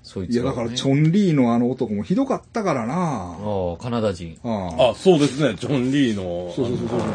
[0.04, 2.94] そいいや、つがねだから、チョンリーのあの男もひどかったからな。
[2.96, 4.38] ああ、カナダ人。
[4.44, 4.92] ああ。
[4.92, 5.56] あ、そうですね。
[5.58, 6.54] ジョン・リーの。
[6.56, 7.10] そうそうそうそうそう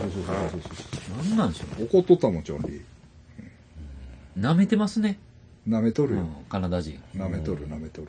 [0.51, 1.87] そうそうなんなんでしょそう。
[1.87, 2.81] 怒っとったもん、チョンリー。
[4.37, 4.41] う。
[4.41, 5.19] 舐めてますね。
[5.69, 6.23] 舐めとるよ。
[6.23, 7.01] うん、カナダ人。
[7.15, 8.09] 舐めとる、舐めとる。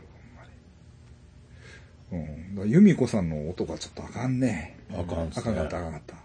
[2.11, 2.27] ほんまに。
[2.27, 2.55] うん。
[2.55, 4.77] だから由美子さんの男はちょっとあかんね。
[4.91, 6.15] あかんっすねあかんかった、あかんかった。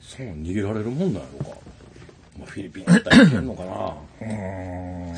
[0.00, 1.56] そう、逃げられるもんなんやろか。
[2.38, 3.94] まあ、フィリピンやったらいけんのかな。
[4.20, 5.14] うーん。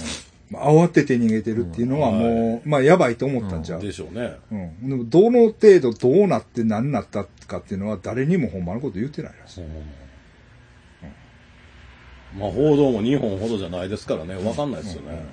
[0.50, 3.80] まあ慌てて逃げてるっていうのはもう、まあ、やばいと思ったんちゃう。
[3.80, 4.36] でしょうね。
[4.52, 4.88] うん。
[4.88, 9.64] でも、どの程度どうなって何になったかっていうのは誰にもほんまのこと言ってないらしい。
[12.36, 14.34] まあ、報道も日本ほどじゃないですからね。
[14.36, 15.24] わかんないですよね。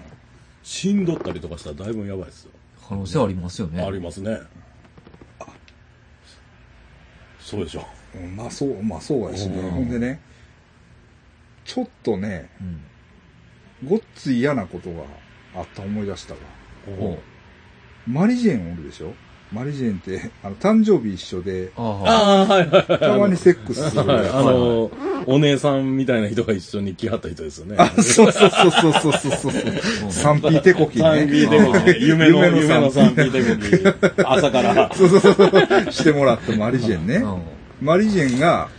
[0.64, 2.52] 死んどったりとかしたらだいぶやばいですよ。
[2.88, 3.82] 可能性ありますよね。
[3.84, 4.38] ありますね。
[7.39, 7.86] そうでしょ。
[8.16, 9.58] うんまあそう、まあそうやしね。
[9.60, 10.22] うんほんでね、
[11.66, 13.88] ちょっとね、うん。
[13.89, 15.04] ごっつい嫌なことが
[15.56, 16.39] あった思い出したわ。
[18.08, 19.14] マリジェンおるでしょ？
[19.52, 22.10] マリジェンって、あの、誕生日一緒で、ああ、はい。
[22.10, 22.99] ああ、はいはいはい。
[22.99, 24.02] たまにセックスする。
[24.02, 24.89] あの、
[25.26, 27.76] お姉さんみたいな人が一緒に来はった人ですよね。
[27.78, 29.52] あ、そうそうそうそうそうそうそう。
[30.34, 31.47] 3P 手こきサンピね。
[31.47, 32.08] ーテコキ。
[32.08, 34.24] 夢の、夢のピーテコキ。
[34.24, 34.89] 朝から。
[34.95, 35.91] そうそうそうそう。
[35.91, 37.16] してもらったマリジェンね。
[37.18, 37.41] うん。
[37.82, 38.70] マリジェンが、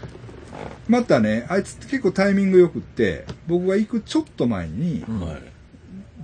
[0.89, 5.05] またね、あいつって結構タイミング良くって、僕が行くちょっと前に。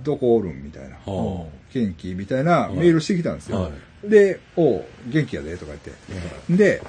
[0.03, 0.95] どこおるんみたいな。
[1.05, 3.71] は元気みたいなメールしてきたんですよ。
[4.03, 6.53] はいで、おう元気やで、とか言って。
[6.53, 6.57] い。
[6.57, 6.81] で、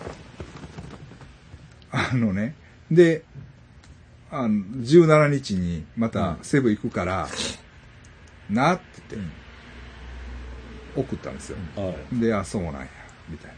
[1.91, 2.55] あのね、
[2.91, 3.25] で、
[4.31, 7.29] あの、17日にまたセブ行くから、
[8.49, 9.31] なって言って、
[11.01, 11.57] 送ったんですよ。
[11.77, 12.21] はい。
[12.21, 12.87] で、あ、そうなんや、
[13.29, 13.57] みたいな。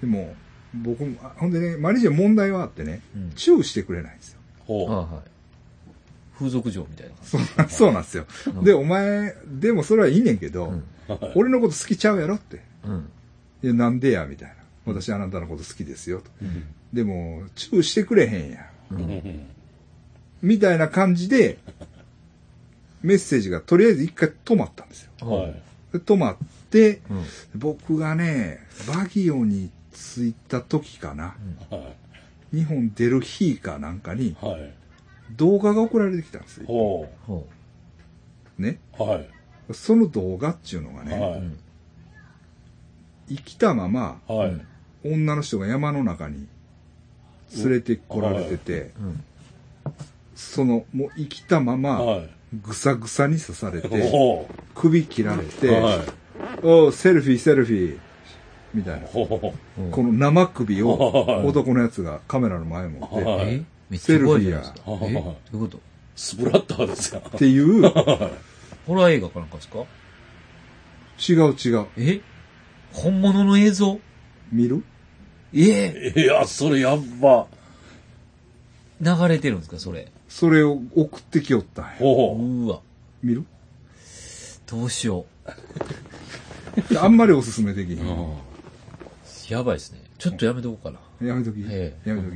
[0.00, 0.34] でも、
[0.74, 4.40] 僕も、あほんでね、マリジェン問題はあってね、うんチューしてくれないんですよ。
[4.60, 5.30] ああ、ほはい。
[6.38, 7.12] 風俗嬢みたいな。
[7.22, 8.26] そうなそうなんですよ。
[8.46, 10.84] うんで、お前、でもそれはいいねんけど、うん。
[11.08, 11.12] う。
[11.12, 12.67] はい俺のこと好きちゃうやろって。
[12.84, 13.10] うん。
[13.62, 14.54] いや、なんでや、みたいな。
[14.86, 16.30] 私あなたのこと好きですよ、と。
[16.42, 18.70] うんでも、チューしてくれへんや。
[20.40, 21.58] みたいな感じで、
[23.02, 25.10] メッセージがとりあえず一回止まったんですよ。
[25.20, 25.62] はい。
[25.92, 26.36] で止まっ
[26.70, 27.24] て、うん。
[27.54, 31.36] 僕がね、バギオに着いた時かな。
[31.70, 31.78] は
[32.52, 32.56] い。
[32.56, 34.72] 日本出る日かなんかにはい。
[35.36, 37.08] 動画が送られてきたんですよ。
[38.58, 38.78] ね。
[38.98, 39.02] う。
[39.02, 39.28] はい。
[39.72, 41.52] その動画っていうのがね。
[43.28, 44.60] 生きたままはい。
[45.04, 46.46] 女の人が山の中に
[47.56, 49.24] 連れてこられてて、うん。
[50.34, 52.30] そのもう生きたままはい。
[52.62, 55.46] ぐさぐさに刺されて、ほ首切られう。
[55.46, 55.98] て、はい。
[56.62, 57.98] おうセルフィーセルフィー
[58.74, 59.06] みたいな。
[59.06, 63.98] ほうんこの生首をはい男のやつがカメラの前に持って。
[63.98, 65.80] セルフィーやえどういうこと？
[66.14, 67.22] スプラッターですよ。
[67.26, 67.80] っていう、
[68.86, 69.78] ホラー映画かなんかですか？
[71.26, 71.86] 違う違う。
[71.96, 72.20] え？
[72.92, 74.00] 本物の映像？
[74.52, 74.84] 見る？
[75.54, 77.46] ええいや、それやっば。
[79.00, 80.10] 流れてるんですかそれ？
[80.28, 81.90] それを送ってきよったんや。
[81.98, 82.64] ほう。
[82.64, 82.80] うわ。
[83.22, 83.44] 見る？
[84.66, 85.24] どうしよ
[87.00, 88.06] あんまりおすすめできひん。
[88.06, 88.34] う。
[89.48, 90.00] やばいですね。
[90.18, 91.26] ちょっとやめとこうかな。
[91.26, 91.60] やめとき。
[91.60, 92.34] ええやめとき。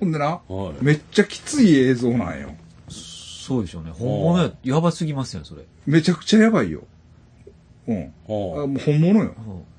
[0.00, 0.84] ほんでな、はい。
[0.84, 2.54] めっちゃきつい映像なんよ。
[2.88, 3.90] そうでしょうね。
[3.90, 5.62] 本物や、やばすぎますよ、それ。
[5.86, 6.84] めちゃくちゃやばいよ。
[7.86, 8.02] うん。
[8.04, 9.34] あほもう本物よ。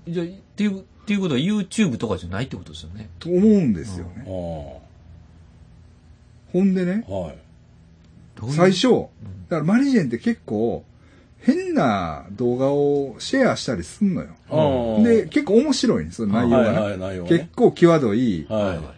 [0.08, 0.14] うん。
[0.14, 3.10] じゃあ、っていう、っていうことは YouTube とかじゃないってことですよね。
[3.20, 4.20] と思うんですよう。
[4.20, 4.26] ね。
[4.26, 4.82] ほ
[6.54, 7.38] ほんでねう。、はい。
[8.40, 8.56] どういう？
[8.56, 8.90] 最初、
[9.50, 10.84] だからマリジェンって結構、
[11.42, 15.04] 変な動画をシェアしたりすんのよ。
[15.04, 16.80] で、結構面白いんですよ、内容がね。
[16.80, 17.30] はいはい、内容ね。
[17.30, 18.94] 結構際どい、は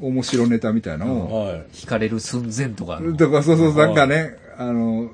[0.00, 1.16] 面白ネタみたいなのい。
[1.18, 1.44] を。
[1.44, 1.66] はい。
[1.72, 3.12] 惹かれる寸前とかの。
[3.14, 5.10] だからそうそう、なんかね、あの、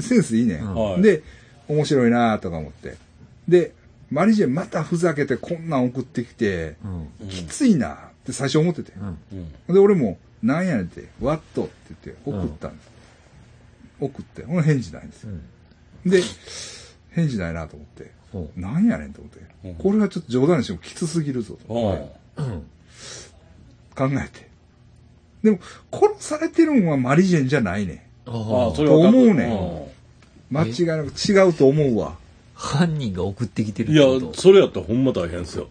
[0.00, 0.62] センスいいね。
[0.62, 1.22] はいで、
[1.70, 2.96] 面白いなとか思って。
[3.48, 3.72] で、
[4.10, 6.76] マリジェンまたふざけてこんなん送ってきて、
[7.20, 7.28] うん。
[7.28, 8.92] きついなって最初思ってて。
[8.92, 9.18] うん。
[9.68, 9.74] うん。
[9.74, 12.90] で、俺も、なんやねんって、ワットって言って送ったんです。
[14.00, 15.30] 送って、ほんで返事ないんですよ。
[16.04, 16.10] うん。
[16.10, 16.22] で、
[17.10, 22.42] 返事ないなと思って、ほなんやねんと思って、うんこれはちょっと冗談にしてもきつすぎるぞとほう。
[22.42, 22.62] うん。
[23.94, 24.48] 考えて。
[25.42, 25.58] でも、
[25.92, 28.00] 殺されてるんはマリジェンじゃないねん。
[28.24, 29.89] と思うね
[30.50, 32.16] 間違いなく違うと思うわ。
[32.54, 34.40] 犯人が送ってきてるいやってこ、と？
[34.40, 35.68] それやったらほんま大変ですよ。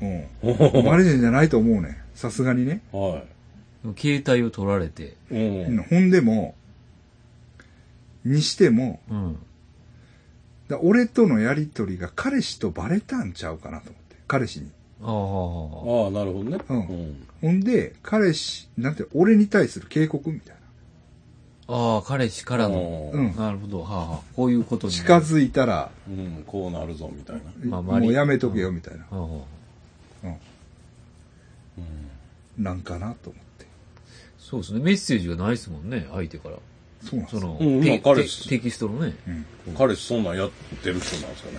[0.00, 0.84] うん。
[0.84, 1.96] マリジェンじゃないと思うねん。
[2.14, 2.82] さすがにね。
[2.92, 3.22] は
[3.82, 5.34] でも携帯を取られて、い。
[5.34, 5.82] うん。
[5.82, 6.54] ほんでも、
[8.24, 9.38] にしても、うん。
[10.68, 14.16] だ俺とのやりとりが彼氏とバレたんちゃうかなと思って。
[14.26, 14.70] 彼氏に。
[15.02, 15.10] ああ。
[16.04, 16.58] ああ、なるほどね。
[16.68, 17.26] うんうん。
[17.40, 20.56] ほんで、彼氏、なんて、俺に対する警告みたい
[21.68, 23.10] ああ、彼氏からの。
[23.12, 23.20] な。
[23.20, 23.36] うん。
[23.36, 23.82] なるほど。
[23.82, 24.92] はあ、はあ、こういうことに。
[24.94, 27.42] 近づいたら、うん、こうなるぞ、みたいな。
[27.64, 29.00] まあもうやめとけよ、みたいな。
[29.04, 29.28] はあ、は
[30.24, 30.36] あ。
[32.56, 33.66] なんかなと思って。
[34.38, 34.80] そうですね。
[34.80, 36.56] メッセージがないですもんね、相手から。
[37.02, 37.40] そうなんですよ。
[37.42, 39.14] その、うんテまあ彼氏テテキストのね。
[39.66, 39.74] うん。
[39.74, 40.50] 彼氏そんなんやっ
[40.82, 41.58] てる人なんですかね。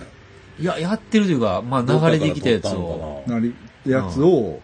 [0.58, 2.88] いや、やってるというか、まあ流れてきたやつどっかからを。
[2.88, 3.54] 撮ったのかなり、
[3.86, 4.60] やつを、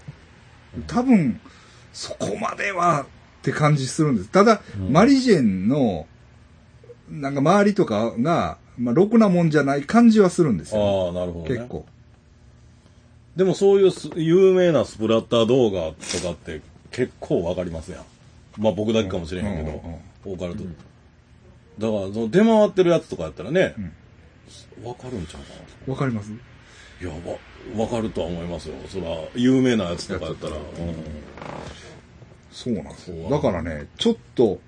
[0.88, 1.40] 多分、
[1.92, 3.06] そこまでは
[3.46, 4.30] って感じするんです。
[4.30, 6.06] ただ、うんマリジェンの、
[7.08, 11.06] なんか周りとかが、まあ、ろくなもんじゃない感じはするんですなよ。
[11.06, 11.56] ああ、なるほどね。
[11.56, 11.86] 結構。
[13.36, 18.04] でもそういうす有名なスプラッター動画とかって結構わかりますやん。
[18.58, 20.64] まあ僕だけかもしれへんけど、オカルト。
[20.64, 23.74] だから、その出回ってるやつとかやったらね、
[24.82, 25.54] わ、かるんちゃうか
[25.86, 25.92] な。
[25.92, 28.74] わかりますいや、わ、わかるとは思いますよ。
[28.88, 30.56] そら、有名なやつとかやったら。
[30.56, 30.62] うん
[32.56, 33.28] そうなんですよ。
[33.28, 34.58] だからね、ちょっと、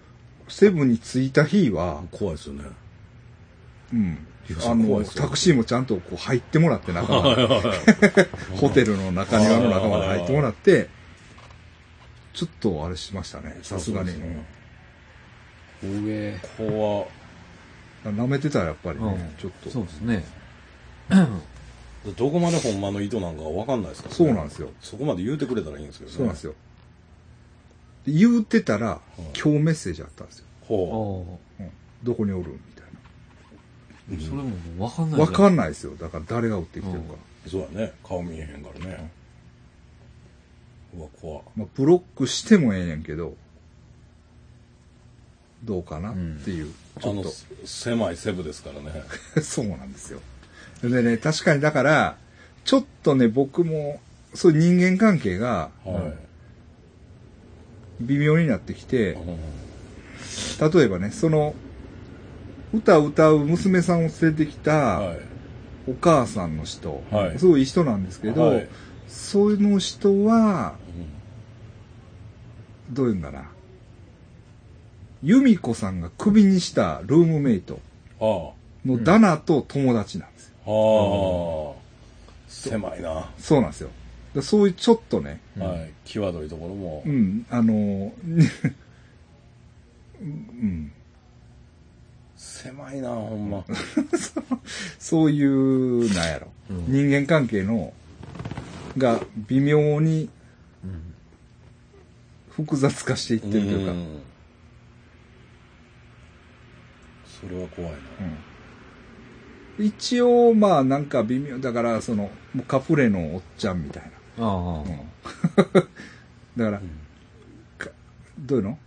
[0.46, 2.64] セブンに着いた日は、怖いですよね。
[3.94, 4.18] うん。
[4.66, 7.46] あの、タクシーもちゃんとこう入ってもらって中まで、
[8.60, 10.90] ホテルの中庭の中まで入ってもらって、
[12.34, 14.12] ちょっとあれしましたね、さすがに。
[15.82, 16.38] 上。
[16.58, 17.06] 怖
[18.04, 19.70] うん舐めてたらやっぱりね、うんちょっと。
[19.70, 20.24] そうですね。
[22.16, 24.68] どこまでほんまの意図なんかわかんないですから、そうなんですよ。
[24.82, 26.16] そこまで言うてくれたらいいんですけどね。
[26.16, 26.54] そうなんですよ。
[28.08, 29.00] で言うてたら、
[29.40, 30.44] 今日メッセージあったんですよ。
[30.62, 31.70] ほうん
[32.02, 32.82] どこにおるみた
[34.16, 35.24] いそれももうわかんなな。
[35.24, 35.94] いわかんんないですよ。
[35.96, 37.14] だから誰が撃ってきてるか。
[37.46, 37.48] う。
[37.48, 37.92] そうやね。
[38.02, 39.10] 顔見えへんからね。
[40.96, 43.36] うわ、怖まあ、ブロックしてもええねんけど、
[45.64, 46.14] どうかなっ
[46.44, 47.32] ていう、ちょっと、、
[47.66, 49.02] 狭いセブですからね。
[49.42, 50.20] そうなんですよ。
[50.82, 52.16] でね、確かにだから、
[52.64, 54.00] ちょっとね、僕も、
[54.34, 56.27] そういう人間関係がはい。
[58.00, 59.38] 微妙になってきて、うん
[60.60, 61.54] 例えばね、その、
[62.74, 65.18] 歌を歌う娘さんを連れてきたはい。
[65.88, 68.68] お母さんの人、はいすごいいい人なんですけど、はい
[69.08, 70.74] その人は、
[72.88, 73.50] うんどういうんだな。
[75.22, 77.80] 由美子さんがクビにしたルームメイト
[78.20, 78.52] あ
[78.86, 80.54] のダナと友達なんですよ。
[80.66, 81.74] あ。
[81.74, 81.82] ああ。
[82.48, 83.30] 狭いな。
[83.38, 83.90] そうなんですよ。
[84.34, 85.92] だそういうちょっとね、はい。
[86.04, 87.08] 際どいところもう。
[87.08, 88.12] ん、あの、
[90.20, 90.92] うん、
[92.36, 93.64] 狭いな、ほんま。
[94.98, 97.92] そういう、なんやろ、うん人間関係の、
[98.96, 100.28] が微妙に
[100.84, 101.14] うん。
[102.50, 104.06] 複雑化していってるというか、ん
[107.24, 107.98] それは怖いな。
[108.20, 108.48] うん
[109.78, 112.30] 一応、まあなんか微妙、だからその、
[112.66, 114.17] カフレのおっちゃんみたいな。
[114.38, 114.84] ああ。
[114.84, 115.88] うん
[116.56, 116.80] だから、
[117.78, 117.90] か
[118.38, 118.78] どういうの？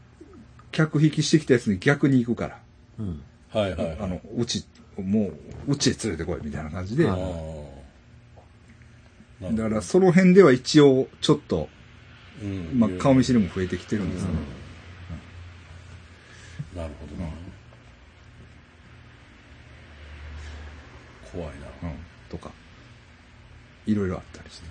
[0.74, 2.60] 客引きしてきたやつに逆に行くから。
[3.00, 3.24] うん。
[3.50, 3.98] はいはいはい。
[4.02, 4.66] あの、うち、
[4.98, 5.32] も
[5.68, 7.10] う、うちへ連れてこいみたいな感じで。
[7.10, 7.70] あは
[9.42, 9.52] あ。
[9.54, 11.70] だから、その辺では一応、ちょっと、
[12.42, 14.32] うんまあ、顔見知りも増えてきてるんですけ
[16.76, 17.30] ど、なるほどな。
[21.32, 21.90] 怖いな。
[21.90, 21.98] うん、
[22.30, 22.52] とか、
[23.86, 24.71] いろいろあったりして。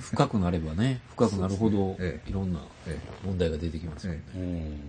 [0.00, 1.96] 深くなればね、深くなるほど
[2.26, 4.22] いろんなえ問題が出てきますよえね。
[4.36, 4.80] うん。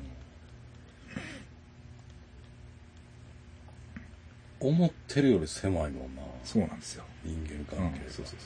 [4.69, 6.21] 思ってるより狭いもんな。
[6.43, 7.03] そうなんですよ。
[7.23, 7.99] 人間うん関係。
[8.09, 8.45] そうそうそうそ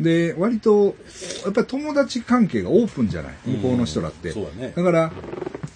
[0.00, 0.02] う。
[0.02, 0.96] で、割と、
[1.44, 3.34] やっぱり友達関係がオープンじゃない？
[3.46, 4.32] 向こうの人らって。
[4.32, 4.82] そうだねだ。
[4.82, 5.12] から、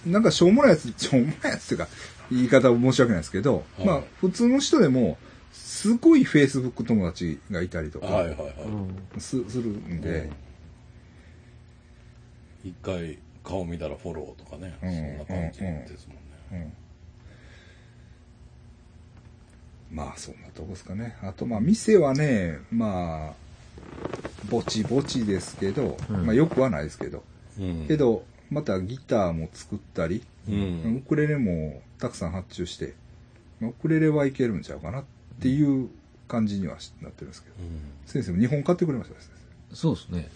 [0.05, 1.87] なんかしょうもないやつ、しょうもないやつっていうか、
[2.31, 5.17] 言い方は申し訳ないですけど、はいまあ、普通の人でも、
[5.77, 8.53] すごいフェイスブック友達がいたりとか、はいはいはい。
[9.13, 9.21] うん。
[9.21, 10.27] すするんで、
[12.63, 14.75] 一回顔見たらフォローとかね。
[14.81, 16.73] うんそんな感じですもんね。
[19.91, 21.15] うんまあ、そんなとこですかね。
[21.21, 23.33] あと、まあ、店はね、まあ、
[24.49, 27.23] ぼちぼちですけど、うんまあ、よくはないですけど、
[27.59, 27.85] うん。
[27.87, 32.95] けど、またギターも作ったり、うんウクレレもたくさん発注して、
[33.59, 35.03] まあウクレレはいけるんちゃうかなっ
[35.41, 35.89] ていう
[36.27, 37.55] 感じにはしなってるんですけど、
[38.05, 39.29] 先生も2本買ってくれました先
[39.73, 40.29] そうですね。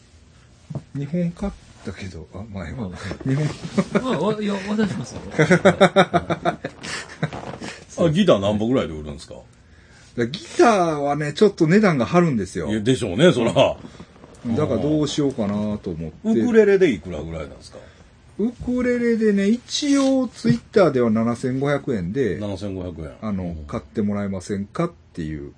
[0.96, 1.02] 生。
[1.06, 1.52] 2本買っ
[1.86, 2.86] たけど、あ、前は。
[2.86, 5.22] うん2本、まあ、わいや、渡しますよ。
[8.06, 9.36] あ、ギター何本ぐらいで売るんですか？
[10.18, 12.74] だギターはね、ちょっと値段が張るんですよい。
[12.74, 13.54] やでしょうね、そら。
[13.54, 16.42] だからどうしようかなと思って。
[16.42, 17.78] ウクレレでいくらぐらいなんですか？
[18.42, 23.12] ウクレレでね、一応ツイッターでは7500円で、?7500 円。
[23.22, 25.54] あの、買ってもらえませんかっていう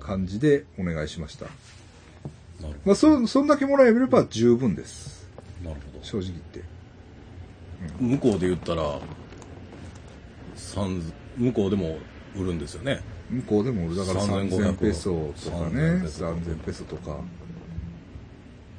[0.00, 1.46] 感じでお願いしました。
[1.46, 5.26] なるまあ、そ、そんだけもらえれば十分です。
[5.64, 6.58] なるほ正直言って。
[6.60, 8.06] ど。
[8.06, 9.00] 向こうで言ったら、
[10.56, 11.02] 三
[11.38, 11.98] 向こうでも
[12.36, 13.00] 売るんですよね。
[13.30, 17.16] 向こうでも、だから3500 3000ペソとかね、3000ペソ3000ペソとか、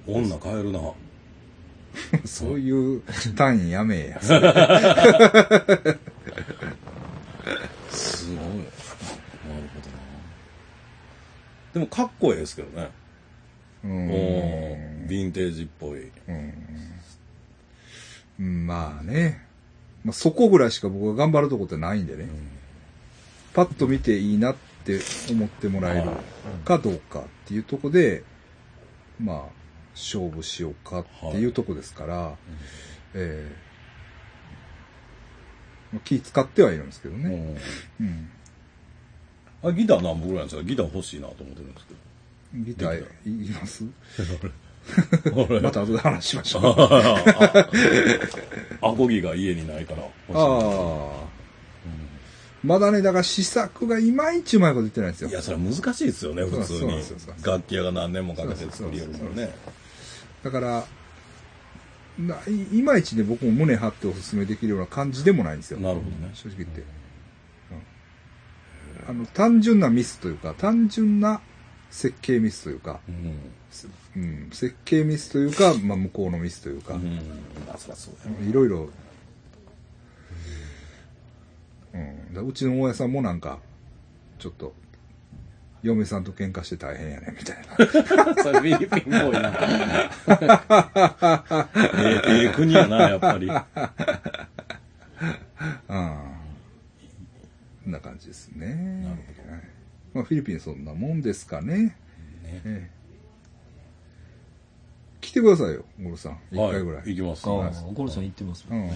[0.06, 0.80] 女買えるな。
[2.26, 3.02] そういう
[3.36, 4.22] 単位やめえや。
[4.22, 4.42] すごい。
[4.42, 4.52] なる
[8.28, 9.98] ほどな。
[11.74, 12.90] でもかっこいいですけどね。
[13.84, 16.12] うんヴィンテージっぽい。
[18.40, 18.68] うん。
[18.68, 19.46] まあね。
[20.04, 22.28] まあ、そこぐらいしか僕は頑張るとこってないんでね。
[23.54, 24.56] パッと見ていいなっ
[24.86, 25.00] て
[25.30, 26.10] 思ってもらえる
[26.64, 28.24] かどうかっていうとこで、
[29.20, 29.61] まあ、
[29.94, 32.36] 勝負しようかっていうとこですから、
[33.14, 33.56] ええ
[35.94, 37.58] まあ気使ってはいるんですけどね。
[39.64, 40.64] あギター何本ぐらいなんですか？
[40.64, 42.00] ギター欲しいなと思ってるんですけど。
[42.66, 43.84] ギターいります？
[45.36, 46.64] 俺また後で話しましょう。
[46.74, 47.68] あ
[48.82, 50.04] アコギが家にないから。
[50.04, 51.32] ああ。
[52.64, 55.34] まだね、だから試作がいまいちうまいこと言ってないんですよい。
[55.34, 57.02] や、それは難しいですよね、普通に。
[57.44, 59.54] 楽器屋が何年もかけて作りよるもんね。
[60.44, 60.86] だから、
[62.20, 65.80] ないいまいちね、僕も胸張っておすすめできるような感じでもないんですよ。
[65.80, 66.32] なるほどね。
[66.34, 66.82] 正直言って。
[66.82, 66.88] うん
[69.08, 71.42] あの、単純なミスというか、単純な
[71.90, 73.40] 設計ミスというか、うん。
[74.16, 77.20] うん、設計ミスというか、まあ、向こうのミスというか、うん。
[78.50, 78.90] いろいろ、
[81.94, 83.60] うん、だうちの大家さんもなんか、
[84.40, 84.74] ちょっと、
[85.84, 87.64] 嫁さんと喧嘩して大変やね、みたいな。
[88.44, 89.52] それフィリピンっぽいな。
[91.98, 93.48] え えええ国やな、やっぱり。
[93.50, 93.56] うん。
[97.84, 98.68] こんな感じですね。
[99.04, 99.62] なるほどはい
[100.14, 101.78] まあ、フィリピンそんなもんですかね。
[101.78, 101.96] ね
[102.44, 103.02] ええ
[105.22, 106.40] 来てくださいよ、ゴルさん。
[106.52, 107.16] 一回ぐらい。
[107.16, 107.90] 行きますあね。
[107.90, 108.90] あ、ゴルさん行ってますもうんん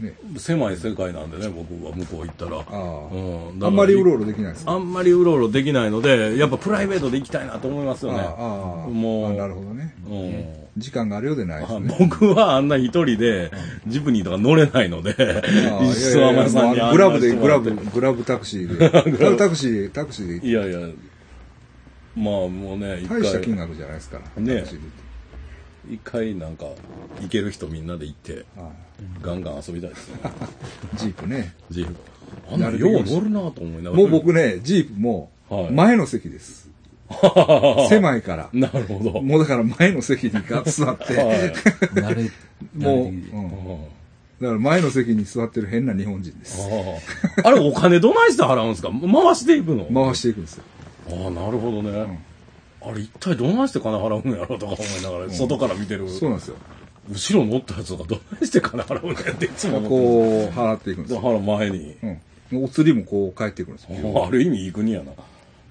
[0.00, 0.10] ね。。
[0.10, 2.58] ね、狭い世界なんでね、僕は向こう行ったら。
[2.58, 8.20] ああ、うん、あんまりうろうろできないですかあんまりうろうろできないので、やっぱプライベートで行きたいなと思いますよね。
[8.20, 9.94] ああああもうあなるほどね。
[10.08, 11.94] うん時間があるようでないですあね。
[11.98, 13.50] 僕はあんな一人で、
[13.86, 15.16] ジプニーとか乗れないので、
[15.70, 18.88] ああ一生天さんにグラブで、グラブ、グラブタクシーで。
[19.10, 20.78] グラブタクシーで、タクシーてでいやいや、
[22.16, 24.42] まあもうね、一大した金回、額じゃないですから。
[24.42, 24.64] ね
[25.90, 26.66] 一回なんか、
[27.20, 28.70] 行ける人みんなで行って、あ
[29.22, 30.20] ガンガン遊びたいですね。
[30.24, 30.30] あ
[30.96, 31.54] ジープね。
[31.70, 31.94] ジープ。
[32.52, 34.02] あんなよう乗るなと思いながら。
[34.02, 36.68] もう僕ね、ジープもはい前の席です。
[37.88, 38.48] 狭いから。
[38.52, 39.20] なるほど。
[39.22, 41.52] もうだから前の席にガッと座って、はい
[41.94, 42.30] 慣れ、
[42.76, 43.10] も
[44.40, 46.68] う、だから前の席に座ってる変な日本人です。
[47.44, 48.90] あれ、お金どないして払うんですか？
[48.90, 49.86] 回していくの？
[49.86, 50.64] 回していくんですよ。
[51.10, 52.18] ああ、なるほどね。
[52.82, 56.08] あれ、一体どないして金払うんやろとか思いながら、外から見てる。
[56.10, 56.56] そうなんですよ。
[57.10, 61.16] 後ろ乗ったやつがどないして金払うんやっていつもこう、払っていくんですよ。
[61.16, 61.96] だから前に。
[62.50, 62.64] うん。
[62.64, 64.26] お釣りもこう返ってくるんですよ。
[64.26, 65.12] ある意味いい国やな。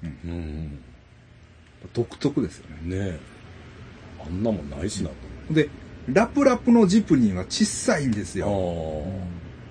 [0.03, 0.80] うん。
[1.93, 2.95] 独特ですよね。
[2.95, 3.19] ねえ。
[4.26, 5.69] あんなもんないしなとで、
[6.11, 8.47] ラプラプのジプニーは小さいんですよ。
[8.47, 9.22] 思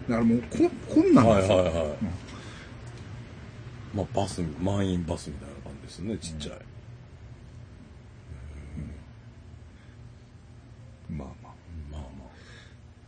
[0.09, 1.57] だからもうこ、こんなんですよ。
[1.57, 1.75] はいはい。
[3.95, 6.59] まあ、バス、満員バスみたいな感じですね、ちっちゃい。
[11.11, 11.53] まあまあ。
[11.91, 12.01] まあ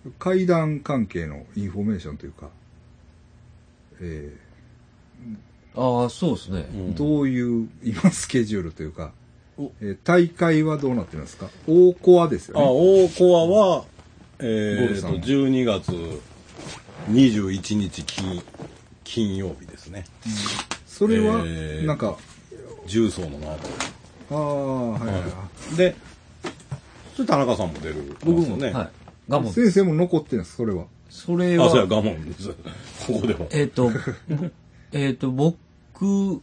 [0.04, 2.48] ま階段関係のインフォメーションというか、
[4.00, 4.32] え
[5.76, 6.66] ああ、そうですね。
[6.96, 9.12] どういう、今スケジュールというか
[9.58, 11.48] お、えー大会はどうなってるんですか？
[11.66, 12.66] 大コアですよあ、ね。
[12.68, 13.84] 大コアは、
[14.38, 15.92] えー、と、ゴルさん12月
[17.10, 18.42] 21日金、
[19.04, 20.04] 金曜日ですね。
[20.86, 22.16] それはえ、ーなんか、
[22.86, 23.58] 重曹の後。
[24.30, 25.26] ああ、はいはいは
[25.72, 25.76] い。
[25.76, 25.94] で、
[27.18, 28.16] それ田中さんも出る。
[28.24, 28.70] 僕も、ですよね。
[28.70, 28.88] はい。
[29.28, 29.52] ガモン。
[29.52, 30.84] 先生も残ってるんです、それは。
[31.10, 32.48] それあ、そうや、は、ガモンです。
[33.08, 33.48] ここでも。
[33.50, 33.90] えっと、
[34.92, 36.40] えっと、僕、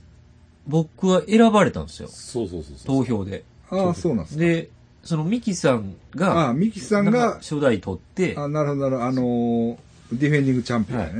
[0.68, 2.10] 僕は選ばれたんですよ。
[2.10, 3.06] そうそうそうそう。
[3.06, 3.46] 投票で。
[3.70, 4.42] ああ、そうなんですか。
[4.44, 4.70] で、
[5.02, 9.78] そのミキさんあが、あ、ミキさんが、初代取って、あなるほど、なるほど、あのー
[10.12, 11.14] ディフェンディングチャンピオンやね。
[11.14, 11.20] う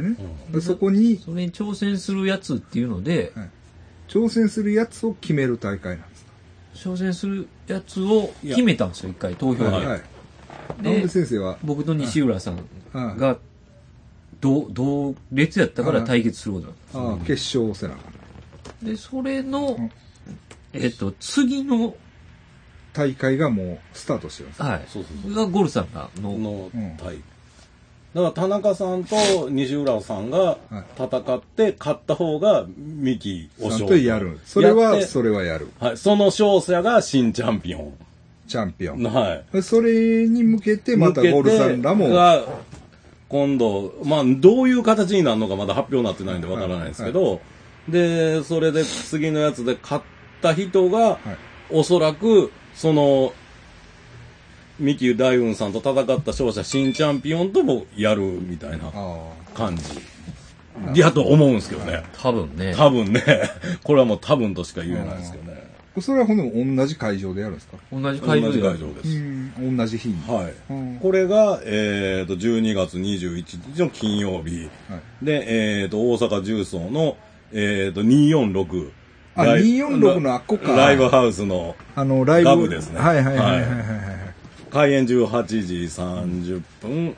[0.50, 3.50] んでそこに、それに挑戦するやつっていうので、はい
[4.08, 6.32] 挑戦するやつを決める大会なんですか。
[6.76, 9.70] 挑戦するやつを決めたんですよ、一回、投票で。
[9.70, 10.02] はいはい。
[10.82, 12.56] でで先生は、僕と西浦さん
[12.94, 13.38] はいが、
[14.42, 16.74] 同、同列やったから対決することに
[17.04, 17.96] なっああ、決勝せな。
[18.84, 19.92] で、それのん、
[20.74, 21.96] えっと、次の、
[22.94, 24.68] 大会がもうスタートしてるんですか。
[24.70, 24.82] はい。
[24.88, 27.18] そうそうそうがゴルさんが、の、のうん対。
[28.16, 30.58] だから田中さんと西浦さんが
[30.98, 34.40] 戦って、勝った方がミキをちゃん勝とやる。
[34.46, 35.68] それは、それはやる。
[35.82, 35.98] はい。
[35.98, 37.94] その勝者が新チャンピオン。
[38.48, 39.04] チャンピオン。
[39.04, 39.46] はい。
[39.52, 42.46] でそれに向けて、またゴルさんらも、が
[43.28, 47.42] 今度、まあ、どういう形になるのかまだ発表になってないんでわからないですけど、
[47.90, 50.04] で、それで次のやつで勝っ
[50.42, 51.20] た人が、はい
[51.70, 53.34] おそらく、その、
[54.80, 59.84] 三木大雲さんと戦った勝者新チャンピオンともやるみたいなあ感じ。
[60.94, 62.04] やと思うんですけどね。
[62.22, 62.74] 多分ね。
[62.76, 63.24] 多分ね。
[63.84, 65.64] これはもう多分としか言えないですけどね。
[65.98, 66.02] あ。
[66.02, 67.78] それはほんでも同じ会場でやるんですか？
[67.94, 69.18] 同じ同会場でじ会場です。
[69.18, 69.20] う
[69.62, 70.16] ん、同じ日に。
[70.28, 70.54] はい。
[70.70, 74.70] うんこれが、えっ、と、12月21日の金曜日。
[74.90, 77.16] はいで、えっ、と、大阪重曹の、
[77.54, 78.90] えっ、と、246。
[79.38, 82.50] あライ246のあっこかライブハウスのあの、ライブ。
[82.50, 84.25] ガブですねはいはいはいはいはいはい。
[84.76, 87.16] 開演18時30分。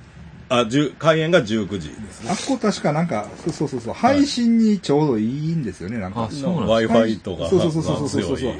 [0.47, 2.29] あ、10開演が19時ですね。
[2.29, 8.53] あっこ確かなんか、そうそうそうそう、配信にちょうどいいんですよね、なんか Wi-Fi とかそうそうそうそうそう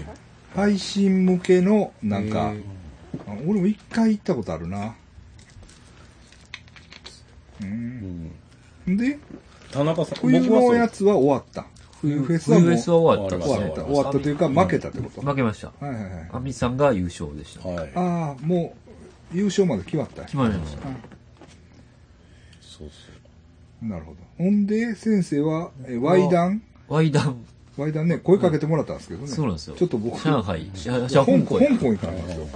[0.55, 2.53] 配信向けの、なんか
[3.45, 4.95] 俺も一回行ったことあるな。
[7.61, 7.63] う。
[7.63, 8.31] うん
[8.89, 9.19] んで、
[9.71, 11.67] 田中さん、冬のそうやつは終わった。
[12.01, 13.83] 冬フェスは冬フェスは終わった終わった。
[13.83, 15.21] 終わったというか、負けたってこと。
[15.21, 15.67] 負けました。
[15.67, 16.29] はいはいはい。
[16.33, 17.67] アミさんが優勝でした。
[17.67, 17.91] はい。
[17.95, 18.86] ああ、もう、
[19.31, 20.23] 優勝まで決まった。
[20.23, 20.87] 決まりました。
[22.61, 22.89] そう
[23.85, 24.17] なるほど。
[24.37, 26.61] ほんで、先生は、え、ワイダン？
[26.87, 27.45] ワイダン、
[27.75, 29.27] ワイダンね、声かけてもらったんですけどね。
[29.27, 29.75] そうなんですよ。
[29.75, 31.69] ちょっと僕、上海、じゃ香港や。
[31.69, 32.47] 香港行かなかったんですよ。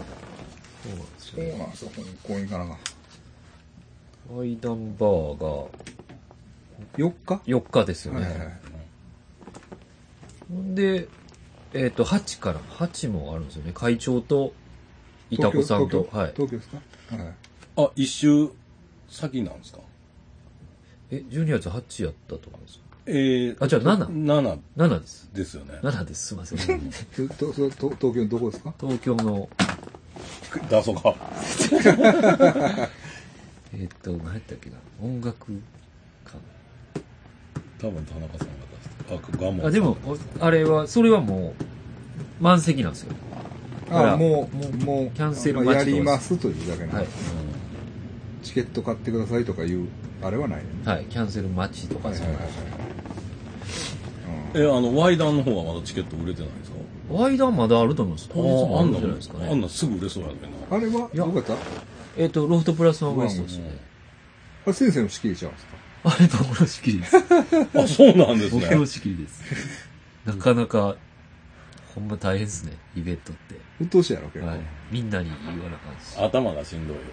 [1.20, 2.78] そそうなんですよ、香港行かなかっ
[4.38, 5.68] ワイダンバーが
[6.96, 6.98] た。
[6.98, 8.62] 4日？4日ですよはいはいはね。
[10.74, 11.08] で、
[11.74, 13.72] えっ、と、8から、8もあるんですよね。
[13.74, 14.54] 会長と、
[15.32, 15.36] い。
[15.36, 16.34] いたこさんと東、京はい。
[16.36, 16.78] 東京ですか？
[17.16, 17.34] はい。
[17.78, 18.50] あ、一周
[19.10, 19.80] 先なんですか？
[21.12, 22.82] え、12月8やったと思うんですよ。
[23.08, 25.30] えー、あじゃあ7 7 7です。
[25.34, 25.80] ですよね。
[25.82, 26.28] 7です。
[26.28, 26.60] すいません。
[27.28, 28.74] ととそと東京のどこですか？
[28.80, 29.50] 東京の、
[30.70, 31.16] だそうか。
[33.74, 34.76] えっ、と、何やったっけな？
[35.02, 35.52] 音楽
[36.26, 36.38] 館。
[37.80, 38.54] 多分田中さんが
[39.08, 39.28] 出して。
[39.38, 43.14] あ、ガモンあ、でも、おあれは、それはもう、満席なんですよ。
[43.92, 47.08] だからあもう、もう、キャンセルまあ待ちとやりますというだけの、はい。
[48.44, 49.88] チケット買ってくださいとかいう、
[50.24, 50.66] あれはないね。
[50.86, 51.06] はい。
[51.06, 52.38] キャンセル待ちとかそういう。
[54.54, 56.78] え、あの、ワイダンの方はまだチケット売れてないんですか？
[57.10, 58.30] ワイダンまだあると思います。
[58.30, 59.56] 当日もあるんじゃないですかあんね。
[59.62, 60.56] なすぐ売れそうやけどな。
[60.78, 61.54] あれは、やどこやった？
[62.18, 63.78] えっ、と、ロフトプラスワンウエストですね。
[64.66, 65.72] あれ先生の仕切りちゃうんですか？
[66.04, 67.18] あれ、僕の仕切りです。
[67.76, 68.86] あ、そうなんです僕のね。
[68.88, 69.42] 仕切りです。
[70.26, 70.96] なかなか、
[71.94, 73.56] ほんま大変ですね、イベントって。
[73.80, 74.48] 鬱陶しいやろ、結構。
[74.48, 74.60] はい。
[74.92, 76.18] みんなに言わなあかんし。
[76.18, 77.04] 頭がしんどいよ。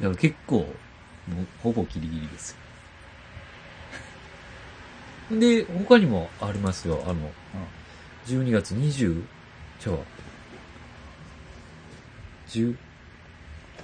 [0.00, 0.68] だから結構、もう
[1.62, 2.56] ほぼギリギリです
[5.30, 5.38] よ。
[5.38, 7.02] で、他にもありますよ。
[7.06, 7.14] あの、
[8.26, 9.22] 12月20、
[9.80, 9.98] ちゃうわ。
[12.48, 12.76] 10、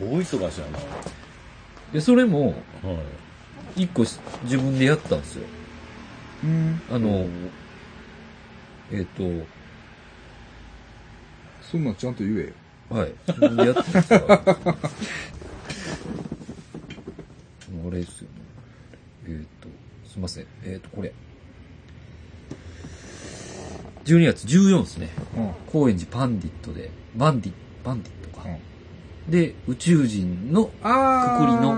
[0.00, 0.78] 大忙しやな。
[1.92, 2.48] で、それも、
[2.82, 2.92] は
[3.76, 3.82] い。
[3.82, 5.44] 一個し自分でやったんですよ。
[6.42, 6.80] うん。
[6.90, 7.28] あの、
[8.90, 9.04] えっ、
[11.70, 12.46] そんなんちゃんと言えよ。
[12.88, 13.08] と、はい。
[13.08, 14.26] やったんですよ。
[17.88, 18.34] あれですよね。
[19.26, 19.68] えっ、と、
[20.08, 20.46] すいません。
[20.64, 21.12] えっ、と、これ。
[24.04, 25.10] 12月14ですね。
[25.36, 25.52] うん。
[25.66, 27.52] 高円寺パンディットで、バンディ、
[27.84, 28.48] バンディットか。
[28.48, 28.56] うん
[29.28, 31.72] で、宇宙人のあくくりの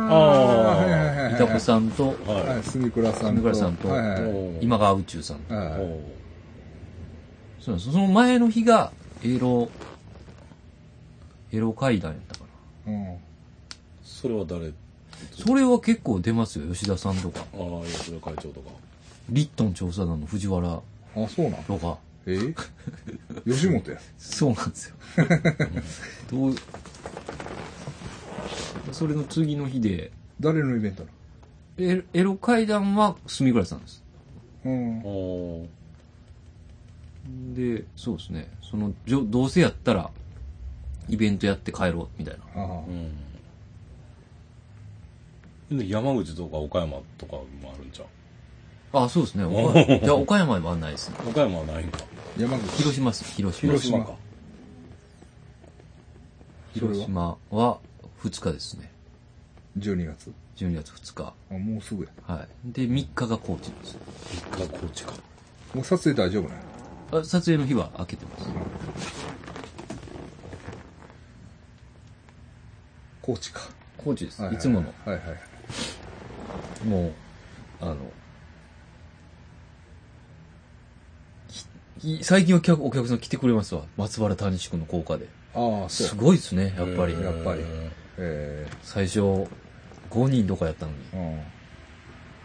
[1.35, 3.43] いたこさんと、ははい、住倉さんと。
[3.43, 3.89] 住倉さんと
[4.62, 5.43] 今川宇宙さんと。
[5.51, 5.59] そう
[7.66, 7.93] なんです。
[7.93, 8.93] その前の日が、
[9.24, 9.70] エロ、
[11.53, 12.44] エロ階段やったか
[12.86, 12.93] な。
[12.93, 13.16] うん。
[14.03, 14.69] それは誰？
[14.69, 14.70] あ
[15.31, 17.40] それは結構出ますよ、吉田さんとか。
[17.55, 18.70] あ、吉田会長とか。
[19.28, 20.82] リットン調査団の藤原あ、
[21.28, 21.65] そうなん？
[21.65, 21.99] とか。
[22.27, 22.39] え？
[23.49, 23.99] 吉本や？
[24.19, 24.97] そうなんですよ。
[26.31, 26.55] どう
[28.93, 31.09] それの次の日で、誰のイベントな
[31.78, 34.03] エエロ階段は住倉さんです。
[34.65, 35.69] のうん。
[37.53, 38.49] おで、そうですね。
[38.62, 40.11] その、じょどうせやったら、
[41.09, 42.62] イベントやって帰ろう、みたいな。
[42.62, 42.82] あ
[45.70, 45.78] うん。
[45.78, 47.44] で、山口とか岡山とかも
[47.74, 48.07] あるんちゃう？
[49.05, 49.44] あ、そうですね。
[49.44, 51.16] お岡いや、 岡山はないですね。
[51.27, 52.05] 岡山はないんか。
[52.39, 52.77] 山口。
[52.78, 53.24] 広島です。
[53.35, 53.73] 広島。
[53.73, 54.15] 広島か。
[56.74, 57.78] 広島は
[58.23, 58.90] 2日ですね。
[59.78, 60.32] 12月。
[60.57, 61.35] 12月2日。
[61.51, 62.11] あ、もうすぐや。
[62.27, 62.73] はい。
[62.73, 63.97] で、3日が高知です。
[64.53, 65.12] 三日高知か。
[65.74, 66.72] もう撮影大丈夫なの
[67.13, 68.47] あ撮影の日は開けてます。
[73.21, 73.61] 高知か。
[73.99, 74.41] 高知です。
[74.41, 74.93] はいはいつもの。
[75.05, 75.23] はいは
[76.85, 76.89] い。
[76.89, 77.13] もう、
[77.81, 77.97] あの、
[82.23, 83.83] 最近お客お客さん来てくれますわ。
[83.97, 85.29] 松原谷志君の効果で。
[85.55, 86.19] ああ、すそう。
[86.19, 87.13] ごいですね、やっぱり。
[87.13, 87.61] やっぱり
[88.19, 90.99] え最初、5人とかやったのに。
[91.13, 91.17] え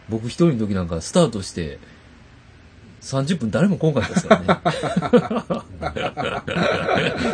[0.09, 0.19] うん。
[0.19, 1.79] 僕一人の時なんかスタートして、
[3.01, 4.47] 30分誰も来んかったですからね。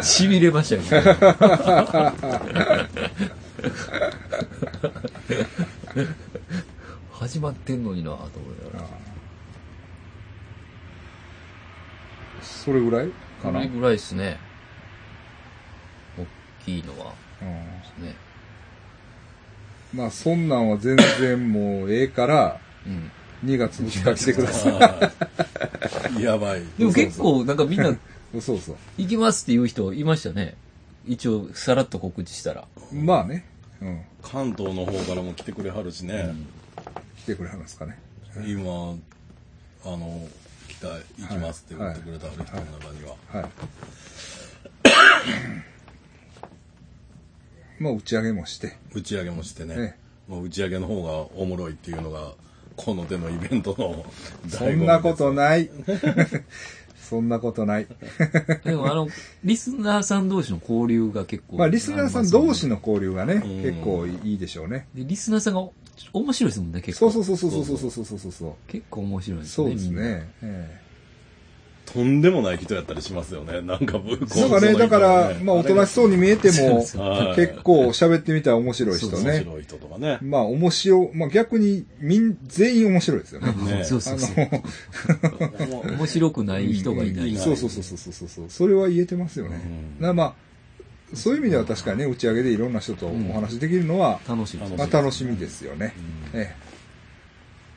[0.01, 1.13] 痺れましたけど。
[7.11, 8.29] 始まってんのになと思い
[8.73, 8.89] ながら。
[12.41, 13.09] それぐらい
[13.41, 13.59] かな？
[13.59, 14.37] これぐらいですね。
[16.17, 16.25] 大
[16.65, 17.13] きいのは。
[17.41, 17.47] うん
[18.05, 18.15] ね。
[19.93, 23.11] まあ、そんなんは全然もうええから、うん。
[23.43, 25.11] 2月2日来てくださは
[26.19, 26.63] いやばい。
[26.77, 27.97] でも結構なんかみんない。
[28.41, 28.75] そうそう。
[28.97, 30.55] 行きますっていう人いましたね。
[31.05, 32.67] 一応さらっと告知したら。
[32.91, 33.45] まあね。
[33.81, 34.01] うん。
[34.21, 36.33] 関東の方からも来てくれはるしね。
[37.17, 37.99] 来てくれはるんですかね。
[38.47, 38.95] 今、
[39.85, 40.27] あの、
[40.67, 42.57] 来た、行きますって言ってくれた人の中
[42.91, 43.15] には。
[43.27, 43.49] はい。
[47.83, 52.33] まあ打ち上げもして、打ち上げもしてね、えもう打ち上げの方がおもろいっていうのが
[52.75, 54.05] この手のイベントの
[54.47, 55.69] そんなこといない。
[57.13, 57.87] そんなことない。
[58.65, 59.07] でもあの、
[59.43, 61.57] リスナーさん同士の交流が結構。
[61.57, 62.75] まあリスナーさん同士の。
[62.75, 64.87] の交流がね、ん結構いいでしょうね。
[64.95, 65.59] で、リスナーさんが
[66.13, 67.11] 面白いですもんね、結構。
[67.11, 68.53] そうそうそうそうそうそうそうそうそう。
[68.67, 69.53] 結構面白いですね。
[69.53, 69.89] そうです。
[69.89, 70.29] ね。
[70.41, 70.82] え
[71.93, 76.79] とんでもない人やったりしますよねなんかぶえなんかね、だから、まあおとなしそうに見えても、
[77.35, 79.39] 結構喋ってみたら面白い人面ね。
[79.39, 83.51] 白い人とかねまあ面白、まあ逆にみん、全員面白いですよね。
[83.77, 84.35] ね そうそうそう。
[84.35, 87.29] あの、面白くない人がいない。
[87.29, 88.45] うんそうそうそうそうそうそう。
[88.49, 89.61] それは言えてますよね。
[89.99, 90.33] まあ、
[91.13, 94.77] そういう意味では確かにね、打ち上げでいろんな人とお話できるのは、楽しいですね。
[94.77, 95.93] まあ楽しみですよね。
[96.33, 96.73] うんええ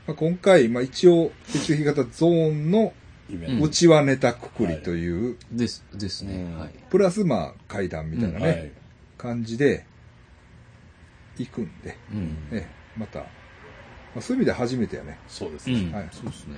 [0.07, 2.93] まあ、今回、まあ一応、血液型ゾーンの
[3.29, 3.35] うん。
[3.35, 6.35] イベントうちはネタくくりという、です、ですね。
[6.35, 6.59] うん。
[6.59, 6.71] はい。
[6.91, 8.73] プラスまあ階段みたいなね、はい。
[9.19, 9.85] 感じで
[11.39, 12.37] 行くんで、うん。
[12.53, 12.99] ええ。
[12.99, 13.27] また、ま
[14.17, 15.19] あ、そういう意味では初めてやね。
[15.29, 15.93] そうですね、うん。
[15.93, 16.09] はい。
[16.11, 16.57] そうですね。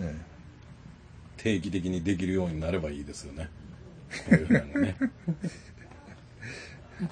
[0.00, 0.06] うん。
[0.06, 0.14] え
[1.36, 3.48] 定期的にできるようになればいいですよね。
[4.10, 4.96] こういうね、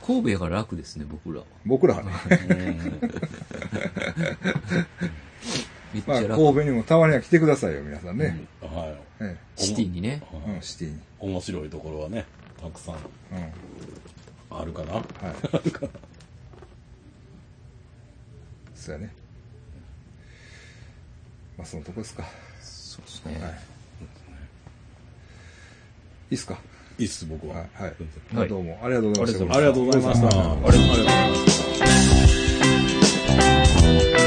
[0.04, 1.46] 神戸やから楽ですね、僕らは。
[1.46, 2.10] え僕らはね、
[6.06, 6.22] まあ。
[6.22, 8.46] 神戸にもたまには来てくださいよ、皆さんね。
[8.62, 10.22] うんはいえシティにね。
[10.46, 10.98] えうん、シティに。
[11.20, 12.24] 面白いところはね
[12.60, 13.00] たくさんうん。
[14.58, 14.92] あるかな？
[14.94, 15.04] はい。
[18.74, 19.10] そうやね。
[21.56, 22.24] まあそのとこですか。
[22.60, 23.40] そうですね。
[23.42, 23.52] はい。
[23.52, 23.54] い
[26.32, 26.58] いっすか？
[26.98, 27.68] いいっす僕は、はい。
[27.74, 27.94] はい。
[28.36, 29.54] はいどうもありがとうございました。
[29.56, 30.76] ありがとうございましたありがとうござ
[31.26, 31.46] いまし
[34.20, 34.25] た